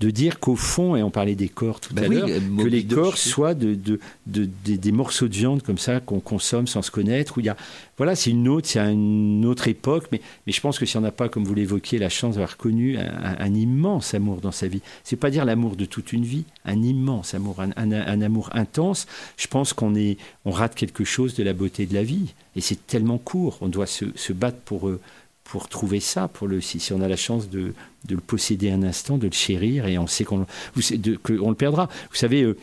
de 0.00 0.08
dire 0.08 0.40
qu'au 0.40 0.56
fond, 0.56 0.96
et 0.96 1.02
on 1.02 1.10
parlait 1.10 1.34
des 1.34 1.50
corps 1.50 1.78
tout 1.78 1.92
ben 1.92 2.04
à 2.04 2.08
l'heure, 2.08 2.28
euh, 2.28 2.62
que 2.62 2.66
les 2.66 2.84
corps 2.84 3.18
soient 3.18 3.52
de, 3.54 3.78
des, 4.26 4.92
morceaux 4.92 5.28
de 5.28 5.34
viande 5.34 5.62
comme 5.62 5.76
ça 5.76 6.00
qu'on 6.00 6.20
consomme 6.20 6.66
sans 6.66 6.80
se 6.80 6.90
connaître. 6.90 7.36
Où 7.36 7.40
il 7.40 7.46
y 7.46 7.50
a, 7.50 7.56
voilà, 7.98 8.16
c'est 8.16 8.30
une 8.30 8.48
autre, 8.48 8.66
c'est 8.66 8.80
une 8.80 9.44
autre 9.44 9.68
époque, 9.68 10.06
mais, 10.10 10.22
mais 10.46 10.54
je 10.54 10.60
pense 10.62 10.78
que 10.78 10.86
si 10.86 10.96
on 10.96 11.02
n'a 11.02 11.12
pas, 11.12 11.28
comme 11.28 11.44
vous 11.44 11.54
l'évoquiez, 11.54 11.98
la 11.98 12.08
chance 12.08 12.36
d'avoir 12.36 12.56
connu 12.56 12.96
un, 12.96 13.54
immense 13.54 14.14
amour 14.14 14.40
dans 14.40 14.52
sa 14.52 14.68
vie, 14.68 14.80
c'est 15.04 15.16
pas 15.16 15.30
dire 15.30 15.44
l'amour 15.44 15.76
de 15.76 15.84
toute 15.84 16.14
une 16.14 16.24
vie, 16.24 16.44
un 16.64 16.82
immense 16.82 17.34
amour, 17.34 17.60
un, 17.60 18.22
amour 18.22 18.48
intense. 18.54 19.06
Je 19.36 19.48
pense 19.48 19.74
qu'on 19.74 19.94
est, 19.94 20.16
on 20.46 20.50
rate 20.50 20.74
quelque 20.74 21.04
chose 21.04 21.34
de 21.34 21.42
la 21.42 21.52
beauté 21.52 21.84
de 21.84 21.92
la 21.92 22.04
vie, 22.04 22.32
et 22.56 22.62
c'est 22.62 22.86
tellement 22.86 23.18
court. 23.18 23.58
On 23.60 23.68
doit 23.68 23.86
se, 23.86 24.06
se 24.14 24.32
battre 24.32 24.58
pour 24.64 24.88
eux 24.88 25.00
pour 25.44 25.68
trouver 25.68 26.00
ça, 26.00 26.28
pour 26.28 26.46
le, 26.46 26.60
si, 26.60 26.78
si 26.78 26.92
on 26.92 27.00
a 27.00 27.08
la 27.08 27.16
chance 27.16 27.48
de, 27.48 27.74
de, 28.06 28.14
le 28.14 28.20
posséder 28.20 28.70
un 28.70 28.82
instant, 28.82 29.18
de 29.18 29.26
le 29.26 29.32
chérir, 29.32 29.86
et 29.86 29.98
on 29.98 30.06
sait 30.06 30.24
qu'on 30.24 30.46
le 30.76 31.54
perdra. 31.54 31.88
Vous 32.10 32.16
savez, 32.16 32.42
euh, 32.42 32.56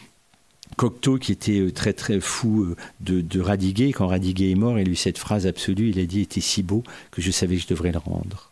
Cocteau, 0.76 1.18
qui 1.18 1.32
était 1.32 1.60
euh, 1.60 1.72
très 1.72 1.94
très 1.94 2.20
fou 2.20 2.64
euh, 2.64 2.76
de, 3.00 3.22
de, 3.22 3.40
Radiguet, 3.40 3.92
quand 3.92 4.08
Radiguet 4.08 4.52
est 4.52 4.56
mort, 4.56 4.80
il 4.80 4.88
a 4.88 4.92
eu 4.92 4.96
cette 4.96 5.18
phrase 5.18 5.48
absolue, 5.48 5.90
il 5.90 6.00
a 6.00 6.06
dit 6.06 6.22
«était 6.22 6.42
si 6.42 6.64
beau 6.64 6.84
que 7.12 7.22
je 7.22 7.32
savais 7.32 7.56
que 7.56 7.64
je 7.64 7.68
devrais 7.68 7.92
le 7.92 8.00
rendre». 8.00 8.52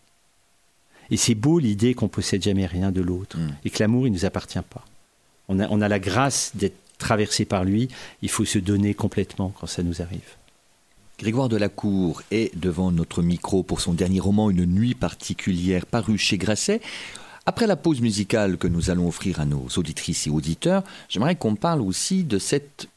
Et 1.12 1.18
c'est 1.18 1.36
beau 1.36 1.60
l'idée 1.60 1.94
qu'on 1.94 2.08
possède 2.08 2.42
jamais 2.42 2.66
rien 2.66 2.92
de 2.92 3.02
l'autre, 3.02 3.38
mm. 3.38 3.56
et 3.64 3.70
que 3.70 3.82
l'amour, 3.82 4.08
il 4.08 4.12
ne 4.12 4.18
nous 4.18 4.26
appartient 4.26 4.60
pas. 4.70 4.84
On 5.48 5.60
a, 5.60 5.68
on 5.70 5.82
a 5.82 5.88
la 5.88 6.00
grâce 6.00 6.52
d'être 6.56 6.78
traversé 6.98 7.46
par 7.46 7.64
lui, 7.64 7.90
il 8.22 8.30
faut 8.30 8.46
se 8.46 8.58
donner 8.58 8.94
complètement 8.94 9.54
quand 9.60 9.68
ça 9.68 9.84
nous 9.84 10.02
arrive. 10.02 10.36
Grégoire 11.18 11.48
Delacour 11.48 12.22
est 12.30 12.56
devant 12.58 12.92
notre 12.92 13.22
micro 13.22 13.64
pour 13.64 13.80
son 13.80 13.94
dernier 13.94 14.20
roman 14.20 14.50
Une 14.50 14.66
nuit 14.66 14.96
particulière 14.96 15.86
paru 15.86 16.18
chez 16.18 16.38
Grasset. 16.38 16.82
Après 17.46 17.68
la 17.68 17.78
pause 17.78 18.02
musicale 18.02 18.58
que 18.58 18.68
nous 18.68 18.90
allons 18.90 19.08
offrir 19.08 19.40
à 19.40 19.46
nos 19.46 19.66
auditrices 19.78 20.28
et 20.28 20.30
auditeurs, 20.30 20.84
j'aimerais 21.08 21.36
qu'on 21.36 21.56
parle 21.56 21.82
aussi 21.82 22.26
de 22.26 22.38
cette 22.38 22.90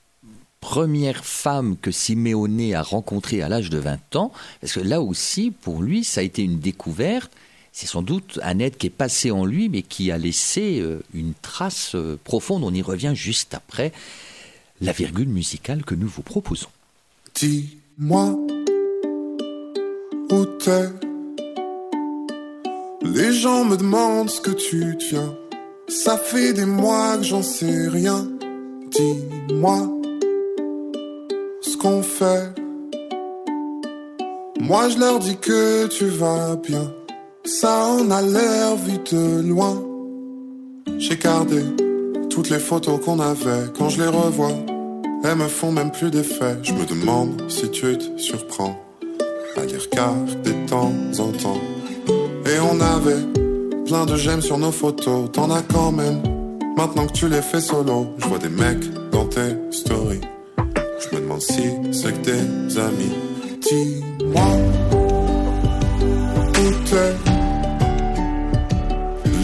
première 0.60 1.24
femme 1.24 1.76
que 1.80 1.92
Siméone 1.92 2.74
a 2.74 2.82
rencontrée 2.82 3.40
à 3.40 3.48
l'âge 3.48 3.70
de 3.70 3.78
20 3.78 4.16
ans, 4.16 4.32
parce 4.60 4.72
que 4.72 4.80
là 4.80 5.00
aussi, 5.00 5.52
pour 5.52 5.80
lui, 5.80 6.02
ça 6.02 6.20
a 6.20 6.24
été 6.24 6.42
une 6.42 6.58
découverte. 6.58 7.30
C'est 7.70 7.86
sans 7.86 8.02
doute 8.02 8.40
un 8.42 8.58
être 8.58 8.78
qui 8.78 8.88
est 8.88 8.90
passé 8.90 9.30
en 9.30 9.44
lui, 9.44 9.68
mais 9.68 9.82
qui 9.82 10.10
a 10.10 10.18
laissé 10.18 10.80
euh, 10.80 11.00
une 11.14 11.34
trace 11.34 11.94
euh, 11.94 12.18
profonde. 12.24 12.64
On 12.64 12.74
y 12.74 12.82
revient 12.82 13.12
juste 13.14 13.54
après 13.54 13.92
la 14.80 14.90
virgule 14.90 15.28
musicale 15.28 15.84
que 15.84 15.94
nous 15.94 16.08
vous 16.08 16.22
proposons 16.22 16.70
moi 18.00 18.38
où 20.30 20.44
t'es? 20.44 20.88
Les 23.02 23.32
gens 23.32 23.64
me 23.64 23.76
demandent 23.76 24.30
ce 24.30 24.40
que 24.40 24.52
tu 24.52 24.94
deviens. 24.94 25.34
Ça 25.88 26.16
fait 26.16 26.52
des 26.52 26.64
mois 26.64 27.16
que 27.16 27.24
j'en 27.24 27.42
sais 27.42 27.88
rien. 27.88 28.28
Dis-moi 28.92 29.88
ce 31.60 31.76
qu'on 31.76 32.02
fait. 32.02 32.52
Moi 34.60 34.88
je 34.90 34.98
leur 34.98 35.18
dis 35.18 35.36
que 35.36 35.88
tu 35.88 36.06
vas 36.06 36.54
bien. 36.54 36.92
Ça 37.44 37.84
en 37.86 38.10
a 38.12 38.22
l'air 38.22 38.76
vu 38.76 38.98
de 39.10 39.42
loin. 39.48 39.82
J'ai 40.98 41.16
gardé 41.16 41.64
toutes 42.30 42.50
les 42.50 42.60
photos 42.60 43.00
qu'on 43.04 43.18
avait 43.18 43.72
quand 43.76 43.88
je 43.88 44.02
les 44.02 44.08
revois. 44.08 44.54
Elles 45.24 45.34
me 45.34 45.48
font 45.48 45.72
même 45.72 45.90
plus 45.90 46.10
d'effet. 46.10 46.56
Je 46.62 46.72
me 46.72 46.84
demande 46.86 47.42
si 47.48 47.68
tu 47.70 47.98
te 47.98 48.18
surprends 48.18 48.78
à 49.56 49.64
les 49.64 49.76
regarder 49.76 50.52
de 50.52 50.68
temps 50.68 50.92
en 51.18 51.32
temps. 51.32 51.60
Et 52.46 52.60
on 52.60 52.80
avait 52.80 53.24
plein 53.84 54.06
de 54.06 54.16
j'aime 54.16 54.40
sur 54.40 54.58
nos 54.58 54.70
photos. 54.70 55.30
T'en 55.32 55.50
as 55.50 55.62
quand 55.62 55.90
même. 55.90 56.22
Maintenant 56.76 57.06
que 57.06 57.12
tu 57.12 57.28
les 57.28 57.42
fais 57.42 57.60
solo, 57.60 58.14
je 58.18 58.26
vois 58.26 58.38
des 58.38 58.48
mecs 58.48 59.10
dans 59.10 59.26
tes 59.26 59.56
stories. 59.72 60.20
Je 61.00 61.16
me 61.16 61.20
demande 61.20 61.42
si 61.42 61.64
c'est 61.90 62.12
que 62.12 62.24
tes 62.24 62.78
amis. 62.80 63.12
Dis-moi 63.60 64.50
où 66.48 66.74
t'es. 66.88 67.14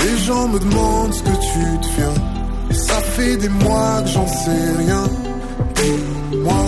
Les 0.05 0.17
gens 0.19 0.47
me 0.47 0.59
demandent 0.61 1.15
ce 1.15 1.23
que 1.23 1.37
tu 1.53 1.79
deviens. 1.83 2.15
Ça 2.71 3.01
fait 3.01 3.37
des 3.37 3.49
mois 3.49 4.03
que 4.03 4.09
j'en 4.09 4.27
sais 4.27 4.71
rien 4.79 5.24
moi 6.37 6.65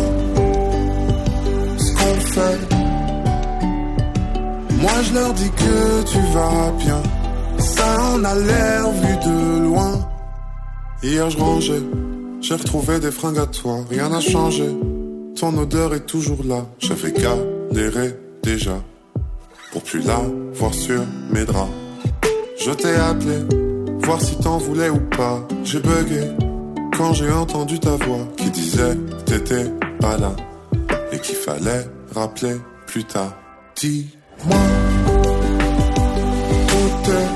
ce 1.79 1.93
qu'on 1.93 2.21
fait. 2.33 2.59
Moi 4.81 5.03
je 5.03 5.15
leur 5.15 5.33
dis 5.35 5.51
que 5.51 6.03
tu 6.05 6.19
vas 6.35 6.73
bien. 6.79 7.03
Ça 7.59 8.01
en 8.13 8.25
a 8.25 8.35
l'air 8.35 8.91
vu 8.91 9.17
de 9.27 9.59
loin. 9.65 10.09
Hier 11.03 11.31
je 11.31 11.39
rangeais, 11.39 11.83
j'ai 12.41 12.55
retrouvé 12.55 13.01
des 13.01 13.11
fringues 13.11 13.39
à 13.39 13.47
toi. 13.47 13.79
Rien 13.91 14.09
n'a 14.09 14.21
changé, 14.21 14.69
ton 15.39 15.57
odeur 15.59 15.95
est 15.95 16.07
toujours 16.07 16.43
là. 16.45 16.67
J'avais 16.79 17.13
galéré 17.13 18.15
déjà 18.43 18.79
pour 19.73 19.83
plus 19.83 20.03
la 20.07 20.21
voir 20.55 20.73
sur 20.73 21.01
mes 21.31 21.45
draps. 21.45 21.71
Je 22.59 22.71
t'ai 22.71 22.95
appelé, 22.95 23.39
voir 24.03 24.21
si 24.21 24.37
t'en 24.37 24.59
voulais 24.59 24.89
ou 24.89 25.01
pas. 25.17 25.47
J'ai 25.65 25.81
bugué 25.81 26.46
quand 26.97 27.13
j'ai 27.13 27.31
entendu 27.31 27.79
ta 27.79 27.91
voix 27.91 28.27
qui 28.37 28.51
disait 28.51 28.97
t'étais 29.27 29.71
pas 30.01 30.17
là 30.17 30.33
et 31.13 31.19
qu'il 31.19 31.37
fallait 31.37 31.87
rappeler 32.15 32.57
plus 32.87 33.05
tard. 33.05 33.35
Dis-moi 33.77 34.57
où 36.73 37.05
t'es? 37.05 37.27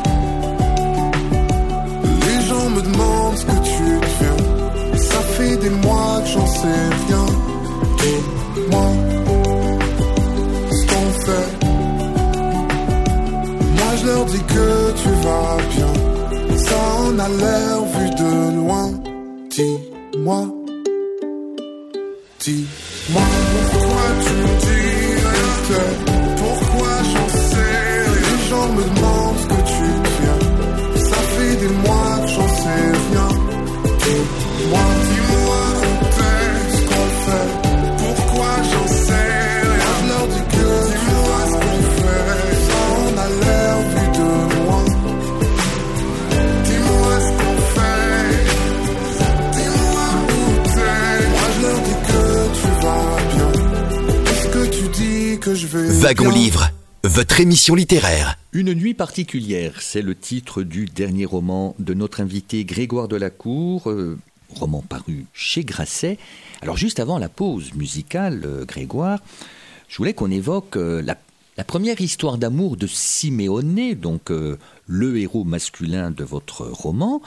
Les 2.27 2.41
gens 2.49 2.71
me 2.71 2.83
demandent 2.83 3.37
ce 3.37 3.45
que 3.45 3.59
tu 3.71 3.83
deviens. 4.05 4.97
Ça 4.97 5.21
fait 5.37 5.57
des 5.57 5.71
mois 5.71 6.21
que 6.23 6.29
j'en 6.29 6.47
sais 6.47 6.89
rien. 7.07 7.27
Dis-moi 7.99 8.89
ce 10.71 10.87
qu'on 10.87 11.11
fait. 11.27 11.51
Moi 13.79 13.97
je 14.01 14.07
leur 14.07 14.25
dis 14.25 14.43
que 14.55 14.93
tu 15.03 15.09
vas 15.25 15.57
bien. 15.77 15.93
Ça 16.57 16.77
en 17.05 17.19
a 17.19 17.29
l'air 17.29 17.83
vu 17.95 18.11
de 18.11 18.57
loin. 18.57 19.00
Dis-moi, 19.61 20.43
dis-moi 22.41 23.23
pourquoi 23.53 24.07
tu 24.25 24.33
me 24.33 24.53
dis 24.65 25.17
rien 25.29 25.87
Pourquoi 26.39 26.93
j'en 27.13 27.29
sais 27.29 28.05
Les 28.25 28.39
gens 28.49 28.69
me 28.73 28.83
demandent 28.83 29.39
ce 29.43 29.47
que 29.49 29.61
tu 29.73 29.87
viens. 30.17 30.41
Ça 31.11 31.17
fait 31.17 31.57
des 31.57 31.73
mois 31.85 32.13
que 32.23 32.29
j'en 32.29 32.49
sais 32.49 32.85
rien. 33.11 33.29
Dis-moi 34.05 34.87
Wagon 55.53 56.31
Livre, 56.31 56.71
votre 57.03 57.41
émission 57.41 57.75
littéraire. 57.75 58.39
Une 58.53 58.73
nuit 58.73 58.95
particulière, 58.95 59.83
c'est 59.83 60.01
le 60.01 60.15
titre 60.15 60.63
du 60.63 60.85
dernier 60.85 61.25
roman 61.25 61.75
de 61.81 61.93
notre 61.93 62.21
invité 62.21 62.65
Grégoire 62.65 63.09
Delacour, 63.09 63.91
euh, 63.91 64.17
roman 64.55 64.81
paru 64.81 65.27
chez 65.33 65.65
Grasset. 65.65 66.19
Alors 66.63 66.77
juste 66.77 67.01
avant 67.01 67.19
la 67.19 67.29
pause 67.29 67.75
musicale, 67.75 68.43
euh, 68.45 68.65
Grégoire, 68.65 69.19
je 69.89 69.97
voulais 69.97 70.15
qu'on 70.15 70.31
évoque 70.31 70.77
euh, 70.77 71.03
la, 71.03 71.17
la 71.57 71.65
première 71.65 72.01
histoire 72.01 72.39
d'amour 72.39 72.77
de 72.77 72.87
Siméone, 72.87 73.95
donc 73.95 74.31
euh, 74.31 74.57
le 74.87 75.19
héros 75.19 75.43
masculin 75.43 76.13
de 76.13 76.23
votre 76.23 76.63
roman. 76.63 77.23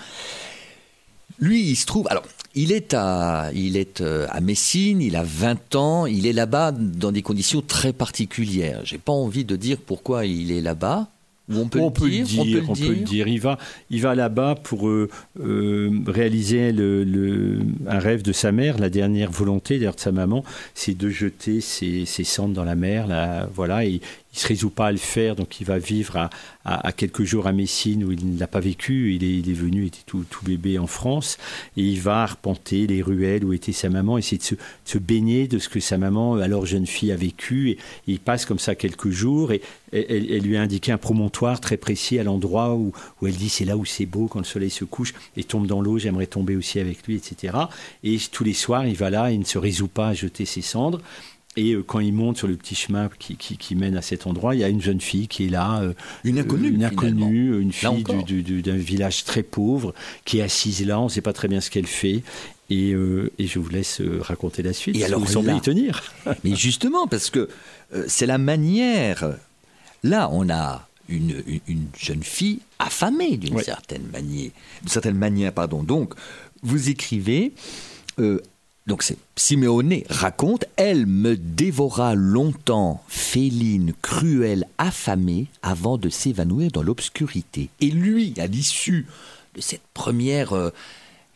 Lui, 1.39 1.61
il 1.71 1.75
se 1.75 1.85
trouve. 1.85 2.07
Alors, 2.09 2.23
il 2.55 2.71
est 2.71 2.93
à, 2.93 3.49
il 3.53 3.77
est 3.77 4.01
euh, 4.01 4.27
à 4.29 4.39
Messine, 4.41 5.01
il 5.01 5.15
a 5.15 5.23
20 5.23 5.75
ans, 5.75 6.05
il 6.05 6.27
est 6.27 6.33
là-bas 6.33 6.71
dans 6.71 7.11
des 7.11 7.21
conditions 7.21 7.61
très 7.61 7.93
particulières. 7.93 8.81
J'ai 8.83 8.97
pas 8.99 9.13
envie 9.13 9.45
de 9.45 9.55
dire 9.55 9.77
pourquoi 9.83 10.25
il 10.25 10.51
est 10.51 10.61
là-bas. 10.61 11.07
On 11.53 11.67
peut, 11.67 11.79
on 11.79 11.87
le, 11.87 11.91
peut 11.93 12.09
dire, 12.09 12.25
le 12.45 12.49
dire, 12.51 12.63
on 12.69 12.73
peut 12.73 12.87
le 12.87 12.95
dire. 12.95 13.27
Il 13.27 13.41
va, 13.41 13.57
il 13.89 14.01
va 14.01 14.15
là-bas 14.15 14.55
pour 14.63 14.87
euh, 14.87 15.09
euh, 15.41 15.91
réaliser 16.07 16.71
le, 16.71 17.03
le- 17.03 17.59
un 17.85 17.99
rêve 17.99 18.21
de 18.21 18.31
sa 18.31 18.53
mère, 18.53 18.77
la 18.79 18.89
dernière 18.89 19.29
volonté 19.29 19.77
d'ailleurs 19.77 19.95
de 19.95 19.99
sa 19.99 20.13
maman, 20.13 20.45
c'est 20.73 20.97
de 20.97 21.09
jeter 21.09 21.59
ses, 21.59 22.05
ses 22.05 22.23
cendres 22.23 22.53
dans 22.53 22.63
la 22.63 22.75
mer. 22.75 23.07
Là, 23.07 23.49
voilà, 23.53 23.83
et 23.83 23.99
il 24.33 24.39
se 24.39 24.47
résout 24.47 24.69
pas 24.69 24.87
à 24.87 24.91
le 24.91 24.97
faire, 24.97 25.35
donc 25.35 25.61
il 25.61 25.65
va 25.65 25.77
vivre 25.77 26.29
à, 26.65 26.91
quelques 26.93 27.23
jours 27.23 27.45
à 27.45 27.51
Messine 27.51 28.03
où 28.03 28.11
il 28.11 28.35
n'a 28.35 28.47
pas 28.47 28.59
vécu. 28.59 29.13
Il 29.13 29.23
est, 29.23 29.39
il 29.39 29.49
est 29.49 29.53
venu, 29.53 29.83
il 29.83 29.87
était 29.87 29.99
tout, 30.05 30.25
tout 30.29 30.43
bébé 30.43 30.79
en 30.79 30.87
France, 30.87 31.37
et 31.77 31.81
il 31.81 31.99
va 31.99 32.23
arpenter 32.23 32.87
les 32.87 33.01
ruelles 33.01 33.45
où 33.45 33.53
était 33.53 33.73
sa 33.73 33.89
maman, 33.89 34.17
essayer 34.17 34.37
de 34.37 34.43
se, 34.43 34.55
de 34.55 34.59
se 34.85 34.97
baigner 34.97 35.47
de 35.47 35.59
ce 35.59 35.69
que 35.69 35.79
sa 35.79 35.97
maman, 35.97 36.35
alors 36.35 36.65
jeune 36.65 36.87
fille, 36.87 37.11
a 37.11 37.15
vécu. 37.15 37.69
Et, 37.71 37.77
il 38.07 38.19
passe 38.19 38.45
comme 38.45 38.59
ça 38.59 38.75
quelques 38.75 39.09
jours, 39.09 39.51
et 39.51 39.61
elle 39.91 40.41
lui 40.41 40.57
a 40.57 40.61
indiqué 40.61 40.91
un 40.91 40.97
promontoire 40.97 41.59
très 41.59 41.77
précis 41.77 42.17
à 42.17 42.23
l'endroit 42.23 42.73
où, 42.73 42.91
où 43.21 43.27
elle 43.27 43.35
dit 43.35 43.49
c'est 43.49 43.65
là 43.65 43.77
où 43.77 43.85
c'est 43.85 44.07
beau 44.07 44.27
quand 44.27 44.39
le 44.39 44.45
soleil 44.45 44.71
se 44.71 44.85
couche 44.85 45.13
et 45.37 45.43
tombe 45.43 45.67
dans 45.67 45.81
l'eau, 45.81 45.99
j'aimerais 45.99 46.27
tomber 46.27 46.55
aussi 46.55 46.79
avec 46.79 47.05
lui, 47.05 47.15
etc. 47.15 47.55
Et 48.03 48.17
tous 48.31 48.43
les 48.43 48.53
soirs, 48.53 48.87
il 48.87 48.95
va 48.95 49.09
là, 49.09 49.31
il 49.31 49.39
ne 49.39 49.45
se 49.45 49.57
résout 49.59 49.87
pas 49.87 50.09
à 50.09 50.13
jeter 50.13 50.45
ses 50.45 50.61
cendres. 50.61 51.01
Et 51.55 51.73
euh, 51.73 51.83
quand 51.85 51.99
il 51.99 52.13
monte 52.13 52.37
sur 52.37 52.47
le 52.47 52.55
petit 52.55 52.73
chemin 52.75 53.09
qui, 53.19 53.35
qui- 53.35 53.57
qui 53.57 53.75
mène 53.75 53.95
à 53.95 54.01
cet 54.01 54.25
endroit, 54.25 54.55
il 54.55 54.61
y 54.61 54.63
a 54.63 54.69
une 54.69 54.81
jeune 54.81 54.99
fille 55.01 55.27
qui 55.27 55.45
est 55.45 55.49
là. 55.49 55.81
euh, 55.81 55.93
Une 56.23 56.39
inconnue, 56.39 56.67
euh, 56.67 56.69
Une 56.71 56.75
finalement. 56.89 57.05
inconnue, 57.27 57.61
une 57.61 57.71
fille 57.71 58.03
du- 58.25 58.41
du- 58.43 58.61
d'un 58.63 58.75
village 58.75 59.23
très 59.23 59.43
pauvre 59.43 59.93
qui 60.25 60.39
est 60.39 60.41
assise 60.41 60.85
là, 60.85 60.99
on 60.99 61.05
ne 61.05 61.09
sait 61.09 61.21
pas 61.21 61.33
très 61.33 61.47
bien 61.47 61.61
ce 61.61 61.69
qu'elle 61.69 61.85
fait. 61.87 62.23
Et, 62.69 62.93
euh, 62.93 63.31
et 63.37 63.45
je 63.45 63.59
vous 63.59 63.69
laisse 63.69 64.01
raconter 64.21 64.63
la 64.63 64.73
suite. 64.73 64.95
Et 64.97 65.03
alors 65.05 65.19
vous 65.19 65.27
semblez 65.27 65.51
là- 65.51 65.57
y 65.57 65.61
tenir. 65.61 66.01
Mais 66.43 66.55
justement, 66.55 67.05
parce 67.07 67.29
que 67.29 67.47
euh, 67.93 68.05
c'est 68.07 68.25
la 68.25 68.37
manière. 68.39 69.35
Là, 70.01 70.29
on 70.31 70.49
a 70.49 70.87
une, 71.07 71.43
une- 71.45 71.59
une 71.67 71.85
jeune 71.99 72.23
fille 72.23 72.59
affamée 72.79 73.37
d'une 73.37 73.55
Ouais. 73.55 73.63
certaine 73.63 74.03
manière. 74.11 74.49
D'une 74.81 74.89
certaine 74.89 75.17
manière, 75.17 75.53
pardon. 75.53 75.83
Donc, 75.83 76.13
vous 76.63 76.89
écrivez. 76.89 77.51
euh, 78.19 78.39
donc 78.87 79.03
c'est 79.03 79.17
raconte 80.09 80.65
Elle 80.75 81.05
me 81.05 81.35
dévora 81.37 82.15
longtemps, 82.15 83.01
féline, 83.07 83.93
cruelle, 84.01 84.67
affamée, 84.77 85.47
avant 85.61 85.97
de 85.97 86.09
s'évanouir 86.09 86.69
dans 86.71 86.83
l'obscurité. 86.83 87.69
Et 87.81 87.89
lui, 87.89 88.33
à 88.39 88.47
l'issue 88.47 89.05
de 89.55 89.61
cette 89.61 89.81
première, 89.93 90.53
euh, 90.53 90.69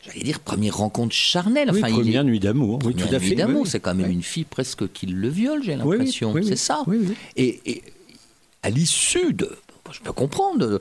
j'allais 0.06 0.24
dire 0.24 0.40
première 0.40 0.76
rencontre 0.76 1.14
charnelle, 1.14 1.70
Oui, 1.72 1.78
enfin, 1.78 1.88
il 1.88 1.94
première 1.94 2.20
est- 2.22 2.24
nuit 2.24 2.40
d'amour. 2.40 2.80
Oui, 2.84 2.94
tout 2.94 3.08
à 3.14 3.18
fait. 3.18 3.34
d'amour, 3.34 3.62
oui, 3.62 3.68
c'est 3.70 3.80
quand 3.80 3.94
même 3.94 4.10
une 4.10 4.22
fille 4.22 4.44
presque 4.44 4.90
qui 4.92 5.06
le 5.06 5.28
viole, 5.28 5.62
j'ai 5.64 5.76
l'impression. 5.76 6.34
c'est 6.42 6.56
ça. 6.56 6.84
Et, 7.36 7.60
et 7.64 7.82
à 8.62 8.70
l'issue 8.70 9.32
de. 9.32 9.50
Je 9.90 10.00
peux 10.00 10.12
comprendre. 10.12 10.80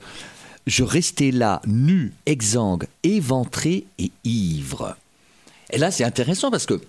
Je 0.66 0.84
restais 0.84 1.32
là, 1.32 1.62
nu, 1.66 2.12
exsangue, 2.26 2.88
éventré 3.04 3.86
et 4.00 4.12
ivre. 4.26 4.98
Et 5.72 5.78
là, 5.78 5.92
c'est 5.92 6.04
intéressant 6.04 6.52
parce 6.52 6.66
que. 6.66 6.80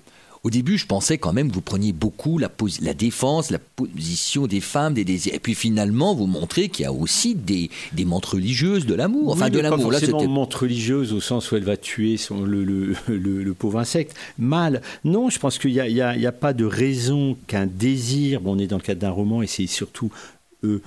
Au 0.45 0.51
début, 0.51 0.79
je 0.79 0.87
pensais 0.87 1.19
quand 1.19 1.33
même 1.33 1.49
que 1.51 1.55
vous 1.57 1.61
preniez 1.61 1.93
beaucoup 1.93 2.39
la, 2.39 2.49
défense, 2.95 3.51
la 3.51 3.59
position 3.59 4.47
des 4.47 4.61
femmes, 4.61 4.95
des 4.95 5.05
désirs. 5.05 5.35
Et 5.35 5.41
puis 5.41 5.57
finalement, 5.57 6.15
vous 6.15 6.27
montrez 6.29 6.69
qu'il 6.69 6.85
y 6.85 6.87
a 6.87 6.93
aussi 6.93 7.35
des, 7.35 7.71
des 7.93 8.05
montres 8.05 8.35
religieuses 8.35 8.87
de 8.87 8.95
l'amour. 8.95 9.33
Enfin, 9.33 9.47
Oui, 9.47 9.51
de 9.51 9.57
pas 9.57 9.63
l'amour. 9.71 9.91
Là, 9.91 9.99
forcément 9.99 10.21
c'était. 10.21 10.31
montre 10.33 10.63
religieuse 10.63 11.13
au 11.13 11.21
sens 11.21 11.51
où 11.51 11.57
elle 11.57 11.65
va 11.65 11.77
tuer 11.77 12.17
son, 12.19 12.43
le, 12.43 12.63
le, 12.63 12.95
le- 13.09 13.43
le 13.43 13.53
pauvre 13.55 13.81
insecte. 13.81 14.17
Mal. 14.39 14.81
Non, 15.03 15.29
je 15.29 15.41
pense 15.41 15.59
qu'il 15.59 15.73
n'y 15.73 16.01
a, 16.01 16.33
pas 16.33 16.53
de 16.53 16.65
raison 16.65 17.37
qu'un 17.49 17.67
désir, 17.67 18.41
bon, 18.41 18.55
on 18.55 18.59
est 18.61 18.69
dans 18.69 18.77
le 18.77 18.83
cadre 18.83 19.01
d'un 19.01 19.11
roman 19.11 19.43
et 19.43 19.49
c'est 19.49 19.67
surtout 19.67 20.13
euh, 20.63 20.81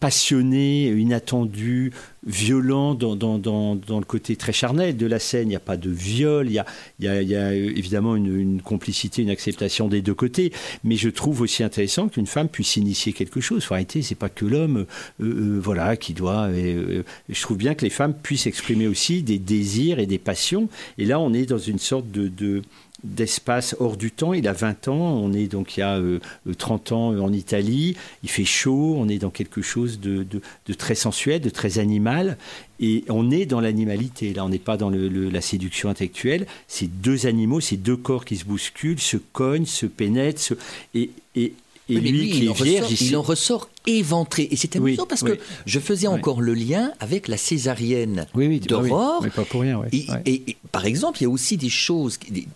passionné, 0.00 0.88
inattendu, 0.88 1.92
violent 2.26 2.94
dans, 2.94 3.16
dans, 3.16 3.38
dans, 3.38 3.98
le 3.98 4.04
côté 4.04 4.36
très 4.36 4.52
charnel 4.52 4.96
de 4.96 5.06
la 5.06 5.18
scène. 5.18 5.44
Il 5.44 5.50
n'y 5.50 5.56
a 5.56 5.60
pas 5.60 5.76
de 5.76 5.90
viol, 5.90 6.46
il 6.48 6.52
y 6.52 6.58
a, 6.58 6.66
il 7.00 7.28
y 7.28 7.34
a, 7.34 7.40
euh, 7.40 7.72
évidemment 7.76 8.16
une, 8.16 8.60
complicité, 8.62 9.22
une 9.22 9.30
acceptation 9.30 9.88
des 9.88 10.02
deux 10.02 10.14
côtés. 10.14 10.52
Mais 10.84 10.96
je 10.96 11.08
trouve 11.08 11.40
aussi 11.40 11.62
intéressant 11.62 12.08
qu'une 12.08 12.26
femme 12.26 12.48
puisse 12.48 12.76
initier 12.76 13.12
quelque 13.12 13.40
chose. 13.40 13.64
Faut 13.64 13.74
arrêter, 13.74 14.02
c'est 14.02 14.14
pas 14.14 14.28
que 14.28 14.44
l'homme, 14.44 14.86
euh, 15.20 15.24
euh, 15.24 15.60
voilà, 15.62 15.96
qui 15.96 16.14
doit. 16.14 16.48
je 16.52 17.42
trouve 17.42 17.56
bien 17.56 17.74
que 17.74 17.84
les 17.84 17.90
femmes 17.90 18.14
puissent 18.14 18.46
exprimer 18.46 18.86
aussi 18.86 19.22
des 19.22 19.38
désirs 19.38 19.98
et 19.98 20.06
des 20.06 20.18
passions. 20.18 20.68
Et 20.98 21.04
là, 21.04 21.18
on 21.20 21.32
est 21.32 21.46
dans 21.46 21.58
une 21.58 21.78
sorte 21.78 22.10
de, 22.10 22.28
de 22.28 22.62
d'espace 23.04 23.76
hors 23.78 23.96
du 23.96 24.10
temps. 24.10 24.32
Il 24.34 24.48
a 24.48 24.52
20 24.52 24.88
ans, 24.88 24.94
on 25.22 25.32
est 25.32 25.46
donc 25.46 25.76
il 25.76 25.80
y 25.80 25.82
a 25.82 25.96
euh, 25.98 26.18
euh, 26.48 26.54
30 26.54 26.92
ans 26.92 27.12
euh, 27.12 27.20
en 27.20 27.32
Italie, 27.32 27.96
il 28.22 28.28
fait 28.30 28.44
chaud, 28.44 28.94
on 28.98 29.08
est 29.08 29.18
dans 29.18 29.30
quelque 29.30 29.62
chose 29.62 30.00
de, 30.00 30.24
de- 30.24 30.40
de 30.66 30.72
très 30.74 30.94
sensuel, 30.96 31.40
de 31.40 31.50
très 31.50 31.78
animal, 31.78 32.36
et 32.80 33.04
on 33.08 33.30
est 33.30 33.46
dans 33.46 33.60
l'animalité. 33.60 34.34
Là, 34.34 34.44
on 34.44 34.48
n'est 34.48 34.58
pas 34.58 34.76
dans 34.76 34.90
le- 34.90 35.08
le- 35.08 35.30
la 35.30 35.40
séduction 35.40 35.88
intellectuelle. 35.88 36.46
C'est 36.66 36.88
deux 37.00 37.26
animaux, 37.26 37.60
c'est 37.60 37.76
deux 37.76 37.96
corps 37.96 38.24
qui 38.24 38.36
se 38.36 38.44
bousculent, 38.44 39.00
se 39.00 39.16
cognent, 39.16 39.66
se 39.66 39.86
pénètrent, 39.86 40.40
se- 40.40 40.54
et, 40.94 41.10
et, 41.36 41.54
et 41.90 41.94
lui, 42.00 42.10
lui, 42.10 42.30
qui 42.30 42.38
il, 42.40 42.44
est 42.46 42.48
en 42.48 42.52
vierge, 42.52 42.86
ressort, 42.90 43.06
il 43.08 43.16
en 43.16 43.22
ressort 43.22 43.70
éventré. 43.86 44.48
Et 44.50 44.56
c'est 44.56 44.76
amusant 44.76 45.02
Oui, 45.02 45.06
parce 45.08 45.22
oui. 45.22 45.30
que 45.36 45.38
je 45.66 45.78
faisais 45.80 46.06
Oui. 46.08 46.14
encore 46.14 46.40
le 46.42 46.52
lien 46.52 46.92
avec 47.00 47.28
la 47.28 47.36
césarienne 47.36 48.26
d'Aurore. 48.66 49.22
mais 49.22 49.30
pas 49.30 49.44
pour 49.44 49.62
rien. 49.62 49.80
Et, 49.92 50.04
et- 50.26 50.50
et, 50.50 50.56
par 50.72 50.84
exemple, 50.84 51.18
il 51.20 51.22
y 51.22 51.26
a 51.26 51.30
aussi 51.30 51.56
des 51.56 51.70
choses. 51.70 52.18
des- 52.28 52.46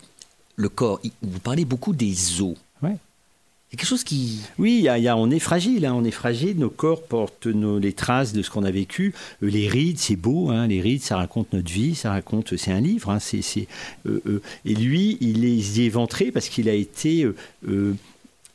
le 0.63 0.69
corps, 0.69 1.01
vous 1.23 1.39
parlez 1.41 1.65
beaucoup 1.65 1.93
des 1.93 2.41
os. 2.41 2.57
Ouais. 2.83 2.97
C'est 3.71 3.77
quelque 3.79 3.89
chose 3.89 4.05
qui. 4.05 4.41
Oui, 4.59 4.77
il 4.81 4.83
y 4.85 4.89
a- 4.89 4.99
il 4.99 5.05
y 5.05 5.09
a- 5.09 5.17
on 5.17 5.31
est 5.31 5.39
fragile, 5.39 5.87
hein, 5.87 5.95
on 5.95 6.05
est 6.05 6.11
fragile. 6.11 6.59
Nos 6.59 6.69
corps 6.71 7.03
portent 7.03 7.47
nos, 7.47 7.79
les 7.79 7.95
traces 7.95 8.33
de 8.35 8.43
ce 8.43 8.51
qu'on 8.51 8.65
a 8.65 8.71
vécu. 8.71 9.15
Euh, 9.43 9.49
les 9.49 9.67
rides, 9.67 9.99
c'est 9.99 10.17
beau. 10.17 10.51
hein, 10.51 10.67
les 10.67 10.81
rides, 10.83 11.03
ça 11.03 11.17
raconte 11.17 11.53
notre 11.55 11.73
vie, 11.73 11.95
ça 11.95 12.11
raconte. 12.11 12.57
C'est 12.59 12.71
un 12.73 12.81
livre. 12.81 13.09
hein, 13.11 13.19
c'est, 13.19 13.41
euh, 14.07 14.21
euh, 14.27 14.43
et 14.67 14.75
lui, 14.75 15.17
il 15.23 15.45
est, 15.47 15.57
il 15.57 15.65
s'y 15.65 15.83
est 15.83 15.87
éventré 15.87 16.31
parce 16.31 16.49
qu'il 16.51 16.69
a 16.69 16.75
été. 16.75 17.25
euh, 17.67 17.95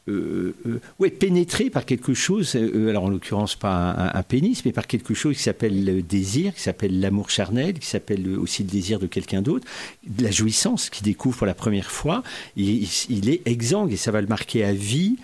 euh, 0.08 0.56
euh, 0.66 0.70
euh, 0.70 0.80
ouais, 1.00 1.10
pénétré 1.10 1.70
par 1.70 1.86
quelque 1.86 2.14
chose, 2.14 2.56
euh, 2.56 2.90
alors 2.90 3.06
en 3.06 3.10
l'occurrence 3.10 3.56
pas 3.56 4.12
un, 4.14 4.24
pénis, 4.24 4.64
mais 4.66 4.72
par 4.72 4.88
quelque 4.88 5.14
chose 5.14 5.38
qui 5.38 5.44
s'appelle 5.44 5.86
le 5.86 6.02
désir, 6.02 6.54
qui 6.54 6.62
s'appelle 6.62 7.00
l'amour 7.00 7.30
charnel, 7.30 7.74
qui 7.80 7.88
s'appelle 7.88 8.26
euh, 8.28 8.40
aussi 8.40 8.64
le 8.64 8.70
désir 8.70 9.00
de 9.00 9.08
quelqu'un 9.08 9.42
d'autre, 9.42 9.68
la 10.20 10.32
jouissance 10.32 10.90
qu'il 10.90 11.04
découvre 11.06 11.38
pour 11.38 11.48
la 11.48 11.54
première 11.54 11.92
fois. 11.92 12.24
Il- 12.56 12.88
il 13.10 13.30
est 13.30 13.42
exsangue 13.46 13.92
et 13.94 13.98
ça 13.98 14.12
va 14.12 14.22
le 14.22 14.28
marquer 14.28 14.64
à 14.64 14.74
vie. 14.74 15.18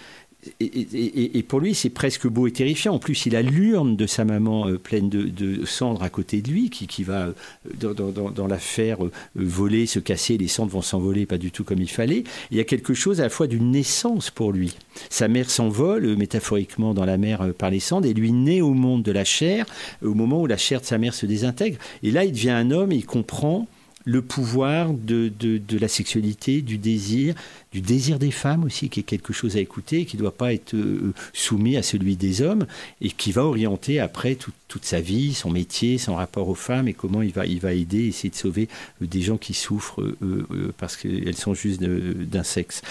Et, 0.60 1.44
pour 1.44 1.60
lui, 1.60 1.74
c'est 1.76 1.89
presque 1.89 2.28
beau 2.28 2.48
et 2.48 2.52
terrifiant. 2.52 2.94
En 2.96 3.00
plus, 3.00 3.26
il 3.26 3.36
a 3.36 3.41
l'urne 3.41 3.96
de 3.96 4.08
sa 4.08 4.26
maman 4.26 4.68
euh, 4.68 4.78
pleine 4.78 5.10
de, 5.10 5.66
cendres 5.66 6.04
à 6.04 6.10
côté 6.10 6.41
de 6.41 6.50
lui, 6.50 6.70
qui, 6.70 7.04
va, 7.04 7.28
euh, 7.28 7.34
dans, 7.80 7.94
dans- 7.94 8.32
dans- 8.32 8.48
l'affaire, 8.48 9.06
euh, 9.06 9.12
voler, 9.36 9.86
se 9.86 10.00
casser, 10.00 10.38
les 10.38 10.48
cendres 10.48 10.72
vont 10.72 10.82
s'envoler, 10.82 11.26
pas 11.26 11.38
du 11.38 11.52
tout 11.52 11.64
comme 11.64 11.80
il 11.82 11.89
fallait. 11.89 12.24
Il 12.52 12.58
y 12.58 12.60
a 12.60 12.64
quelque 12.66 12.94
chose 12.94 13.20
à 13.20 13.24
la 13.24 13.30
fois 13.30 13.48
d'une 13.48 13.72
naissance 13.72 14.30
pour 14.32 14.52
lui. 14.52 14.76
Sa 15.10 15.28
mère 15.28 15.50
s'envole, 15.50 16.16
métaphoriquement, 16.18 16.94
dans 16.94 17.06
la 17.06 17.18
mer 17.18 17.54
par 17.58 17.70
les 17.70 17.80
cendres, 17.80 18.08
et 18.08 18.14
lui 18.14 18.32
naît 18.32 18.62
au 18.62 18.74
monde 18.74 19.04
de 19.04 19.12
la 19.12 19.24
chair, 19.24 19.66
au 20.04 20.14
moment 20.14 20.41
où 20.41 20.48
la 20.48 20.58
chair 20.58 20.82
de 20.82 20.86
sa 20.86 20.98
mère 20.98 21.14
se 21.14 21.26
désintègre. 21.26 21.78
Et 22.04 22.12
là, 22.12 22.26
il 22.26 22.32
devient 22.32 22.50
un 22.52 22.72
homme 22.72 22.91
il 22.91 23.06
comprend 23.06 23.68
le 24.06 24.22
pouvoir 24.22 24.93
de, 24.93 25.32
de, 25.39 25.78
la 25.78 25.88
sexualité, 25.88 26.62
du 26.62 26.78
désir, 26.78 27.36
du 27.72 27.82
désir 27.82 28.20
des 28.20 28.32
femmes 28.32 28.64
aussi, 28.64 28.89
qui 28.89 28.99
est 28.99 29.04
quelque 29.04 29.34
chose 29.34 29.56
à 29.56 29.60
écouter, 29.60 30.06
qui 30.06 30.18
ne 30.18 30.22
doit 30.22 30.36
pas 30.36 30.54
être 30.54 30.74
euh, 30.74 31.14
soumis 31.32 31.78
à 31.78 31.84
celui 31.84 32.16
des 32.16 32.41
hommes, 32.41 32.66
et 33.01 33.10
qui 33.10 33.32
va 33.32 33.45
orienter 33.45 33.99
après 33.99 34.36
tout- 34.36 34.51
toute 34.68 34.86
sa 34.86 34.99
vie, 34.99 35.34
son 35.34 35.49
métier, 35.49 35.97
son 35.97 36.16
rapport 36.16 36.49
aux 36.49 36.56
femmes, 36.56 36.88
et 36.88 36.93
comment 36.93 37.22
il 37.22 37.32
va, 37.32 37.45
il 37.45 37.60
va 37.60 37.74
aider, 37.74 38.08
essayer 38.08 38.30
de 38.30 38.36
sauver 38.36 38.68
euh, 39.01 39.06
des 39.06 39.22
gens 39.22 39.38
qui 39.38 39.54
souffrent 39.54 40.01
euh, 40.01 40.74
parce 40.78 40.97
qu'elles 40.97 41.38
sont 41.38 41.54
juste 41.54 41.82
d'un 41.82 42.43
sexe. 42.43 42.82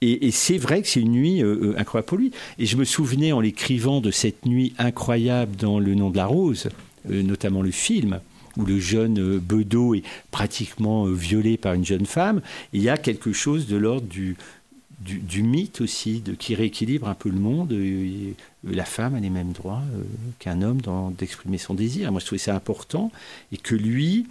Et, 0.00 0.30
c'est 0.32 0.58
vrai 0.58 0.82
que 0.82 0.88
c'est 0.88 1.00
une 1.00 1.12
nuit 1.12 1.42
incroyable 1.76 2.08
pour 2.08 2.18
lui. 2.18 2.32
Et 2.58 2.66
je 2.66 2.76
me 2.76 2.84
souvenais 2.84 3.30
en 3.30 3.38
l'écrivant 3.38 4.00
de 4.00 4.10
cette 4.10 4.46
nuit 4.46 4.74
incroyable 4.78 5.54
dans 5.54 5.78
Le 5.78 5.94
nom 5.94 6.10
de 6.10 6.16
la 6.16 6.26
rose, 6.26 6.68
notamment 7.08 7.62
le 7.62 7.70
film 7.70 8.18
où 8.56 8.64
le 8.64 8.78
jeune 8.78 9.18
euh, 9.18 9.38
Bedeau 9.38 9.94
est 9.94 10.02
pratiquement 10.30 11.06
euh, 11.06 11.12
violé 11.12 11.56
par 11.56 11.74
une 11.74 11.84
jeune 11.84 12.06
femme, 12.06 12.40
il 12.72 12.82
y 12.82 12.88
a 12.88 12.96
quelque 12.96 13.32
chose 13.32 13.66
de 13.66 13.76
l'ordre 13.76 14.06
du, 14.06 14.36
du, 15.00 15.42
mythe 15.42 15.80
aussi, 15.80 16.20
de, 16.20 16.32
qui 16.32 16.54
rééquilibre 16.54 17.08
un 17.08 17.14
peu 17.14 17.28
le 17.28 17.38
monde. 17.38 17.74
la 18.64 18.84
femme 18.84 19.14
a 19.14 19.20
les 19.20 19.30
mêmes 19.30 19.52
droits 19.52 19.82
qu'un 20.38 20.62
homme 20.62 20.80
d'exprimer 21.18 21.58
son 21.58 21.74
désir. 21.74 22.10
moi, 22.12 22.20
je 22.20 22.26
trouvais 22.26 22.38
ça 22.38 22.54
important. 22.54 23.10
Et 23.50 23.56
que 23.56 23.74
lui 23.74 24.26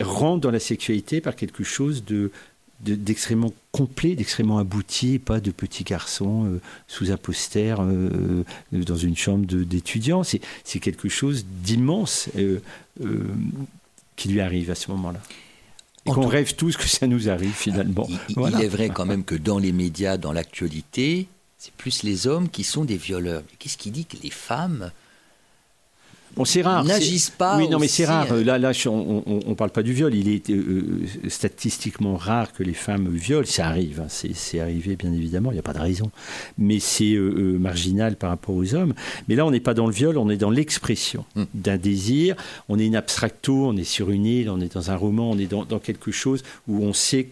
rentre 0.00 0.40
dans 0.40 0.50
la 0.50 0.60
sexualité 0.60 1.20
par 1.20 1.36
quelque 1.36 1.62
chose 1.62 2.04
de, 2.04 2.32
d'extrêmement 2.80 3.52
complet, 3.72 4.14
d'extrêmement 4.14 4.58
abouti, 4.58 5.18
pas 5.18 5.40
de 5.40 5.50
petit 5.50 5.84
garçon 5.84 6.46
euh, 6.46 6.60
sous 6.88 7.10
un 7.10 7.16
poster 7.16 7.80
euh, 7.80 8.44
euh, 8.72 8.84
dans 8.84 8.96
une 8.96 9.16
chambre 9.16 9.46
d'étudiants. 9.46 10.22
C'est, 10.22 10.40
quelque 10.80 11.08
chose 11.08 11.44
d'immense 11.44 12.30
qui 14.16 14.28
lui 14.28 14.40
arrive 14.40 14.70
à 14.70 14.74
ce 14.74 14.90
moment-là. 14.92 15.20
Et 16.06 16.10
qu'on 16.10 16.26
rêve 16.26 16.54
tous 16.54 16.76
que 16.76 16.88
ça 16.88 17.06
nous 17.06 17.28
arrive 17.28 17.52
finalement. 17.52 18.08
Il, 18.28 18.60
est 18.62 18.68
vrai 18.68 18.88
quand 18.94 19.04
même 19.04 19.24
que 19.24 19.34
dans 19.34 19.58
les 19.58 19.72
médias, 19.72 20.16
dans 20.16 20.32
l'actualité, 20.32 21.28
c'est 21.58 21.74
plus 21.74 22.02
les 22.02 22.26
hommes 22.26 22.48
qui 22.48 22.64
sont 22.64 22.86
des 22.86 22.96
violeurs. 22.96 23.42
qu'est-ce 23.58 23.76
qui 23.76 23.90
dit 23.90 24.06
que 24.06 24.16
les 24.22 24.30
femmes 24.30 24.90
Bon, 26.36 26.44
c'est 26.44 26.62
rare. 26.62 26.84
N'agissent 26.84 27.30
pas. 27.30 27.58
Oui, 27.58 27.68
non, 27.68 27.78
mais 27.78 27.88
c'est 27.88 28.04
rare. 28.04 28.34
Là, 28.34 28.58
là, 28.58 28.72
on 28.86 29.22
ne 29.46 29.54
parle 29.54 29.70
pas 29.70 29.82
du 29.82 29.92
viol. 29.92 30.14
Il 30.14 30.28
est 30.28 30.50
euh, 30.50 31.02
statistiquement 31.28 32.16
rare 32.16 32.52
que 32.52 32.62
les 32.62 32.74
femmes 32.74 33.08
violent. 33.08 33.46
Ça 33.46 33.66
arrive. 33.66 34.00
Hein. 34.00 34.08
C'est 34.08 34.60
arrivé, 34.60 34.96
bien 34.96 35.12
évidemment. 35.12 35.50
Il 35.50 35.54
n'y 35.54 35.60
a 35.60 35.64
pas 35.64 35.72
de 35.72 35.80
raison. 35.80 36.10
Mais 36.58 36.78
c'est 36.78 37.12
euh, 37.12 37.34
euh, 37.36 37.58
marginal 37.58 38.16
par 38.16 38.30
rapport 38.30 38.54
aux 38.54 38.74
hommes. 38.74 38.94
Mais 39.28 39.34
là, 39.34 39.44
on 39.44 39.50
n'est 39.50 39.60
pas 39.60 39.74
dans 39.74 39.86
le 39.86 39.92
viol. 39.92 40.18
On 40.18 40.30
est 40.30 40.36
dans 40.36 40.50
l'expression 40.50 41.24
hmm. 41.34 41.44
d'un 41.54 41.76
désir. 41.76 42.36
On 42.68 42.78
est 42.78 42.86
une 42.86 42.96
abstracto. 42.96 43.66
On 43.66 43.76
est 43.76 43.84
sur 43.84 44.10
une 44.10 44.26
île. 44.26 44.50
On 44.50 44.60
est 44.60 44.74
dans 44.74 44.90
un 44.90 44.96
roman. 44.96 45.30
On 45.30 45.38
est 45.38 45.50
dans, 45.50 45.64
dans 45.64 45.80
quelque 45.80 46.12
chose 46.12 46.42
où 46.68 46.84
on 46.84 46.92
sait 46.92 47.28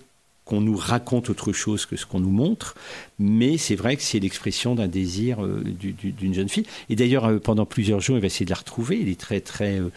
qu'on 0.48 0.62
nous 0.62 0.76
raconte 0.76 1.28
autre 1.28 1.52
chose 1.52 1.84
que 1.84 1.96
ce 1.96 2.06
qu'on 2.06 2.20
nous 2.20 2.30
montre, 2.30 2.74
mais 3.18 3.58
c'est 3.58 3.74
vrai 3.74 3.96
que 3.96 4.02
c'est 4.02 4.18
l'expression 4.18 4.74
d'un 4.74 4.88
désir 4.88 5.44
euh, 5.44 5.62
d'une 5.62 6.32
jeune 6.32 6.48
fille. 6.48 6.64
Et 6.88 6.96
d'ailleurs, 6.96 7.26
euh, 7.26 7.38
pendant 7.38 7.66
plusieurs 7.66 8.00
jours, 8.00 8.16
il 8.16 8.20
va 8.20 8.28
essayer 8.28 8.46
de 8.46 8.50
la 8.50 8.56
retrouver. 8.56 8.98
Il 8.98 9.10
est 9.10 9.20
très, 9.20 9.42
très 9.42 9.78
euh, 9.78 9.90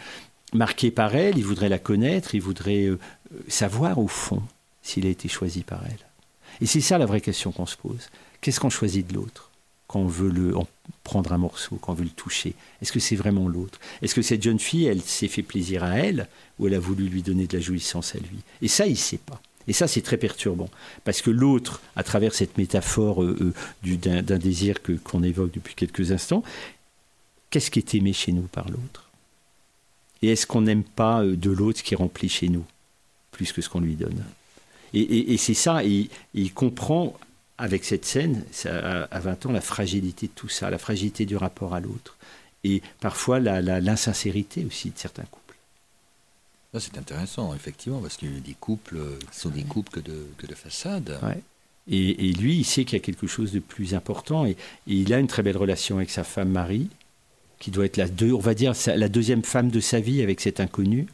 marqué 0.52 0.90
par 0.90 1.16
elle, 1.16 1.38
il 1.38 1.44
voudrait 1.44 1.70
la 1.70 1.78
connaître, 1.78 2.34
il 2.34 2.42
voudrait 2.42 2.90
savoir 3.48 3.98
au 3.98 4.08
fond 4.08 4.42
s'il 4.82 5.06
a 5.06 5.08
été 5.08 5.26
choisi 5.26 5.62
par 5.62 5.82
elle. 5.86 6.06
Et 6.60 6.66
c'est 6.66 6.82
ça 6.82 6.98
la 6.98 7.06
vraie 7.06 7.22
question 7.22 7.50
qu'on 7.50 7.64
se 7.64 7.78
pose. 7.78 8.10
Qu'est-ce 8.42 8.60
qu'on 8.60 8.68
choisit 8.68 9.06
de 9.06 9.14
l'autre 9.14 9.50
quand 9.86 10.00
on 10.00 10.06
veut 10.06 10.30
le 10.30 10.56
en 10.56 10.66
prendre 11.02 11.32
un 11.32 11.38
morceau, 11.38 11.76
quand 11.80 11.92
on 11.92 11.94
veut 11.94 12.04
le 12.04 12.10
toucher? 12.10 12.54
Est-ce 12.82 12.92
que 12.92 13.00
c'est 13.00 13.16
vraiment 13.16 13.48
l'autre? 13.48 13.80
Est-ce 14.02 14.14
que 14.14 14.20
cette 14.20 14.42
jeune 14.42 14.58
fille, 14.58 14.84
elle 14.84 15.00
s'est 15.00 15.28
fait 15.28 15.42
plaisir 15.42 15.82
à 15.82 15.96
elle 15.96 16.28
ou 16.58 16.66
elle 16.66 16.74
a 16.74 16.78
voulu 16.78 17.08
lui 17.08 17.22
donner 17.22 17.46
de 17.46 17.56
la 17.56 17.62
jouissance 17.62 18.14
à 18.14 18.18
lui? 18.18 18.40
Et 18.60 18.68
ça, 18.68 18.86
il 18.86 18.92
ne 18.92 18.96
sait 18.96 19.16
pas. 19.16 19.40
Et 19.68 19.72
ça, 19.72 19.86
c'est 19.86 20.02
très 20.02 20.16
perturbant, 20.16 20.68
parce 21.04 21.22
que 21.22 21.30
l'autre, 21.30 21.80
à 21.96 22.02
travers 22.02 22.34
cette 22.34 22.58
métaphore 22.58 23.22
euh, 23.22 23.52
euh, 23.84 23.96
d'un 23.96 24.38
désir 24.38 24.78
qu'on 25.04 25.22
évoque 25.22 25.52
depuis 25.52 25.74
quelques 25.74 26.12
instants, 26.12 26.42
qu'est-ce 27.50 27.70
qui 27.70 27.78
est 27.78 27.94
aimé 27.94 28.12
chez 28.12 28.32
nous 28.32 28.42
par 28.42 28.68
l'autre? 28.68 29.10
Et 30.22 30.28
est-ce 30.28 30.46
qu'on 30.46 30.62
n'aime 30.62 30.84
pas 30.84 31.22
euh, 31.22 31.36
de 31.36 31.50
l'autre 31.50 31.82
qui 31.82 31.94
remplit 31.94 32.28
chez 32.28 32.48
nous, 32.48 32.64
plus 33.30 33.52
que 33.52 33.62
ce 33.62 33.68
qu'on 33.68 33.80
lui 33.80 33.94
donne? 33.94 34.24
Et, 34.94 35.38
c'est 35.38 35.54
ça, 35.54 35.82
il 35.82 36.52
comprend 36.52 37.16
avec 37.56 37.84
cette 37.84 38.04
scène, 38.04 38.44
à 38.66 39.20
20 39.20 39.46
ans, 39.46 39.52
la 39.52 39.62
fragilité 39.62 40.26
de 40.26 40.32
tout 40.34 40.50
ça, 40.50 40.68
la 40.68 40.76
fragilité 40.76 41.24
du 41.24 41.34
rapport 41.34 41.74
à 41.74 41.80
l'autre, 41.80 42.18
et 42.62 42.82
parfois 43.00 43.40
l'insincérité 43.40 44.66
aussi 44.66 44.90
de 44.90 44.98
certains 44.98 45.22
coups. 45.22 45.41
C'est 46.78 46.96
intéressant, 46.96 47.54
effectivement, 47.54 48.00
parce 48.00 48.16
que 48.16 48.26
des 48.26 48.56
couples 48.58 48.98
sont 49.30 49.50
des 49.50 49.62
couples 49.62 49.90
que 49.90 50.00
de, 50.00 50.26
que 50.38 50.46
de 50.46 50.54
façade. 50.54 51.18
Et, 51.90 52.32
lui, 52.32 52.56
il 52.58 52.64
sait 52.64 52.84
qu'il 52.84 52.98
y 52.98 53.00
a 53.00 53.04
quelque 53.04 53.26
chose 53.26 53.52
de 53.52 53.58
plus 53.58 53.94
important. 53.94 54.46
Et, 54.46 54.56
il 54.86 55.12
a 55.12 55.18
une 55.18 55.26
très 55.26 55.42
belle 55.42 55.56
relation 55.56 55.96
avec 55.96 56.10
sa 56.10 56.24
femme 56.24 56.50
Marie, 56.50 56.88
qui 57.58 57.70
doit 57.70 57.84
être 57.84 57.96
la 57.96 58.08
deux, 58.08 58.32
on 58.32 58.40
va 58.40 58.54
dire 58.54 58.72
la 58.86 59.08
deuxième 59.08 59.42
femme 59.42 59.70
de 59.70 59.80
sa 59.80 60.00
vie 60.00 60.22
avec 60.22 60.40
cet 60.40 60.60
inconnu. 60.60 61.06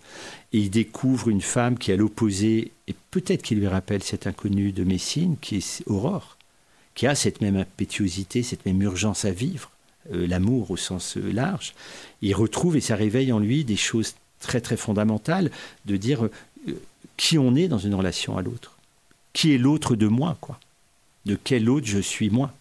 Et 0.52 0.58
il 0.58 0.70
découvre 0.70 1.28
une 1.28 1.42
femme 1.42 1.76
qui 1.76 1.90
est 1.90 1.94
à 1.94 1.96
l'opposé, 1.96 2.70
et 2.86 2.94
peut-être 3.10 3.42
qu'il 3.42 3.58
lui 3.58 3.66
rappelle 3.66 4.02
cet 4.02 4.26
inconnu 4.26 4.72
de 4.72 4.84
Messine, 4.84 5.36
qui 5.40 5.56
est 5.56 5.82
Aurore, 5.86 6.36
qui 6.94 7.06
a 7.06 7.14
cette 7.14 7.40
même 7.40 7.56
impétuosité, 7.56 8.42
cette 8.42 8.64
même 8.64 8.80
urgence 8.80 9.24
à 9.24 9.30
vivre, 9.30 9.70
euh, 10.12 10.26
l'amour 10.26 10.70
au 10.70 10.76
sens 10.76 11.16
euh, 11.16 11.32
large. 11.32 11.74
Il 12.22 12.34
retrouve 12.34 12.76
et 12.76 12.80
ça 12.80 12.96
réveille 12.96 13.32
en 13.32 13.40
lui 13.40 13.64
des 13.64 13.76
choses 13.76 14.14
très 14.40 14.60
très 14.60 14.76
fondamentale 14.76 15.50
de 15.86 15.96
dire 15.96 16.24
euh, 16.24 16.30
qui 17.16 17.38
on 17.38 17.54
est 17.54 17.68
dans 17.68 17.78
une 17.78 17.94
relation 17.94 18.36
à 18.36 18.42
l'autre. 18.42 18.76
Qui 19.32 19.54
est 19.54 19.58
l'autre 19.58 19.96
de 19.96 20.06
moi, 20.06 20.36
quoi? 20.40 20.58
De 21.26 21.38
quel 21.42 21.68
autre 21.68 21.86
je 21.86 21.98
suis 21.98 22.30
moi? 22.30 22.52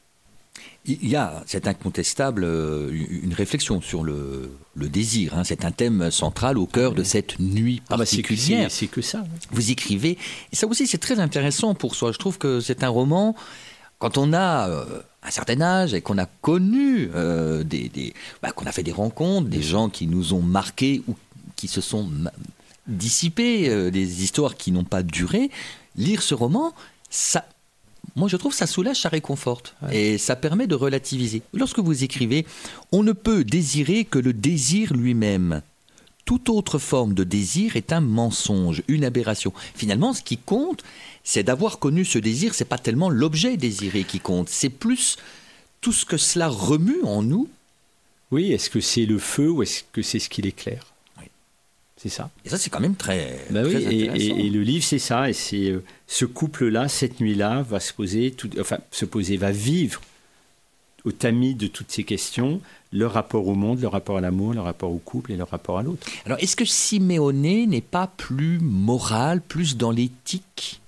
Il 0.86 1.08
y 1.08 1.16
a, 1.18 1.44
c'est 1.46 1.68
incontestable, 1.68 2.44
euh, 2.46 2.90
une 2.92 3.34
réflexion 3.34 3.82
sur 3.82 4.04
le, 4.04 4.52
le 4.74 4.88
désir. 4.88 5.38
Hein. 5.38 5.44
C'est 5.44 5.66
un 5.66 5.72
thème 5.72 6.12
central 6.12 6.58
au 6.58 6.66
cœur 6.66 6.94
de 6.94 7.04
cette 7.04 7.40
nuit 7.40 7.82
ah 7.88 7.92
bah, 7.92 7.98
particulière. 7.98 8.72
c'est 8.72 8.88
que 8.88 9.02
ça. 9.02 9.26
Vous 9.52 9.70
écrivez. 9.70 10.18
Et 10.52 10.56
ça 10.56 10.66
aussi, 10.66 10.88
c'est 10.88 10.98
très 10.98 11.20
intéressant 11.20 11.76
pour 11.76 11.94
soi. 11.94 12.12
Je 12.14 12.18
trouve 12.18 12.38
que 12.38 12.62
c'est 12.62 12.84
un 12.84 12.90
roman, 12.90 13.36
quand 14.00 14.18
on 14.18 14.32
a 14.32 14.70
euh, 14.70 15.02
un 15.24 15.32
certain 15.32 15.60
âge 15.60 15.94
et 15.94 16.02
qu'on 16.02 16.18
a 16.18 16.26
connu 16.26 17.10
des, 17.66 17.90
des 17.90 18.14
bah, 18.42 18.52
qu'on 18.52 18.66
a 18.66 18.72
fait 18.72 18.84
des 18.84 18.94
rencontres, 18.94 19.50
des 19.50 19.62
gens 19.62 19.90
qui 19.90 20.08
nous 20.08 20.34
ont 20.34 20.42
marqués 20.42 21.04
ou 21.08 21.16
qui 21.58 21.68
se 21.68 21.82
sont 21.82 22.10
dissipées, 22.88 23.70
euh, 23.70 23.91
des 23.91 24.24
histoires 24.24 24.55
qui 24.55 24.72
n'ont 24.72 24.86
pas 24.86 25.03
duré, 25.03 25.51
lire 25.97 26.22
ce 26.22 26.34
roman, 26.34 26.74
ça, 27.10 27.45
moi 28.16 28.30
je 28.30 28.38
trouve 28.38 28.53
ça 28.53 28.68
soulage, 28.68 29.01
ça 29.01 29.10
réconforte 29.10 29.76
et 29.91 30.18
ça 30.18 30.36
permet 30.36 30.68
de 30.68 30.76
relativiser. 30.76 31.41
Lorsque 31.53 31.80
vous 31.80 32.03
écrivez, 32.03 32.45
on 32.91 33.03
ne 33.03 33.12
peut 33.12 33.43
désirer 33.43 34.05
que 34.05 34.20
le 34.20 34.34
désir 34.34 34.93
lui-même. 34.93 35.62
Toute 36.26 36.49
autre 36.49 36.78
forme 36.78 37.14
de 37.14 37.24
désir 37.24 37.78
est 37.78 37.93
un 37.93 38.01
mensonge, 38.01 38.84
une 38.89 39.05
aberration. 39.05 39.53
Finalement, 39.76 40.14
ce 40.14 40.22
qui 40.22 40.38
compte, 40.38 40.84
c'est 41.24 41.43
d'avoir 41.43 41.80
connu 41.80 42.03
ce 42.03 42.20
désir. 42.20 42.53
C'est 42.53 42.66
pas 42.66 42.78
tellement 42.78 43.10
l'objet 43.10 43.55
désiré 43.55 44.03
qui 44.03 44.20
compte, 44.20 44.49
c'est 44.49 44.70
plus 44.70 45.18
tout 45.80 45.93
ce 45.93 46.05
que 46.05 46.18
cela 46.18 46.49
remue 46.49 47.01
en 47.03 47.24
nous. 47.24 47.47
Oui, 48.32 48.51
est-ce 48.51 48.70
que 48.70 48.82
c'est 48.82 49.05
le 49.05 49.20
feu 49.20 49.49
ou 49.49 49.64
est-ce 49.64 49.84
que 49.93 50.01
c'est 50.01 50.20
ce 50.20 50.28
qui 50.28 50.41
l'éclaire 50.41 50.86
c'est 51.98 52.10
ça. 52.10 52.30
Et 52.45 52.50
ça, 52.50 52.60
c'est 52.60 52.70
quand 52.70 52.80
même 52.80 52.95
très, 52.95 53.39
bah 53.50 53.62
oui, 53.66 53.74
et, 53.74 54.50
le 54.50 54.62
livre, 54.62 54.86
c'est 54.86 55.00
ça. 55.00 55.30
Et 55.30 55.34
c'est 55.34 55.72
euh, 55.72 55.84
ce 56.06 56.26
couple-là, 56.26 56.88
cette 56.88 57.20
nuit-là, 57.20 57.64
va 57.64 57.80
se 57.80 57.91
poser, 57.91 58.32
tout, 58.32 58.50
enfin, 58.60 58.78
se 58.91 59.04
poser, 59.06 59.36
va 59.36 59.52
vivre 59.52 60.00
au 61.06 61.12
tamis 61.12 61.56
de 61.56 61.66
toutes 61.66 61.91
ces 61.91 62.04
questions, 62.04 62.62
leur 62.93 63.14
rapport 63.14 63.48
au 63.48 63.56
monde, 63.56 63.82
leur 63.82 63.93
rapport 63.93 64.18
à 64.18 64.22
l'amour, 64.22 64.54
leur 64.54 64.66
rapport 64.66 64.91
au 64.91 65.00
couple 65.00 65.32
et 65.32 65.38
leur 65.38 65.50
rapport 65.50 65.80
à 65.80 65.84
l'autre. 65.84 66.06
Alors, 66.26 66.38
est-ce 66.39 66.56
que 66.56 66.66
Simeone 66.66 67.68
n'est 67.68 67.82
pas 67.82 68.08
plus 68.08 68.60
moral, 68.60 69.41
plus 69.41 69.76
dans 69.76 69.91
l'éthique 69.91 70.82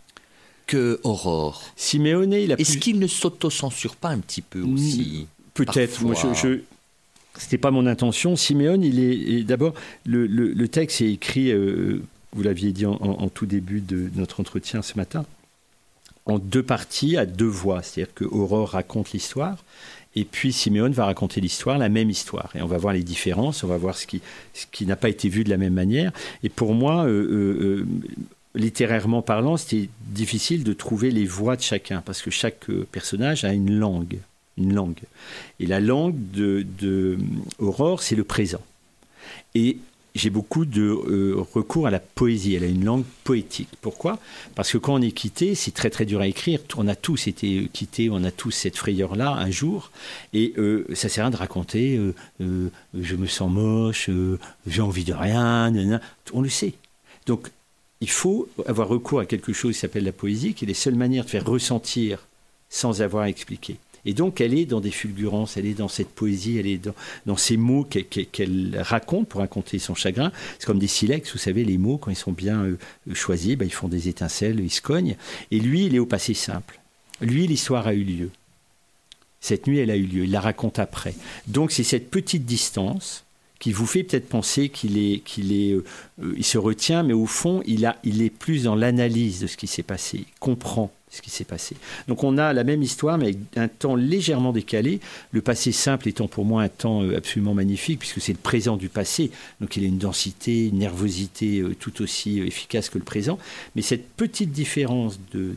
que 0.68 1.00
Aurore? 1.04 1.64
Simeone, 1.76 2.34
il 2.34 2.54
a 2.54 2.60
Est-ce 2.60 2.78
qu'il 2.78 3.00
ne 3.00 3.08
s'auto-censure 3.08 3.96
pas 3.96 4.10
un 4.10 4.20
petit 4.20 4.42
peu 4.42 4.62
aussi 4.62 5.28
Peut-être. 5.56 6.04
Moi, 6.04 6.14
je, 6.36 6.60
c'était 7.38 7.58
pas 7.58 7.72
mon 7.72 7.86
intention. 7.86 8.36
Siméon, 8.36 8.82
il 8.82 9.00
est, 9.00 9.44
d'abord 9.44 9.74
le, 10.06 10.68
texte 10.68 11.02
est 11.02 11.12
écrit. 11.12 11.52
Euh, 11.52 12.02
vous 12.34 12.44
l'aviez 12.44 12.72
dit 12.72 12.86
en, 12.86 13.30
tout 13.30 13.46
début 13.46 13.82
de 13.82 14.10
notre 14.16 14.40
entretien 14.40 14.84
ce 14.84 14.96
matin, 14.98 15.26
en 16.26 16.38
deux 16.38 16.62
parties 16.62 17.18
à 17.18 17.26
deux 17.26 17.46
voix. 17.46 17.82
C'est-à-dire 17.82 18.14
que 18.14 18.26
Aurore 18.26 18.70
raconte 18.70 19.12
l'histoire 19.14 19.58
et 20.16 20.26
puis 20.26 20.54
Siméon 20.54 20.90
va 20.90 21.06
raconter 21.06 21.42
l'histoire, 21.42 21.78
la 21.78 21.90
même 21.90 22.10
histoire. 22.10 22.52
Et 22.56 22.62
on 22.62 22.68
va 22.68 22.78
voir 22.78 22.94
les 22.94 23.04
différences, 23.04 23.64
on 23.64 23.68
va 23.68 23.78
voir 23.78 23.98
ce 23.98 24.06
qui, 24.06 24.22
ce 24.54 24.66
qui 24.72 24.86
n'a 24.86 24.96
pas 24.96 25.10
été 25.10 25.28
vu 25.28 25.44
de 25.44 25.50
la 25.50 25.58
même 25.58 25.74
manière. 25.74 26.12
Et 26.44 26.50
pour 26.50 26.76
moi, 26.76 27.06
euh, 27.06 27.10
euh, 27.10 27.88
littérairement 28.54 29.24
parlant, 29.24 29.58
c'était 29.58 29.90
difficile 30.08 30.64
de 30.64 30.74
trouver 30.74 31.10
les 31.10 31.26
voix 31.26 31.56
de 31.56 31.62
chacun 31.62 32.02
parce 32.02 32.22
que 32.22 32.30
chaque 32.30 32.68
personnage 32.92 33.44
a 33.44 33.54
une 33.54 33.72
langue 33.72 34.20
une 34.60 34.74
langue. 34.74 35.00
Et 35.60 35.66
la 35.66 35.80
langue 35.80 36.16
de, 36.34 36.66
de 36.80 37.18
Aurore, 37.58 38.04
c'est 38.04 38.16
le 38.16 38.24
présent. 38.24 38.62
Et 39.56 39.78
j'ai 40.16 40.30
beaucoup 40.30 40.66
de 40.66 40.82
euh, 40.82 41.36
recours 41.54 41.88
à 41.88 41.92
la 41.92 42.00
poésie. 42.00 42.56
Elle 42.56 42.64
a 42.64 42.68
une 42.68 42.84
langue 42.84 43.06
poétique. 43.24 43.70
Pourquoi? 43.82 44.20
Parce 44.56 44.72
que 44.72 44.78
quand 44.78 44.96
on 44.96 45.02
est 45.02 45.12
quitté, 45.12 45.56
c'est 45.56 45.72
très 45.72 45.90
très 45.90 46.06
dur 46.06 46.22
à 46.22 46.28
écrire. 46.28 46.60
On 46.78 46.88
a 46.88 46.96
tous 46.96 47.28
été 47.28 47.70
quittés, 47.72 48.10
on 48.10 48.24
a 48.24 48.32
tous 48.32 48.52
cette 48.52 48.78
frayeur-là 48.78 49.32
un 49.32 49.52
jour. 49.52 49.92
Et 50.34 50.54
euh, 50.58 50.86
ça 50.94 51.10
sert 51.10 51.24
à 51.24 51.28
rien 51.28 51.32
de 51.32 51.38
raconter 51.38 52.00
euh, 52.42 52.70
je 52.94 53.16
me 53.16 53.28
sens 53.28 53.52
moche, 53.52 54.10
j'ai 54.68 54.82
envie 54.82 55.04
de 55.04 55.14
rien. 55.14 55.72
On 56.34 56.42
le 56.42 56.50
sait. 56.50 56.74
Donc 57.26 57.50
il 58.02 58.10
faut 58.10 58.48
avoir 58.66 58.88
recours 58.88 59.20
à 59.20 59.26
quelque 59.26 59.54
chose 59.54 59.74
qui 59.74 59.80
s'appelle 59.80 60.06
la 60.06 60.12
poésie, 60.12 60.54
qui 60.54 60.66
est 60.66 60.68
les 60.68 60.74
seules 60.74 60.96
manières 60.96 61.26
de 61.26 61.30
faire 61.30 61.46
ressentir 61.46 62.26
sans 62.70 63.02
avoir 63.02 63.24
à 63.24 63.30
expliquer. 63.30 63.78
Et 64.06 64.14
donc, 64.14 64.42
elle 64.42 64.54
est 64.54 64.66
dans 64.66 64.82
des 64.82 64.92
fulgurances, 64.92 65.58
elle 65.58 65.66
est 65.66 65.74
dans 65.74 65.88
cette 65.88 66.10
poésie, 66.10 66.58
elle 66.58 66.68
est 66.68 66.82
dans, 67.26 67.38
ces 67.38 67.58
mots 67.58 67.84
qu'elle 67.84 68.78
raconte 68.82 69.28
pour 69.28 69.42
raconter 69.42 69.80
son 69.80 69.96
chagrin. 69.96 70.32
C'est 70.58 70.66
comme 70.66 70.80
des 70.80 70.88
silex, 70.88 71.32
vous 71.32 71.38
savez, 71.38 71.64
les 71.64 71.78
mots, 71.78 71.98
quand 71.98 72.12
ils 72.12 72.16
sont 72.16 72.32
bien 72.32 72.64
euh, 72.64 72.78
choisis, 73.14 73.56
bah, 73.56 73.66
ils 73.66 73.74
font 73.74 73.88
des 73.88 74.08
étincelles, 74.08 74.60
ils 74.60 74.70
se 74.70 74.82
cognent. 74.82 75.16
Et 75.52 75.60
lui, 75.60 75.86
il 75.86 75.96
est 75.96 76.00
au 76.00 76.06
passé 76.06 76.34
simple. 76.34 76.80
Lui, 77.22 77.48
l'histoire 77.48 77.88
a 77.88 77.94
eu 77.94 78.04
lieu. 78.04 78.32
Cette 79.42 79.68
nuit, 79.68 79.80
elle 79.80 79.92
a 79.92 79.96
eu 79.96 80.06
lieu. 80.06 80.24
Il 80.26 80.32
la 80.32 80.42
raconte 80.42 80.80
après. 80.80 81.16
Donc, 81.48 81.72
c'est 81.72 81.84
cette 81.84 82.10
petite 82.10 82.46
distance 82.46 83.24
qui 83.60 83.74
vous 83.74 83.86
fait 83.86 84.04
peut-être 84.04 84.30
penser 84.30 84.70
qu'il 84.70 84.98
est, 84.98 85.20
qu'il 85.20 85.52
est, 85.52 85.74
euh, 85.74 85.84
euh, 86.24 86.34
il 86.38 86.46
se 86.46 86.58
retient, 86.58 87.04
mais 87.04 87.14
au 87.14 87.26
fond, 87.26 87.62
il, 87.66 87.86
a, 87.86 87.98
il 88.04 88.22
est 88.22 88.30
plus 88.30 88.64
dans 88.64 88.76
l'analyse 88.76 89.42
de 89.42 89.48
ce 89.48 89.58
qui 89.58 89.68
s'est 89.68 89.84
passé. 89.84 90.20
Il 90.20 90.40
comprend 90.40 90.92
ce 91.10 91.22
qui 91.22 91.30
s'est 91.30 91.44
passé. 91.44 91.76
Donc 92.08 92.24
on 92.24 92.38
a 92.38 92.54
la 92.54 92.64
même 92.64 92.84
histoire, 92.84 93.18
mais 93.18 93.26
avec 93.26 93.38
un 93.56 93.68
temps 93.68 93.96
légèrement 93.96 94.52
décalé. 94.52 95.00
Le 95.32 95.42
passé 95.42 95.72
simple 95.72 96.08
étant 96.08 96.28
pour 96.28 96.46
moi 96.46 96.64
un 96.64 96.70
temps 96.70 97.04
euh, 97.04 97.18
absolument 97.18 97.54
magnifique, 97.54 98.00
puisque 98.00 98.22
c'est 98.22 98.34
le 98.34 98.40
présent 98.40 98.78
du 98.78 98.90
passé. 98.90 99.32
Donc 99.62 99.76
il 99.76 99.84
a 99.84 99.88
une 99.88 99.98
densité, 99.98 100.68
une 100.68 100.80
nervosité 100.80 101.64
tout 101.80 102.02
aussi 102.02 102.40
efficace 102.40 102.90
que 102.90 102.98
le 102.98 103.04
présent. 103.04 103.40
Mais 103.76 103.82
cette 103.82 104.10
petite 104.10 104.52
différence 104.52 105.20
de, 105.34 105.56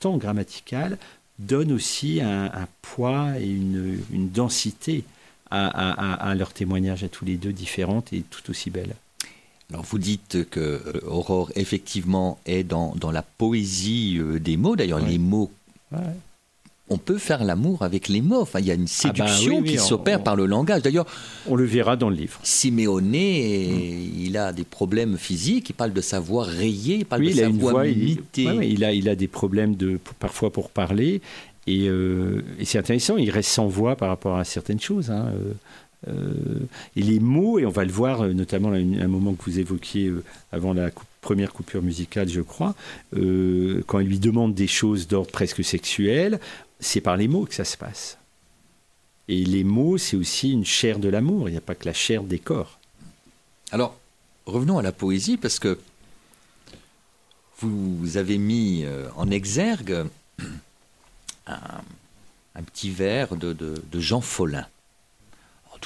temps 0.00 0.16
grammatical 0.16 0.98
donne 1.38 1.72
aussi 1.72 2.20
un, 2.20 2.68
poids 2.82 3.32
et 3.40 3.48
une, 3.48 3.98
une 4.12 4.30
densité 4.30 5.04
à, 5.50 6.34
leur 6.36 6.52
témoignage 6.52 7.04
à 7.04 7.08
tous 7.08 7.24
les 7.24 7.36
deux 7.36 7.52
différentes 7.52 8.12
et 8.12 8.22
tout 8.22 8.50
aussi 8.50 8.70
belles. 8.70 8.94
Alors 9.70 9.84
vous 9.84 9.98
dites 9.98 10.48
que 10.48 10.60
euh, 10.60 11.00
Aurore 11.06 11.52
effectivement 11.54 12.38
est 12.46 12.64
dans, 12.64 12.94
dans 12.96 13.10
la 13.10 13.22
poésie 13.22 14.16
euh, 14.18 14.38
des 14.38 14.56
mots. 14.56 14.76
D'ailleurs, 14.76 15.00
les 15.00 15.18
mots, 15.18 15.50
on 16.88 16.96
peut 16.96 17.18
faire 17.18 17.44
l'amour 17.44 17.82
avec 17.82 18.08
les 18.08 18.22
mots. 18.22 18.40
Enfin, 18.40 18.60
il 18.60 18.66
y 18.66 18.70
a 18.70 18.74
une 18.74 18.86
ah 19.04 19.08
bah 19.08 19.26
séduction 19.28 19.62
qui 19.62 19.76
s'opère 19.76 20.22
par 20.22 20.36
le 20.36 20.46
langage. 20.46 20.80
D'ailleurs, 20.80 21.06
on 21.46 21.54
le 21.54 21.64
verra 21.64 21.96
dans 21.96 22.08
le 22.08 22.16
livre. 22.16 22.40
Simeone, 22.42 23.14
il 23.14 24.38
a 24.38 24.54
des 24.54 24.64
problèmes 24.64 25.18
physiques. 25.18 25.68
Il 25.68 25.74
parle 25.74 25.92
de 25.92 26.00
sa 26.00 26.18
voix 26.18 26.44
rayée, 26.44 26.96
il 26.96 27.04
parle 27.04 27.26
de 27.26 27.32
sa 27.32 27.48
voix, 27.50 27.86
Il, 27.86 28.22
il, 28.36 28.84
a, 28.84 28.92
il 28.94 29.08
a 29.08 29.14
des 29.14 29.28
problèmes 29.28 29.76
de 29.76 30.00
parfois 30.18 30.50
pour 30.50 30.70
parler. 30.70 31.20
Euh, 31.68 32.40
et, 32.58 32.64
c'est 32.64 32.78
intéressant, 32.78 33.16
il 33.16 33.30
reste 33.30 33.50
sans 33.50 33.66
voix 33.66 33.96
par 33.96 34.08
rapport 34.08 34.38
à 34.38 34.44
certaines 34.44 34.80
choses. 34.80 35.10
Hein, 35.10 35.30
et 36.06 37.02
les 37.02 37.20
mots, 37.20 37.58
et 37.58 37.66
on 37.66 37.70
va 37.70 37.84
le 37.84 37.92
voir 37.92 38.22
notamment 38.28 38.70
à 38.70 38.76
un 38.76 39.08
moment 39.08 39.34
que 39.34 39.44
vous 39.44 39.58
évoquiez 39.58 40.12
avant 40.52 40.72
la 40.72 40.90
première 41.20 41.52
coupure 41.52 41.82
musicale, 41.82 42.28
je 42.28 42.40
crois, 42.40 42.74
quand 43.12 43.98
il 43.98 44.08
lui 44.08 44.18
demande 44.18 44.54
des 44.54 44.68
choses 44.68 45.08
d'ordre 45.08 45.30
presque 45.30 45.64
sexuel, 45.64 46.38
c'est 46.80 47.00
par 47.00 47.16
les 47.16 47.28
mots 47.28 47.46
que 47.46 47.54
ça 47.54 47.64
se 47.64 47.76
passe. 47.76 48.18
Et 49.26 49.44
les 49.44 49.64
mots, 49.64 49.98
c'est 49.98 50.16
aussi 50.16 50.52
une 50.52 50.64
chair 50.64 50.98
de 50.98 51.08
l'amour, 51.08 51.48
il 51.48 51.52
n'y 51.52 51.58
a 51.58 51.62
pas 51.62 51.74
que 51.74 51.84
la 51.84 51.92
chair 51.92 52.22
des 52.22 52.38
corps. 52.38 52.78
Alors, 53.72 53.98
revenons 54.46 54.78
à 54.78 54.82
la 54.82 54.92
poésie, 54.92 55.36
parce 55.36 55.58
que 55.58 55.78
vous 57.60 58.16
avez 58.16 58.38
mis 58.38 58.84
en 59.16 59.30
exergue 59.30 60.06
un, 61.46 62.62
petit 62.62 62.90
vers 62.90 63.36
de, 63.36 63.82
Jean 63.94 64.20
Follin. 64.20 64.66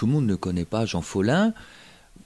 Tout 0.03 0.09
le 0.09 0.15
monde 0.15 0.27
ne 0.27 0.35
connaît 0.35 0.65
pas 0.65 0.85
Jean 0.85 1.01
Follin. 1.01 1.55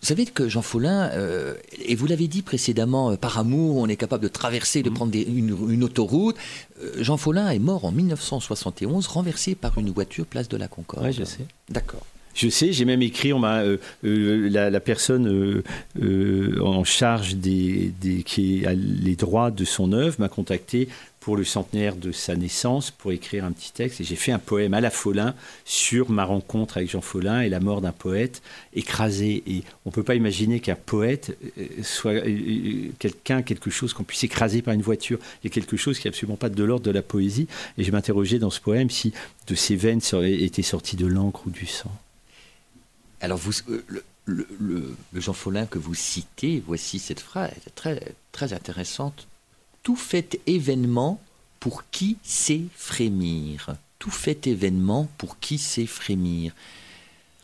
Vous 0.01 0.07
savez 0.07 0.24
que 0.24 0.49
Jean 0.49 0.62
Follin, 0.62 1.11
euh, 1.12 1.53
et 1.85 1.95
vous 1.95 2.07
l'avez 2.07 2.27
dit 2.27 2.41
précédemment, 2.41 3.11
euh, 3.11 3.16
par 3.16 3.37
amour, 3.37 3.77
on 3.77 3.87
est 3.87 3.97
capable 3.97 4.22
de 4.22 4.29
traverser, 4.29 4.83
de 4.83 4.89
mm. 4.89 4.95
prendre 4.95 5.14
une, 5.14 5.85
autoroute. 5.85 6.37
Euh, 6.83 6.95
Jean 7.03 7.18
Follin 7.18 7.51
est 7.51 7.59
mort 7.59 7.85
en 7.85 7.93
1971, 7.93 9.09
renversé 9.09 9.55
par 9.55 9.77
une 9.77 9.91
voiture 9.91 10.24
place 10.24 10.49
de 10.49 10.57
la 10.57 10.68
Concorde. 10.68 11.05
Oui, 11.05 11.12
je 11.12 11.24
sais. 11.24 11.45
D'accord. 11.68 12.07
Je 12.33 12.49
sais, 12.49 12.72
j'ai 12.72 12.87
même 12.87 13.03
écrit, 13.03 13.35
on 13.35 13.41
m'a, 13.41 13.62
la, 14.03 14.81
personne 14.81 15.62
en 16.01 16.85
charge 16.85 17.37
des, 17.37 17.93
des, 18.01 18.22
qui 18.22 18.64
a 18.64 18.72
les 18.72 19.16
droits 19.16 19.51
de 19.51 19.66
son 19.66 19.93
œuvre 19.93 20.16
m'a 20.18 20.29
contacté 20.31 20.89
pour 21.27 21.37
le 21.37 21.43
centenaire 21.43 21.97
de 21.97 22.12
sa 22.12 22.37
naissance 22.37 22.93
pour 22.93 23.11
écrire 23.11 23.45
un 23.45 23.51
petit 23.51 23.72
texte. 23.72 24.01
Et 24.01 24.05
j'ai 24.05 24.14
fait 24.14 24.31
un 24.31 24.39
poème 24.39 24.74
à 24.74 24.81
la 24.81 24.91
Follin 24.91 25.35
sur 25.64 26.09
ma 26.09 26.24
rencontre 26.24 26.77
avec 26.77 26.89
Jean 26.89 27.01
Follin 27.01 27.41
et 27.41 27.49
la 27.49 27.59
mort 27.59 27.81
d'un 27.81 27.91
poète 27.91 28.43
écrasé. 28.74 29.43
Et 29.49 29.64
on 29.85 29.91
ne 29.91 29.93
peut 29.93 30.05
pas 30.05 30.14
imaginer 30.14 30.61
qu'un 30.61 30.77
poète 30.77 31.37
euh, 31.59 31.66
soit 31.83 32.12
euh, 32.12 32.29
euh, 32.29 32.93
quelqu'un, 33.01 33.43
quelque 33.43 33.70
chose 33.70 33.93
qu'on 33.93 34.05
puisse 34.05 34.22
écraser 34.22 34.62
par 34.62 34.72
une 34.72 34.83
voiture. 34.83 35.18
Il 35.43 35.49
y 35.49 35.51
a 35.51 35.53
quelque 35.53 35.77
chose 35.77 35.99
qui 35.99 36.07
n'est 36.07 36.11
absolument 36.11 36.37
pas 36.37 36.49
de 36.49 36.62
l'ordre 36.62 36.85
de 36.85 36.93
la 36.93 37.03
poésie. 37.03 37.49
Et 37.77 37.83
je 37.83 37.91
m'interrogeais 37.91 38.39
dans 38.39 38.51
ce 38.51 38.61
poème 38.61 38.89
si 38.89 39.12
de 39.49 39.57
ses 39.57 39.74
veines 39.74 40.03
était 40.22 40.62
sorti 40.62 40.95
de 40.95 41.07
l'encre 41.07 41.43
ou 41.49 41.51
du 41.51 41.66
sang. 41.66 41.91
Alors, 43.20 43.41
le, 44.27 44.95
Jean 45.12 45.33
Follin 45.33 45.66
que 45.66 45.81
vous 45.81 45.97
citez, 45.97 46.62
voici 46.64 47.01
cette 47.01 47.18
phrase 47.18 47.51
très 47.74 48.53
intéressante 48.53 49.27
tout 49.87 49.95
fait 49.95 50.41
événement 50.49 51.20
pour 51.61 51.89
qui 51.93 52.16
sait 52.24 52.62
frémir. 52.74 53.76
Tout 54.01 54.11
fait 54.11 54.49
événement 54.49 55.09
pour 55.16 55.39
qui 55.39 55.59
sait 55.59 55.87
frémir. 55.87 56.53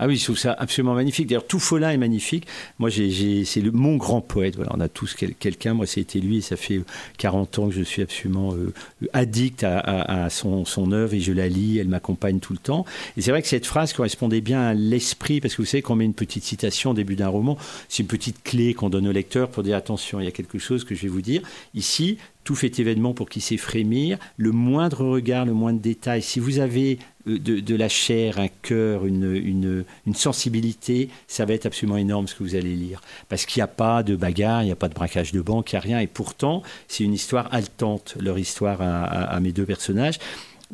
Ah 0.03 0.09
oui, 0.09 0.16
je 0.16 0.24
trouve 0.24 0.38
ça 0.38 0.53
absolument 0.59 0.95
magnifique. 0.95 1.28
D'ailleurs, 1.28 1.47
tout 1.47 1.61
Follin 1.61 1.90
est 1.90 1.97
magnifique. 1.97 2.49
Moi, 2.80 2.90
c'est 2.90 3.62
mon 3.72 3.95
grand 3.95 4.20
poète. 4.20 4.57
Voilà, 4.57 4.72
on 4.74 4.80
a 4.80 4.88
tous 4.88 5.14
quelqu'un. 5.14 5.74
Moi, 5.74 5.86
c'était 5.86 6.18
lui. 6.18 6.38
Et 6.38 6.40
ça 6.40 6.57
fait 6.57 6.80
40 7.18 7.61
ans 7.61 7.68
que 7.68 7.74
je 7.74 7.84
suis 7.84 8.03
absolument 8.03 8.53
euh, 8.53 8.72
addict 9.12 9.62
à, 9.62 10.28
son, 10.28 10.64
son, 10.64 10.90
œuvre 10.90 11.14
et 11.14 11.20
je 11.20 11.32
la 11.32 11.47
lis. 11.49 11.78
Elle 11.78 11.86
m'accompagne 11.86 12.40
tout 12.40 12.53
le 12.53 12.59
temps. 12.59 12.84
Et 13.16 13.22
c'est 13.22 13.30
vrai 13.30 13.43
que 13.43 13.49
cette 13.49 13.64
phrase 13.64 13.93
correspondait 13.93 14.40
bien 14.40 14.62
à 14.62 14.74
l'esprit, 14.74 15.40
parce 15.40 15.55
que 15.55 15.62
vous 15.62 15.66
savez, 15.66 15.82
qu'on 15.82 15.95
met 15.95 16.05
une 16.05 16.14
petite 16.14 16.43
citation 16.43 16.90
au 16.90 16.95
début 16.95 17.14
d'un 17.14 17.28
roman, 17.28 17.57
c'est 17.88 18.03
une 18.03 18.09
petite 18.09 18.43
clé 18.43 18.74
qu'on 18.74 18.90
donne 18.90 19.07
au 19.07 19.12
lecteur 19.12 19.51
pour 19.51 19.62
dire 19.62 19.76
attention, 19.76 20.18
il 20.18 20.24
y 20.24 20.28
a 20.28 20.32
quelque 20.32 20.59
chose 20.59 20.82
que 20.82 20.97
je 20.97 21.03
vais 21.03 21.09
vous 21.09 21.22
dire. 21.22 21.43
Ici, 21.76 22.18
tout 22.45 22.55
fait 22.55 22.78
événement 22.80 23.14
pour 23.14 23.28
qui 23.28 23.40
sait 23.40 23.57
frémir, 23.57 24.18
le 24.36 24.51
moindre 24.51 25.05
regard, 25.07 25.45
le 25.45 25.53
moindre 25.53 25.80
détail. 25.80 26.22
Si 26.22 26.40
vous 26.40 26.59
avez 26.59 26.99
euh, 27.28 27.38
de, 27.38 27.74
la 27.76 27.88
chair, 27.88 28.38
un 28.38 28.49
cœur, 28.49 29.07
une, 29.07 29.84
sensibilité, 30.14 31.09
ça 31.28 31.45
va 31.45 31.55
être 31.55 31.66
absolument 31.66 31.97
énorme 31.97 32.26
ce 32.26 32.34
que 32.34 32.43
vous 32.43 32.55
allez 32.55 32.74
lire. 32.74 33.01
Parce 33.28 33.47
qu'il 33.47 33.61
n'y 33.61 33.64
a 33.64 33.68
pas 33.68 34.03
de 34.03 34.16
bagarre, 34.16 34.62
il 34.62 34.66
n'y 34.66 34.72
a 34.72 34.76
pas 34.76 34.88
de 34.88 34.95
braquage 34.95 35.32
de 35.32 35.40
banque, 35.40 35.72
il 35.72 35.76
n'y 35.76 35.78
a 35.78 35.82
rien. 35.82 36.01
Et 36.01 36.07
pourtant, 36.07 36.62
c'est 36.88 37.05
une 37.05 37.14
histoire 37.14 37.53
haletante, 37.53 38.16
leur 38.20 38.38
histoire 38.38 38.78
à, 38.82 39.38
mes 39.40 39.53
deux 39.53 39.64
personnages. 39.64 40.18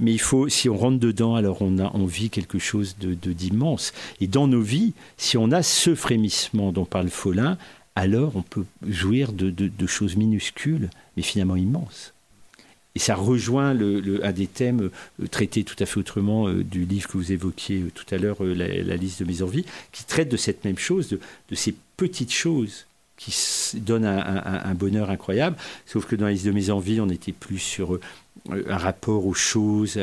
Mais 0.00 0.12
il 0.12 0.20
faut, 0.20 0.48
si 0.48 0.68
on 0.68 0.76
rentre 0.76 0.98
dedans, 0.98 1.34
alors 1.34 1.60
on, 1.60 1.78
a, 1.78 1.90
on 1.94 2.06
vit 2.06 2.30
quelque 2.30 2.60
chose 2.60 2.96
de, 3.00 3.14
d'immense. 3.14 3.92
Et 4.20 4.28
dans 4.28 4.46
nos 4.46 4.62
vies, 4.62 4.94
si 5.16 5.36
on 5.36 5.50
a 5.50 5.62
ce 5.62 5.94
frémissement 5.96 6.70
dont 6.70 6.84
parle 6.84 7.08
Follin, 7.08 7.58
alors 7.98 8.36
on 8.36 8.42
peut 8.42 8.64
jouir 8.86 9.32
de 9.32 9.86
choses 9.86 10.16
minuscules, 10.16 10.90
mais 11.16 11.22
finalement 11.22 11.56
immenses. 11.56 12.12
Et 12.98 13.00
ça 13.00 13.14
rejoint 13.14 13.78
un 14.22 14.32
des 14.32 14.48
thèmes 14.48 14.90
euh, 15.20 15.26
traités 15.28 15.62
tout 15.62 15.76
à 15.78 15.86
fait 15.86 16.00
autrement 16.00 16.48
euh, 16.48 16.64
du 16.64 16.84
livre 16.84 17.06
que 17.06 17.16
vous 17.16 17.30
évoquiez 17.30 17.82
euh, 17.82 17.92
tout 17.94 18.12
à 18.12 18.18
l'heure, 18.18 18.42
la, 18.42 18.96
liste 18.96 19.22
de 19.22 19.24
mes 19.24 19.40
envies, 19.40 19.64
qui 19.92 20.04
traite 20.04 20.28
de 20.28 20.36
cette 20.36 20.64
même 20.64 20.78
chose, 20.78 21.08
de, 21.08 21.20
ces 21.54 21.76
petites 21.96 22.32
choses 22.32 22.86
qui 23.16 23.32
donnent 23.76 24.04
un, 24.04 24.74
bonheur 24.74 25.10
incroyable. 25.10 25.56
Sauf 25.86 26.06
que 26.06 26.16
dans 26.16 26.24
la 26.26 26.32
liste 26.32 26.46
de 26.46 26.50
mes 26.50 26.70
envies, 26.70 27.00
on 27.00 27.08
était 27.08 27.30
plus 27.30 27.60
sur 27.60 28.00
un 28.50 28.76
rapport 28.76 29.26
aux 29.26 29.34
choses, 29.34 29.98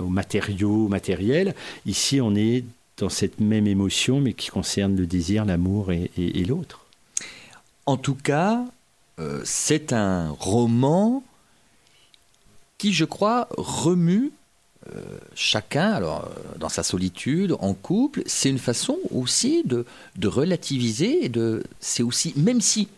aux 0.00 0.08
matériaux, 0.08 0.84
au 0.84 0.88
matériel. 0.88 1.54
Ici, 1.84 2.20
on 2.20 2.34
est 2.34 2.64
dans 2.98 3.08
cette 3.10 3.40
même 3.40 3.66
émotion, 3.66 4.20
mais 4.20 4.34
qui 4.34 4.48
concerne 4.48 4.96
le 4.96 5.06
désir, 5.06 5.46
l'amour 5.46 5.92
et, 5.92 6.44
l'autre. 6.46 6.87
En 7.88 7.96
tout 7.96 8.14
cas, 8.14 8.64
c'est 9.44 9.92
un 9.92 10.30
roman 10.30 11.22
qui, 12.76 12.92
je 12.92 13.04
crois, 13.04 13.48
remue 13.56 14.30
euh, 14.94 15.18
chacun, 15.34 15.90
alors 15.90 16.24
euh, 16.24 16.58
dans 16.58 16.68
sa 16.68 16.82
solitude, 16.82 17.56
en 17.60 17.74
couple. 17.74 18.22
C'est 18.26 18.48
une 18.48 18.58
façon 18.58 18.96
aussi 19.10 19.62
de, 19.64 19.84
relativiser. 20.26 21.28
De, 21.28 21.62
c'est 21.80 22.02
aussi, 22.02 22.32
même 22.36 22.60
si 22.60 22.88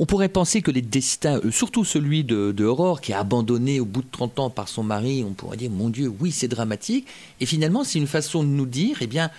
on 0.00 0.06
pourrait 0.06 0.30
penser 0.30 0.62
que 0.62 0.70
les 0.70 0.82
destins, 0.82 1.38
euh, 1.44 1.50
surtout 1.50 1.84
celui 1.84 2.24
de, 2.24 2.50
de, 2.50 2.64
Aurore, 2.64 3.00
qui 3.00 3.12
est 3.12 3.16
abandonné 3.16 3.78
au 3.78 3.84
bout 3.84 4.02
de 4.02 4.08
30 4.10 4.38
ans 4.40 4.50
par 4.50 4.68
son 4.68 4.82
mari, 4.82 5.24
on 5.24 5.32
pourrait 5.32 5.56
dire, 5.56 5.70
mon 5.70 5.90
Dieu, 5.90 6.12
oui, 6.20 6.32
c'est 6.32 6.48
dramatique. 6.48 7.06
Et 7.40 7.46
finalement, 7.46 7.84
c'est 7.84 7.98
une 7.98 8.08
façon 8.08 8.42
de 8.42 8.48
nous 8.48 8.66
dire, 8.66 8.98
eh 9.00 9.06
bien, 9.06 9.30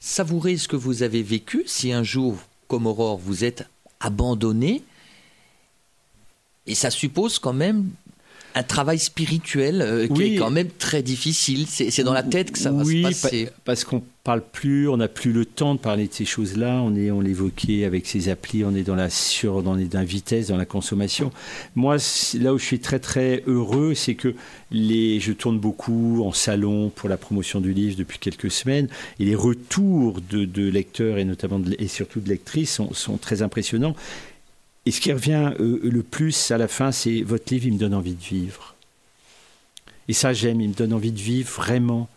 savourez 0.00 0.56
ce 0.56 0.66
que 0.66 0.76
vous 0.76 1.02
avez 1.02 1.22
vécu. 1.22 1.62
Si 1.66 1.92
un 1.92 2.02
jour, 2.02 2.36
comme 2.66 2.86
Aurore, 2.86 3.18
vous 3.18 3.44
êtes 3.44 3.68
abandonné, 4.00 4.82
et 6.66 6.74
ça 6.74 6.90
suppose 6.90 7.38
quand 7.38 7.52
même 7.52 7.90
un 8.54 8.62
travail 8.62 8.98
spirituel 8.98 9.82
euh, 9.82 10.08
qui 10.08 10.22
est 10.22 10.36
quand 10.36 10.50
même 10.50 10.68
très 10.78 11.02
difficile. 11.02 11.66
C'est 11.68 12.02
dans 12.02 12.12
la 12.12 12.22
tête 12.22 12.50
que 12.50 12.58
ça 12.58 12.72
va 12.72 12.84
se 12.84 13.02
passer. 13.02 13.44
Oui, 13.44 13.48
parce 13.64 13.84
qu'on 13.84 14.02
parle 14.24 14.42
plus, 14.42 14.88
on 14.88 14.98
n'a 14.98 15.08
plus 15.08 15.32
le 15.32 15.46
temps 15.46 15.74
de 15.74 15.80
parler 15.80 16.06
de 16.06 16.12
ces 16.12 16.24
choses-là. 16.24 16.82
On 16.82 16.94
est, 16.96 17.10
on 17.10 17.20
l'évoquait 17.20 17.84
avec 17.84 18.06
ces 18.06 18.28
applis, 18.28 18.64
on 18.64 18.74
est 18.74 18.82
dans 18.82 18.94
la 18.94 19.10
sur, 19.10 19.62
dans, 19.62 19.76
dans 19.76 19.98
la 19.98 20.04
vitesse, 20.04 20.48
dans 20.48 20.56
la 20.56 20.66
consommation. 20.66 21.32
Moi, 21.76 21.96
là 22.38 22.52
où 22.52 22.58
je 22.58 22.64
suis 22.64 22.80
très 22.80 22.98
très 22.98 23.42
heureux, 23.46 23.94
c'est 23.94 24.14
que 24.14 24.34
les, 24.70 25.20
je 25.20 25.32
tourne 25.32 25.58
beaucoup 25.58 26.22
en 26.24 26.32
salon 26.32 26.90
pour 26.90 27.08
la 27.08 27.16
promotion 27.16 27.60
du 27.60 27.72
livre 27.72 27.96
depuis 27.96 28.18
quelques 28.18 28.50
semaines, 28.50 28.88
et 29.18 29.24
les 29.24 29.34
retours 29.34 30.20
de, 30.20 30.68
lecteurs 30.68 31.16
et 31.16 31.24
notamment 31.24 31.60
et 31.78 31.88
surtout 31.88 32.20
de 32.20 32.28
lectrices 32.28 32.74
sont, 32.74 32.92
sont 32.92 33.16
très 33.16 33.40
impressionnants. 33.40 33.94
Et 34.86 34.90
ce 34.90 35.00
qui 35.00 35.12
revient 35.12 35.52
euh, 35.60 35.80
le 35.82 36.02
plus 36.02 36.50
à 36.50 36.58
la 36.58 36.68
fin, 36.68 36.92
c'est 36.92 37.22
votre 37.22 37.52
livre, 37.52 37.66
il 37.66 37.74
me 37.74 37.78
donne 37.78 37.94
envie 37.94 38.14
de 38.14 38.22
vivre. 38.22 38.74
Et 40.08 40.12
ça, 40.12 40.32
j'aime. 40.32 40.60
Il 40.60 40.70
me 40.70 40.74
donne 40.74 40.92
envie 40.92 41.12
de 41.12 41.20
vivre 41.20 41.50
vraiment 41.50 42.08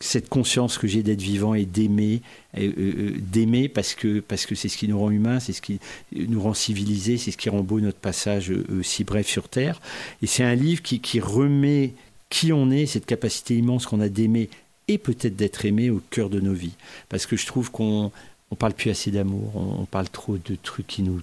cette 0.00 0.28
conscience 0.28 0.78
que 0.78 0.86
j'ai 0.86 1.02
d'être 1.02 1.20
vivant 1.20 1.54
et 1.54 1.64
d'aimer, 1.64 2.20
euh, 2.56 2.70
euh, 2.78 3.14
d'aimer 3.18 3.68
parce 3.68 3.94
que 3.94 4.20
parce 4.20 4.46
que 4.46 4.54
c'est 4.54 4.68
ce 4.68 4.76
qui 4.76 4.86
nous 4.86 4.98
rend 4.98 5.10
humains, 5.10 5.40
c'est 5.40 5.52
ce 5.52 5.62
qui 5.62 5.80
nous 6.12 6.40
rend 6.40 6.54
civilisés, 6.54 7.16
c'est 7.16 7.30
ce 7.30 7.36
qui 7.36 7.48
rend 7.48 7.62
beau 7.62 7.80
notre 7.80 7.98
passage 7.98 8.52
si 8.82 9.02
bref 9.02 9.26
sur 9.26 9.48
Terre. 9.48 9.80
Et 10.22 10.26
c'est 10.26 10.44
un 10.44 10.54
livre 10.54 10.82
qui, 10.82 11.00
qui 11.00 11.20
remet 11.20 11.94
qui 12.34 12.52
on 12.52 12.70
est, 12.72 12.86
cette 12.86 13.06
capacité 13.06 13.56
immense 13.56 13.86
qu'on 13.86 14.00
a 14.00 14.08
d'aimer 14.08 14.50
et 14.88 14.98
peut-être 14.98 15.36
d'être 15.36 15.64
aimé 15.64 15.90
au 15.90 16.02
cœur 16.10 16.30
de 16.30 16.40
nos 16.40 16.52
vies. 16.52 16.74
Parce 17.08 17.26
que 17.26 17.36
je 17.36 17.46
trouve 17.46 17.70
qu'on 17.70 18.10
on 18.50 18.56
parle 18.56 18.74
plus 18.74 18.90
assez 18.90 19.10
d'amour, 19.10 19.52
on, 19.54 19.84
parle 19.84 20.08
trop 20.08 20.36
de 20.36 20.56
trucs 20.60 20.86
qui 20.86 21.02
nous 21.02 21.20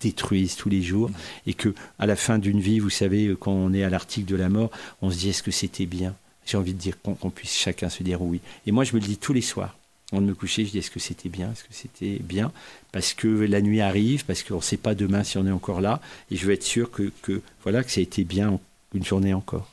détruisent 0.00 0.56
tous 0.56 0.68
les 0.68 0.82
jours 0.82 1.10
et 1.46 1.54
que 1.54 1.74
à 1.98 2.06
la 2.06 2.16
fin 2.16 2.38
d'une 2.38 2.60
vie, 2.60 2.78
vous 2.78 2.90
savez, 2.90 3.34
quand 3.38 3.52
on 3.52 3.72
est 3.72 3.82
à 3.82 3.90
l'article 3.90 4.30
de 4.30 4.36
la 4.36 4.48
mort, 4.48 4.70
on 5.02 5.10
se 5.10 5.16
dit 5.16 5.30
est-ce 5.30 5.42
que 5.42 5.50
c'était 5.50 5.86
bien? 5.86 6.14
J'ai 6.46 6.56
envie 6.56 6.72
de 6.72 6.78
dire 6.78 6.94
qu'on 7.02 7.30
puisse 7.30 7.54
chacun 7.54 7.88
se 7.90 8.02
dire 8.02 8.22
oui. 8.22 8.40
Et 8.66 8.72
moi, 8.72 8.84
je 8.84 8.94
me 8.94 9.00
le 9.00 9.06
dis 9.06 9.18
tous 9.18 9.32
les 9.32 9.42
soirs. 9.42 9.76
Avant 10.10 10.22
de 10.22 10.26
me 10.26 10.34
coucher, 10.34 10.64
je 10.64 10.70
dis 10.70 10.78
est-ce 10.78 10.90
que 10.90 11.00
c'était 11.00 11.28
bien? 11.28 11.52
Est-ce 11.52 11.64
que 11.64 11.72
c'était 11.72 12.18
bien? 12.20 12.52
Parce 12.92 13.12
que 13.12 13.28
la 13.28 13.60
nuit 13.60 13.82
arrive, 13.82 14.24
parce 14.24 14.42
qu'on 14.42 14.56
ne 14.56 14.62
sait 14.62 14.78
pas 14.78 14.94
demain 14.94 15.24
si 15.24 15.36
on 15.36 15.46
est 15.46 15.50
encore 15.50 15.82
là. 15.82 16.00
Et 16.30 16.36
je 16.36 16.46
veux 16.46 16.54
être 16.54 16.62
sûr 16.62 16.90
que, 16.90 17.12
que, 17.20 17.42
voilà, 17.62 17.84
que 17.84 17.90
ça 17.90 18.00
a 18.00 18.02
été 18.02 18.24
bien 18.24 18.58
une 18.94 19.04
journée 19.04 19.34
encore. 19.34 19.68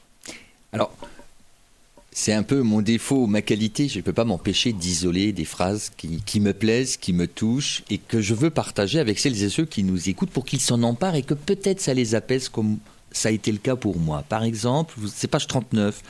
Alors, 0.74 0.94
c'est 2.18 2.32
un 2.32 2.44
peu 2.44 2.62
mon 2.62 2.82
défaut, 2.82 3.28
ma 3.28 3.42
qualité. 3.42 3.90
Je 3.90 3.98
ne 3.98 4.02
peux 4.02 4.14
pas 4.14 4.24
m'empêcher 4.24 4.72
d'isoler 4.72 5.34
des 5.34 5.44
phrases 5.44 5.92
qui, 5.98 6.22
qui, 6.26 6.40
me 6.40 6.54
plaisent, 6.54 6.96
qui 6.96 7.12
me 7.12 7.28
touchent 7.28 7.84
et 7.90 7.98
que 7.98 8.22
je 8.22 8.34
veux 8.34 8.50
partager 8.50 9.00
avec 9.00 9.20
celles 9.20 9.44
et 9.44 9.50
ceux 9.50 9.66
qui 9.66 9.84
nous 9.84 10.08
écoutent 10.08 10.30
pour 10.30 10.46
qu'ils 10.46 10.62
s'en 10.62 10.82
emparent 10.84 11.16
et 11.16 11.24
que 11.24 11.34
peut-être 11.34 11.82
ça 11.82 11.94
les 11.94 12.16
apaise 12.16 12.48
comme 12.48 12.78
ça 13.12 13.28
a 13.28 13.32
été 13.34 13.52
le 13.52 13.58
cas 13.58 13.76
pour 13.76 14.00
moi. 14.00 14.24
Par 14.30 14.44
exemple, 14.44 14.96
c'est 15.14 15.28
page 15.28 15.46
39. 15.48 16.02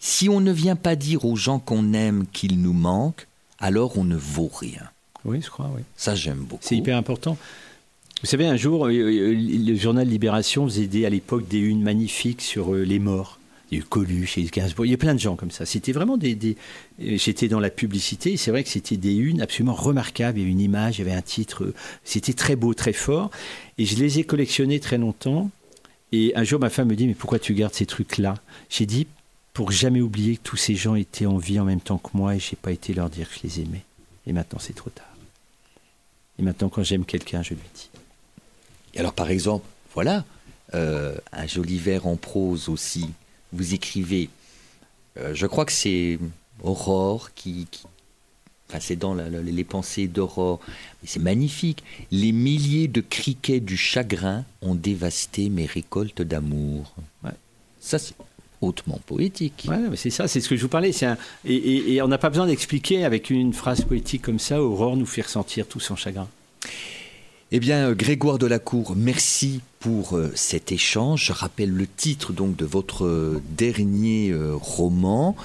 Si 0.00 0.28
on 0.28 0.40
ne 0.40 0.50
vient 0.50 0.74
pas 0.74 0.96
dire 0.96 1.24
aux 1.24 1.36
gens 1.36 1.60
qu'on 1.60 1.92
aime 1.92 2.24
qu'ils 2.32 2.60
nous 2.60 2.72
manquent, 2.72 3.28
alors 3.60 3.96
on 3.96 4.04
ne 4.04 4.16
vaut 4.16 4.50
rien. 4.52 4.90
Oui, 5.24 5.40
je 5.42 5.48
crois, 5.48 5.70
oui. 5.76 5.82
Ça, 5.96 6.16
j'aime 6.16 6.38
beaucoup. 6.38 6.64
C'est 6.64 6.76
hyper 6.76 6.96
important. 6.96 7.38
Vous 8.20 8.28
savez, 8.28 8.46
un 8.46 8.56
jour, 8.56 8.86
euh, 8.86 8.90
euh, 8.90 9.32
le 9.32 9.76
journal 9.76 10.08
Libération 10.08 10.66
faisait 10.66 11.06
à 11.06 11.10
l'époque 11.10 11.46
des 11.46 11.60
unes 11.60 11.82
magnifiques 11.82 12.42
sur 12.42 12.74
euh, 12.74 12.82
les 12.82 12.98
morts. 12.98 13.38
Il 13.72 13.76
y 13.76 13.80
a 13.80 13.84
eu 13.84 13.86
Coluche, 13.86 14.36
il 14.36 14.44
y 14.54 14.60
a 14.60 14.84
eu 14.84 14.96
plein 14.98 15.14
de 15.14 15.18
gens 15.18 15.34
comme 15.34 15.50
ça. 15.50 15.64
C'était 15.64 15.92
vraiment 15.92 16.18
des. 16.18 16.58
J'étais 16.98 17.48
dans 17.48 17.58
la 17.58 17.70
publicité, 17.70 18.36
c'est 18.36 18.50
vrai 18.50 18.64
que 18.64 18.68
c'était 18.68 18.98
des 18.98 19.14
unes 19.14 19.40
absolument 19.40 19.72
remarquables. 19.72 20.38
Il 20.38 20.42
y 20.42 20.44
avait 20.44 20.52
une 20.52 20.60
image, 20.60 20.98
il 20.98 21.06
y 21.06 21.08
avait 21.08 21.16
un 21.16 21.22
titre. 21.22 21.72
C'était 22.04 22.34
très 22.34 22.54
beau, 22.54 22.74
très 22.74 22.92
fort. 22.92 23.30
Et 23.78 23.86
je 23.86 23.96
les 23.96 24.18
ai 24.18 24.24
collectionnés 24.24 24.78
très 24.78 24.98
longtemps. 24.98 25.50
Et 26.12 26.32
un 26.36 26.44
jour, 26.44 26.60
ma 26.60 26.68
femme 26.68 26.88
me 26.88 26.94
dit, 26.94 27.06
mais 27.06 27.14
pourquoi 27.14 27.38
tu 27.38 27.54
gardes 27.54 27.72
ces 27.72 27.86
trucs-là? 27.86 28.34
J'ai 28.68 28.84
dit, 28.84 29.06
pour 29.54 29.72
jamais 29.72 30.02
oublier 30.02 30.36
que 30.36 30.42
tous 30.42 30.58
ces 30.58 30.74
gens 30.74 30.94
étaient 30.94 31.24
en 31.24 31.38
vie 31.38 31.58
en 31.58 31.64
même 31.64 31.80
temps 31.80 31.96
que 31.96 32.10
moi 32.12 32.36
et 32.36 32.38
j'ai 32.38 32.56
pas 32.56 32.72
été 32.72 32.92
leur 32.92 33.08
dire 33.08 33.26
que 33.26 33.36
je 33.36 33.40
les 33.44 33.60
aimais. 33.62 33.84
Et 34.26 34.34
maintenant, 34.34 34.58
c'est 34.58 34.74
trop 34.74 34.90
tard. 34.90 35.16
Et 36.38 36.42
maintenant, 36.42 36.68
quand 36.68 36.82
j'aime 36.82 37.06
quelqu'un, 37.06 37.42
je 37.42 37.54
lui 37.54 37.60
dis. 37.74 37.88
Et 38.92 39.00
alors, 39.00 39.14
par 39.14 39.30
exemple, 39.30 39.64
voilà, 39.94 40.26
euh, 40.74 41.16
un 41.32 41.46
joli 41.46 41.78
vers 41.78 42.06
en 42.06 42.16
prose 42.16 42.68
aussi. 42.68 43.08
Vous 43.52 43.74
écrivez, 43.74 44.28
euh, 45.18 45.34
je 45.34 45.46
crois 45.46 45.64
que 45.64 45.72
c'est 45.72 46.18
Aurore 46.62 47.34
qui, 47.34 47.66
c'est 48.80 48.96
dans 48.96 49.14
les 49.14 49.64
pensées 49.64 50.08
d'Aurore. 50.08 50.60
C'est 51.04 51.20
magnifique. 51.20 51.82
Les 52.10 52.32
milliers 52.32 52.88
de 52.88 53.00
criquets 53.00 53.60
du 53.60 53.76
chagrin 53.76 54.44
ont 54.60 54.74
dévasté 54.74 55.48
mes 55.48 55.66
récoltes 55.66 56.22
d'amour. 56.22 56.94
Ça, 57.80 57.98
c'est 57.98 58.14
hautement 58.60 59.00
poétique. 59.04 59.66
Ouais, 59.68 59.96
c'est 59.96 60.10
ça, 60.10 60.28
c'est 60.28 60.40
ce 60.40 60.48
que 60.48 60.56
je 60.56 60.62
vous 60.62 60.68
parlais. 60.68 60.92
Un... 61.04 61.16
Et, 61.44 62.00
on 62.00 62.08
n'a 62.08 62.18
pas 62.18 62.30
besoin 62.30 62.46
d'expliquer 62.46 63.04
avec 63.04 63.30
une 63.30 63.52
phrase 63.52 63.82
poétique 63.82 64.22
comme 64.22 64.38
ça. 64.38 64.62
Aurore 64.62 64.96
nous 64.96 65.06
fait 65.06 65.22
ressentir 65.22 65.66
tout 65.66 65.80
son 65.80 65.96
chagrin. 65.96 66.28
Eh 67.54 67.60
bien, 67.60 67.90
euh, 67.90 67.94
Grégoire 67.94 68.38
Delacour, 68.38 68.94
merci 68.96 69.60
pour 69.78 70.16
euh, 70.16 70.32
cet 70.34 70.72
échange. 70.72 71.26
Je 71.26 71.32
rappelle 71.34 71.70
le 71.70 71.86
titre 71.86 72.32
donc 72.32 72.56
de 72.56 72.64
votre 72.64 73.04
euh, 73.04 73.42
dernier 73.50 74.34
roman, 74.54 75.36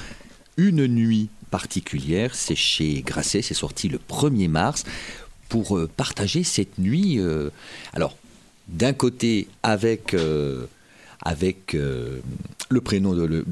Une 0.56 0.88
nuit 0.88 1.28
particulière. 1.52 2.34
C'est 2.34 2.56
chez 2.56 3.02
Grasset, 3.02 3.42
c'est 3.42 3.54
sorti 3.54 3.90
le 3.90 4.00
1er 4.10 4.48
mars 4.48 4.86
pour 5.50 5.78
partager 5.98 6.44
cette 6.44 6.78
nuit. 6.78 7.20
Alors, 7.94 8.18
d'un 8.70 8.94
côté, 8.94 9.48
avec, 9.64 10.16
avec 11.22 11.74
le 11.74 12.82
prénom 12.82 13.14
de, 13.14 13.46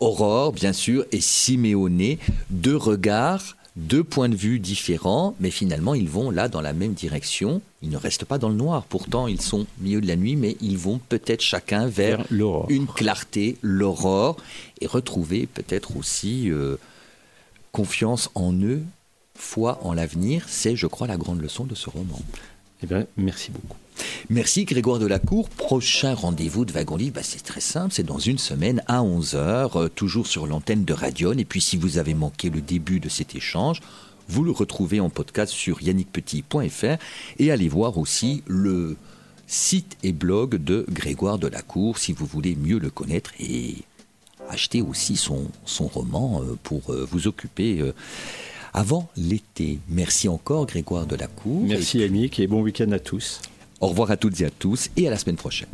Aurore, 0.00 0.52
bien 0.52 0.72
sûr, 0.72 1.04
et 1.12 1.20
Siméoné, 1.20 2.18
deux 2.50 2.76
regards, 2.76 3.56
deux 3.76 4.02
points 4.02 4.28
de 4.28 4.36
vue 4.36 4.58
différents, 4.58 5.34
mais 5.38 5.50
finalement, 5.50 5.94
ils 5.94 6.08
vont 6.08 6.30
là 6.30 6.48
dans 6.48 6.60
la 6.60 6.72
même 6.72 6.94
direction. 6.94 7.60
Ils 7.82 7.90
ne 7.90 7.96
restent 7.96 8.24
pas 8.24 8.38
dans 8.38 8.48
le 8.48 8.54
noir. 8.54 8.84
Pourtant, 8.88 9.26
ils 9.26 9.40
sont 9.40 9.60
au 9.60 9.82
milieu 9.82 10.00
de 10.00 10.06
la 10.06 10.16
nuit, 10.16 10.34
mais 10.34 10.56
ils 10.60 10.78
vont 10.78 10.98
peut-être 10.98 11.42
chacun 11.42 11.86
vers, 11.86 12.24
une 12.68 12.86
clarté, 12.86 13.56
l'aurore, 13.62 14.36
et 14.80 14.86
retrouver 14.86 15.46
peut-être 15.46 15.96
aussi 15.96 16.50
confiance 17.72 18.30
en 18.34 18.54
eux, 18.54 18.82
foi 19.34 19.78
en 19.82 19.92
l'avenir, 19.92 20.46
c'est, 20.48 20.76
je 20.76 20.86
crois, 20.86 21.06
la 21.06 21.18
grande 21.18 21.42
leçon 21.42 21.64
de 21.64 21.74
ce 21.74 21.90
roman. 21.90 22.18
Eh 22.82 22.86
bien, 22.86 23.06
merci 23.18 23.50
beaucoup. 23.50 23.76
Merci 24.30 24.64
Grégoire 24.64 24.98
Delacour. 24.98 25.48
Prochain 25.48 26.14
rendez-vous 26.14 26.64
de 26.64 26.72
Wagon 26.72 26.96
Livre, 26.96 27.14
bah, 27.14 27.22
c'est 27.22 27.42
très 27.42 27.60
simple, 27.60 27.92
c'est 27.92 28.02
dans 28.02 28.18
une 28.18 28.38
semaine 28.38 28.82
à 28.88 29.02
11h, 29.02 29.78
euh, 29.78 29.88
toujours 29.88 30.26
sur 30.26 30.46
l'antenne 30.46 30.84
de 30.84 30.92
Radion. 30.92 31.32
Et 31.32 31.44
puis 31.44 31.60
si 31.60 31.76
vous 31.76 31.98
avez 31.98 32.14
manqué 32.14 32.50
le 32.50 32.60
début 32.60 33.00
de 33.00 33.08
cet 33.08 33.34
échange, 33.34 33.80
vous 34.28 34.42
le 34.42 34.50
retrouvez 34.50 35.00
en 35.00 35.10
podcast 35.10 35.52
sur 35.52 35.82
yannickpetit.fr 35.82 36.96
et 37.38 37.50
allez 37.50 37.68
voir 37.68 37.98
aussi 37.98 38.42
le 38.46 38.96
site 39.46 39.96
et 40.02 40.12
blog 40.12 40.56
de 40.56 40.84
Grégoire 40.90 41.38
Delacour 41.38 41.98
si 41.98 42.12
vous 42.12 42.26
voulez 42.26 42.56
mieux 42.56 42.78
le 42.78 42.90
connaître 42.90 43.32
et 43.38 43.76
acheter 44.48 44.82
aussi 44.82 45.16
son, 45.16 45.46
son 45.64 45.86
roman 45.86 46.42
euh, 46.42 46.56
pour 46.62 46.90
euh, 46.90 47.06
vous 47.08 47.28
occuper 47.28 47.80
avant 48.74 49.08
l'été. 49.16 49.78
Merci 49.88 50.28
encore 50.28 50.66
Grégoire 50.66 51.06
Delacour. 51.06 51.62
Merci 51.62 51.98
Yannick 52.00 52.40
et 52.40 52.46
bon 52.46 52.60
week-end 52.62 52.90
à 52.92 52.98
tous. 52.98 53.40
Au 53.80 53.88
revoir 53.88 54.10
à 54.10 54.16
toutes 54.16 54.40
et 54.40 54.46
à 54.46 54.50
tous 54.50 54.90
et 54.96 55.06
à 55.06 55.10
la 55.10 55.18
semaine 55.18 55.36
prochaine. 55.36 55.68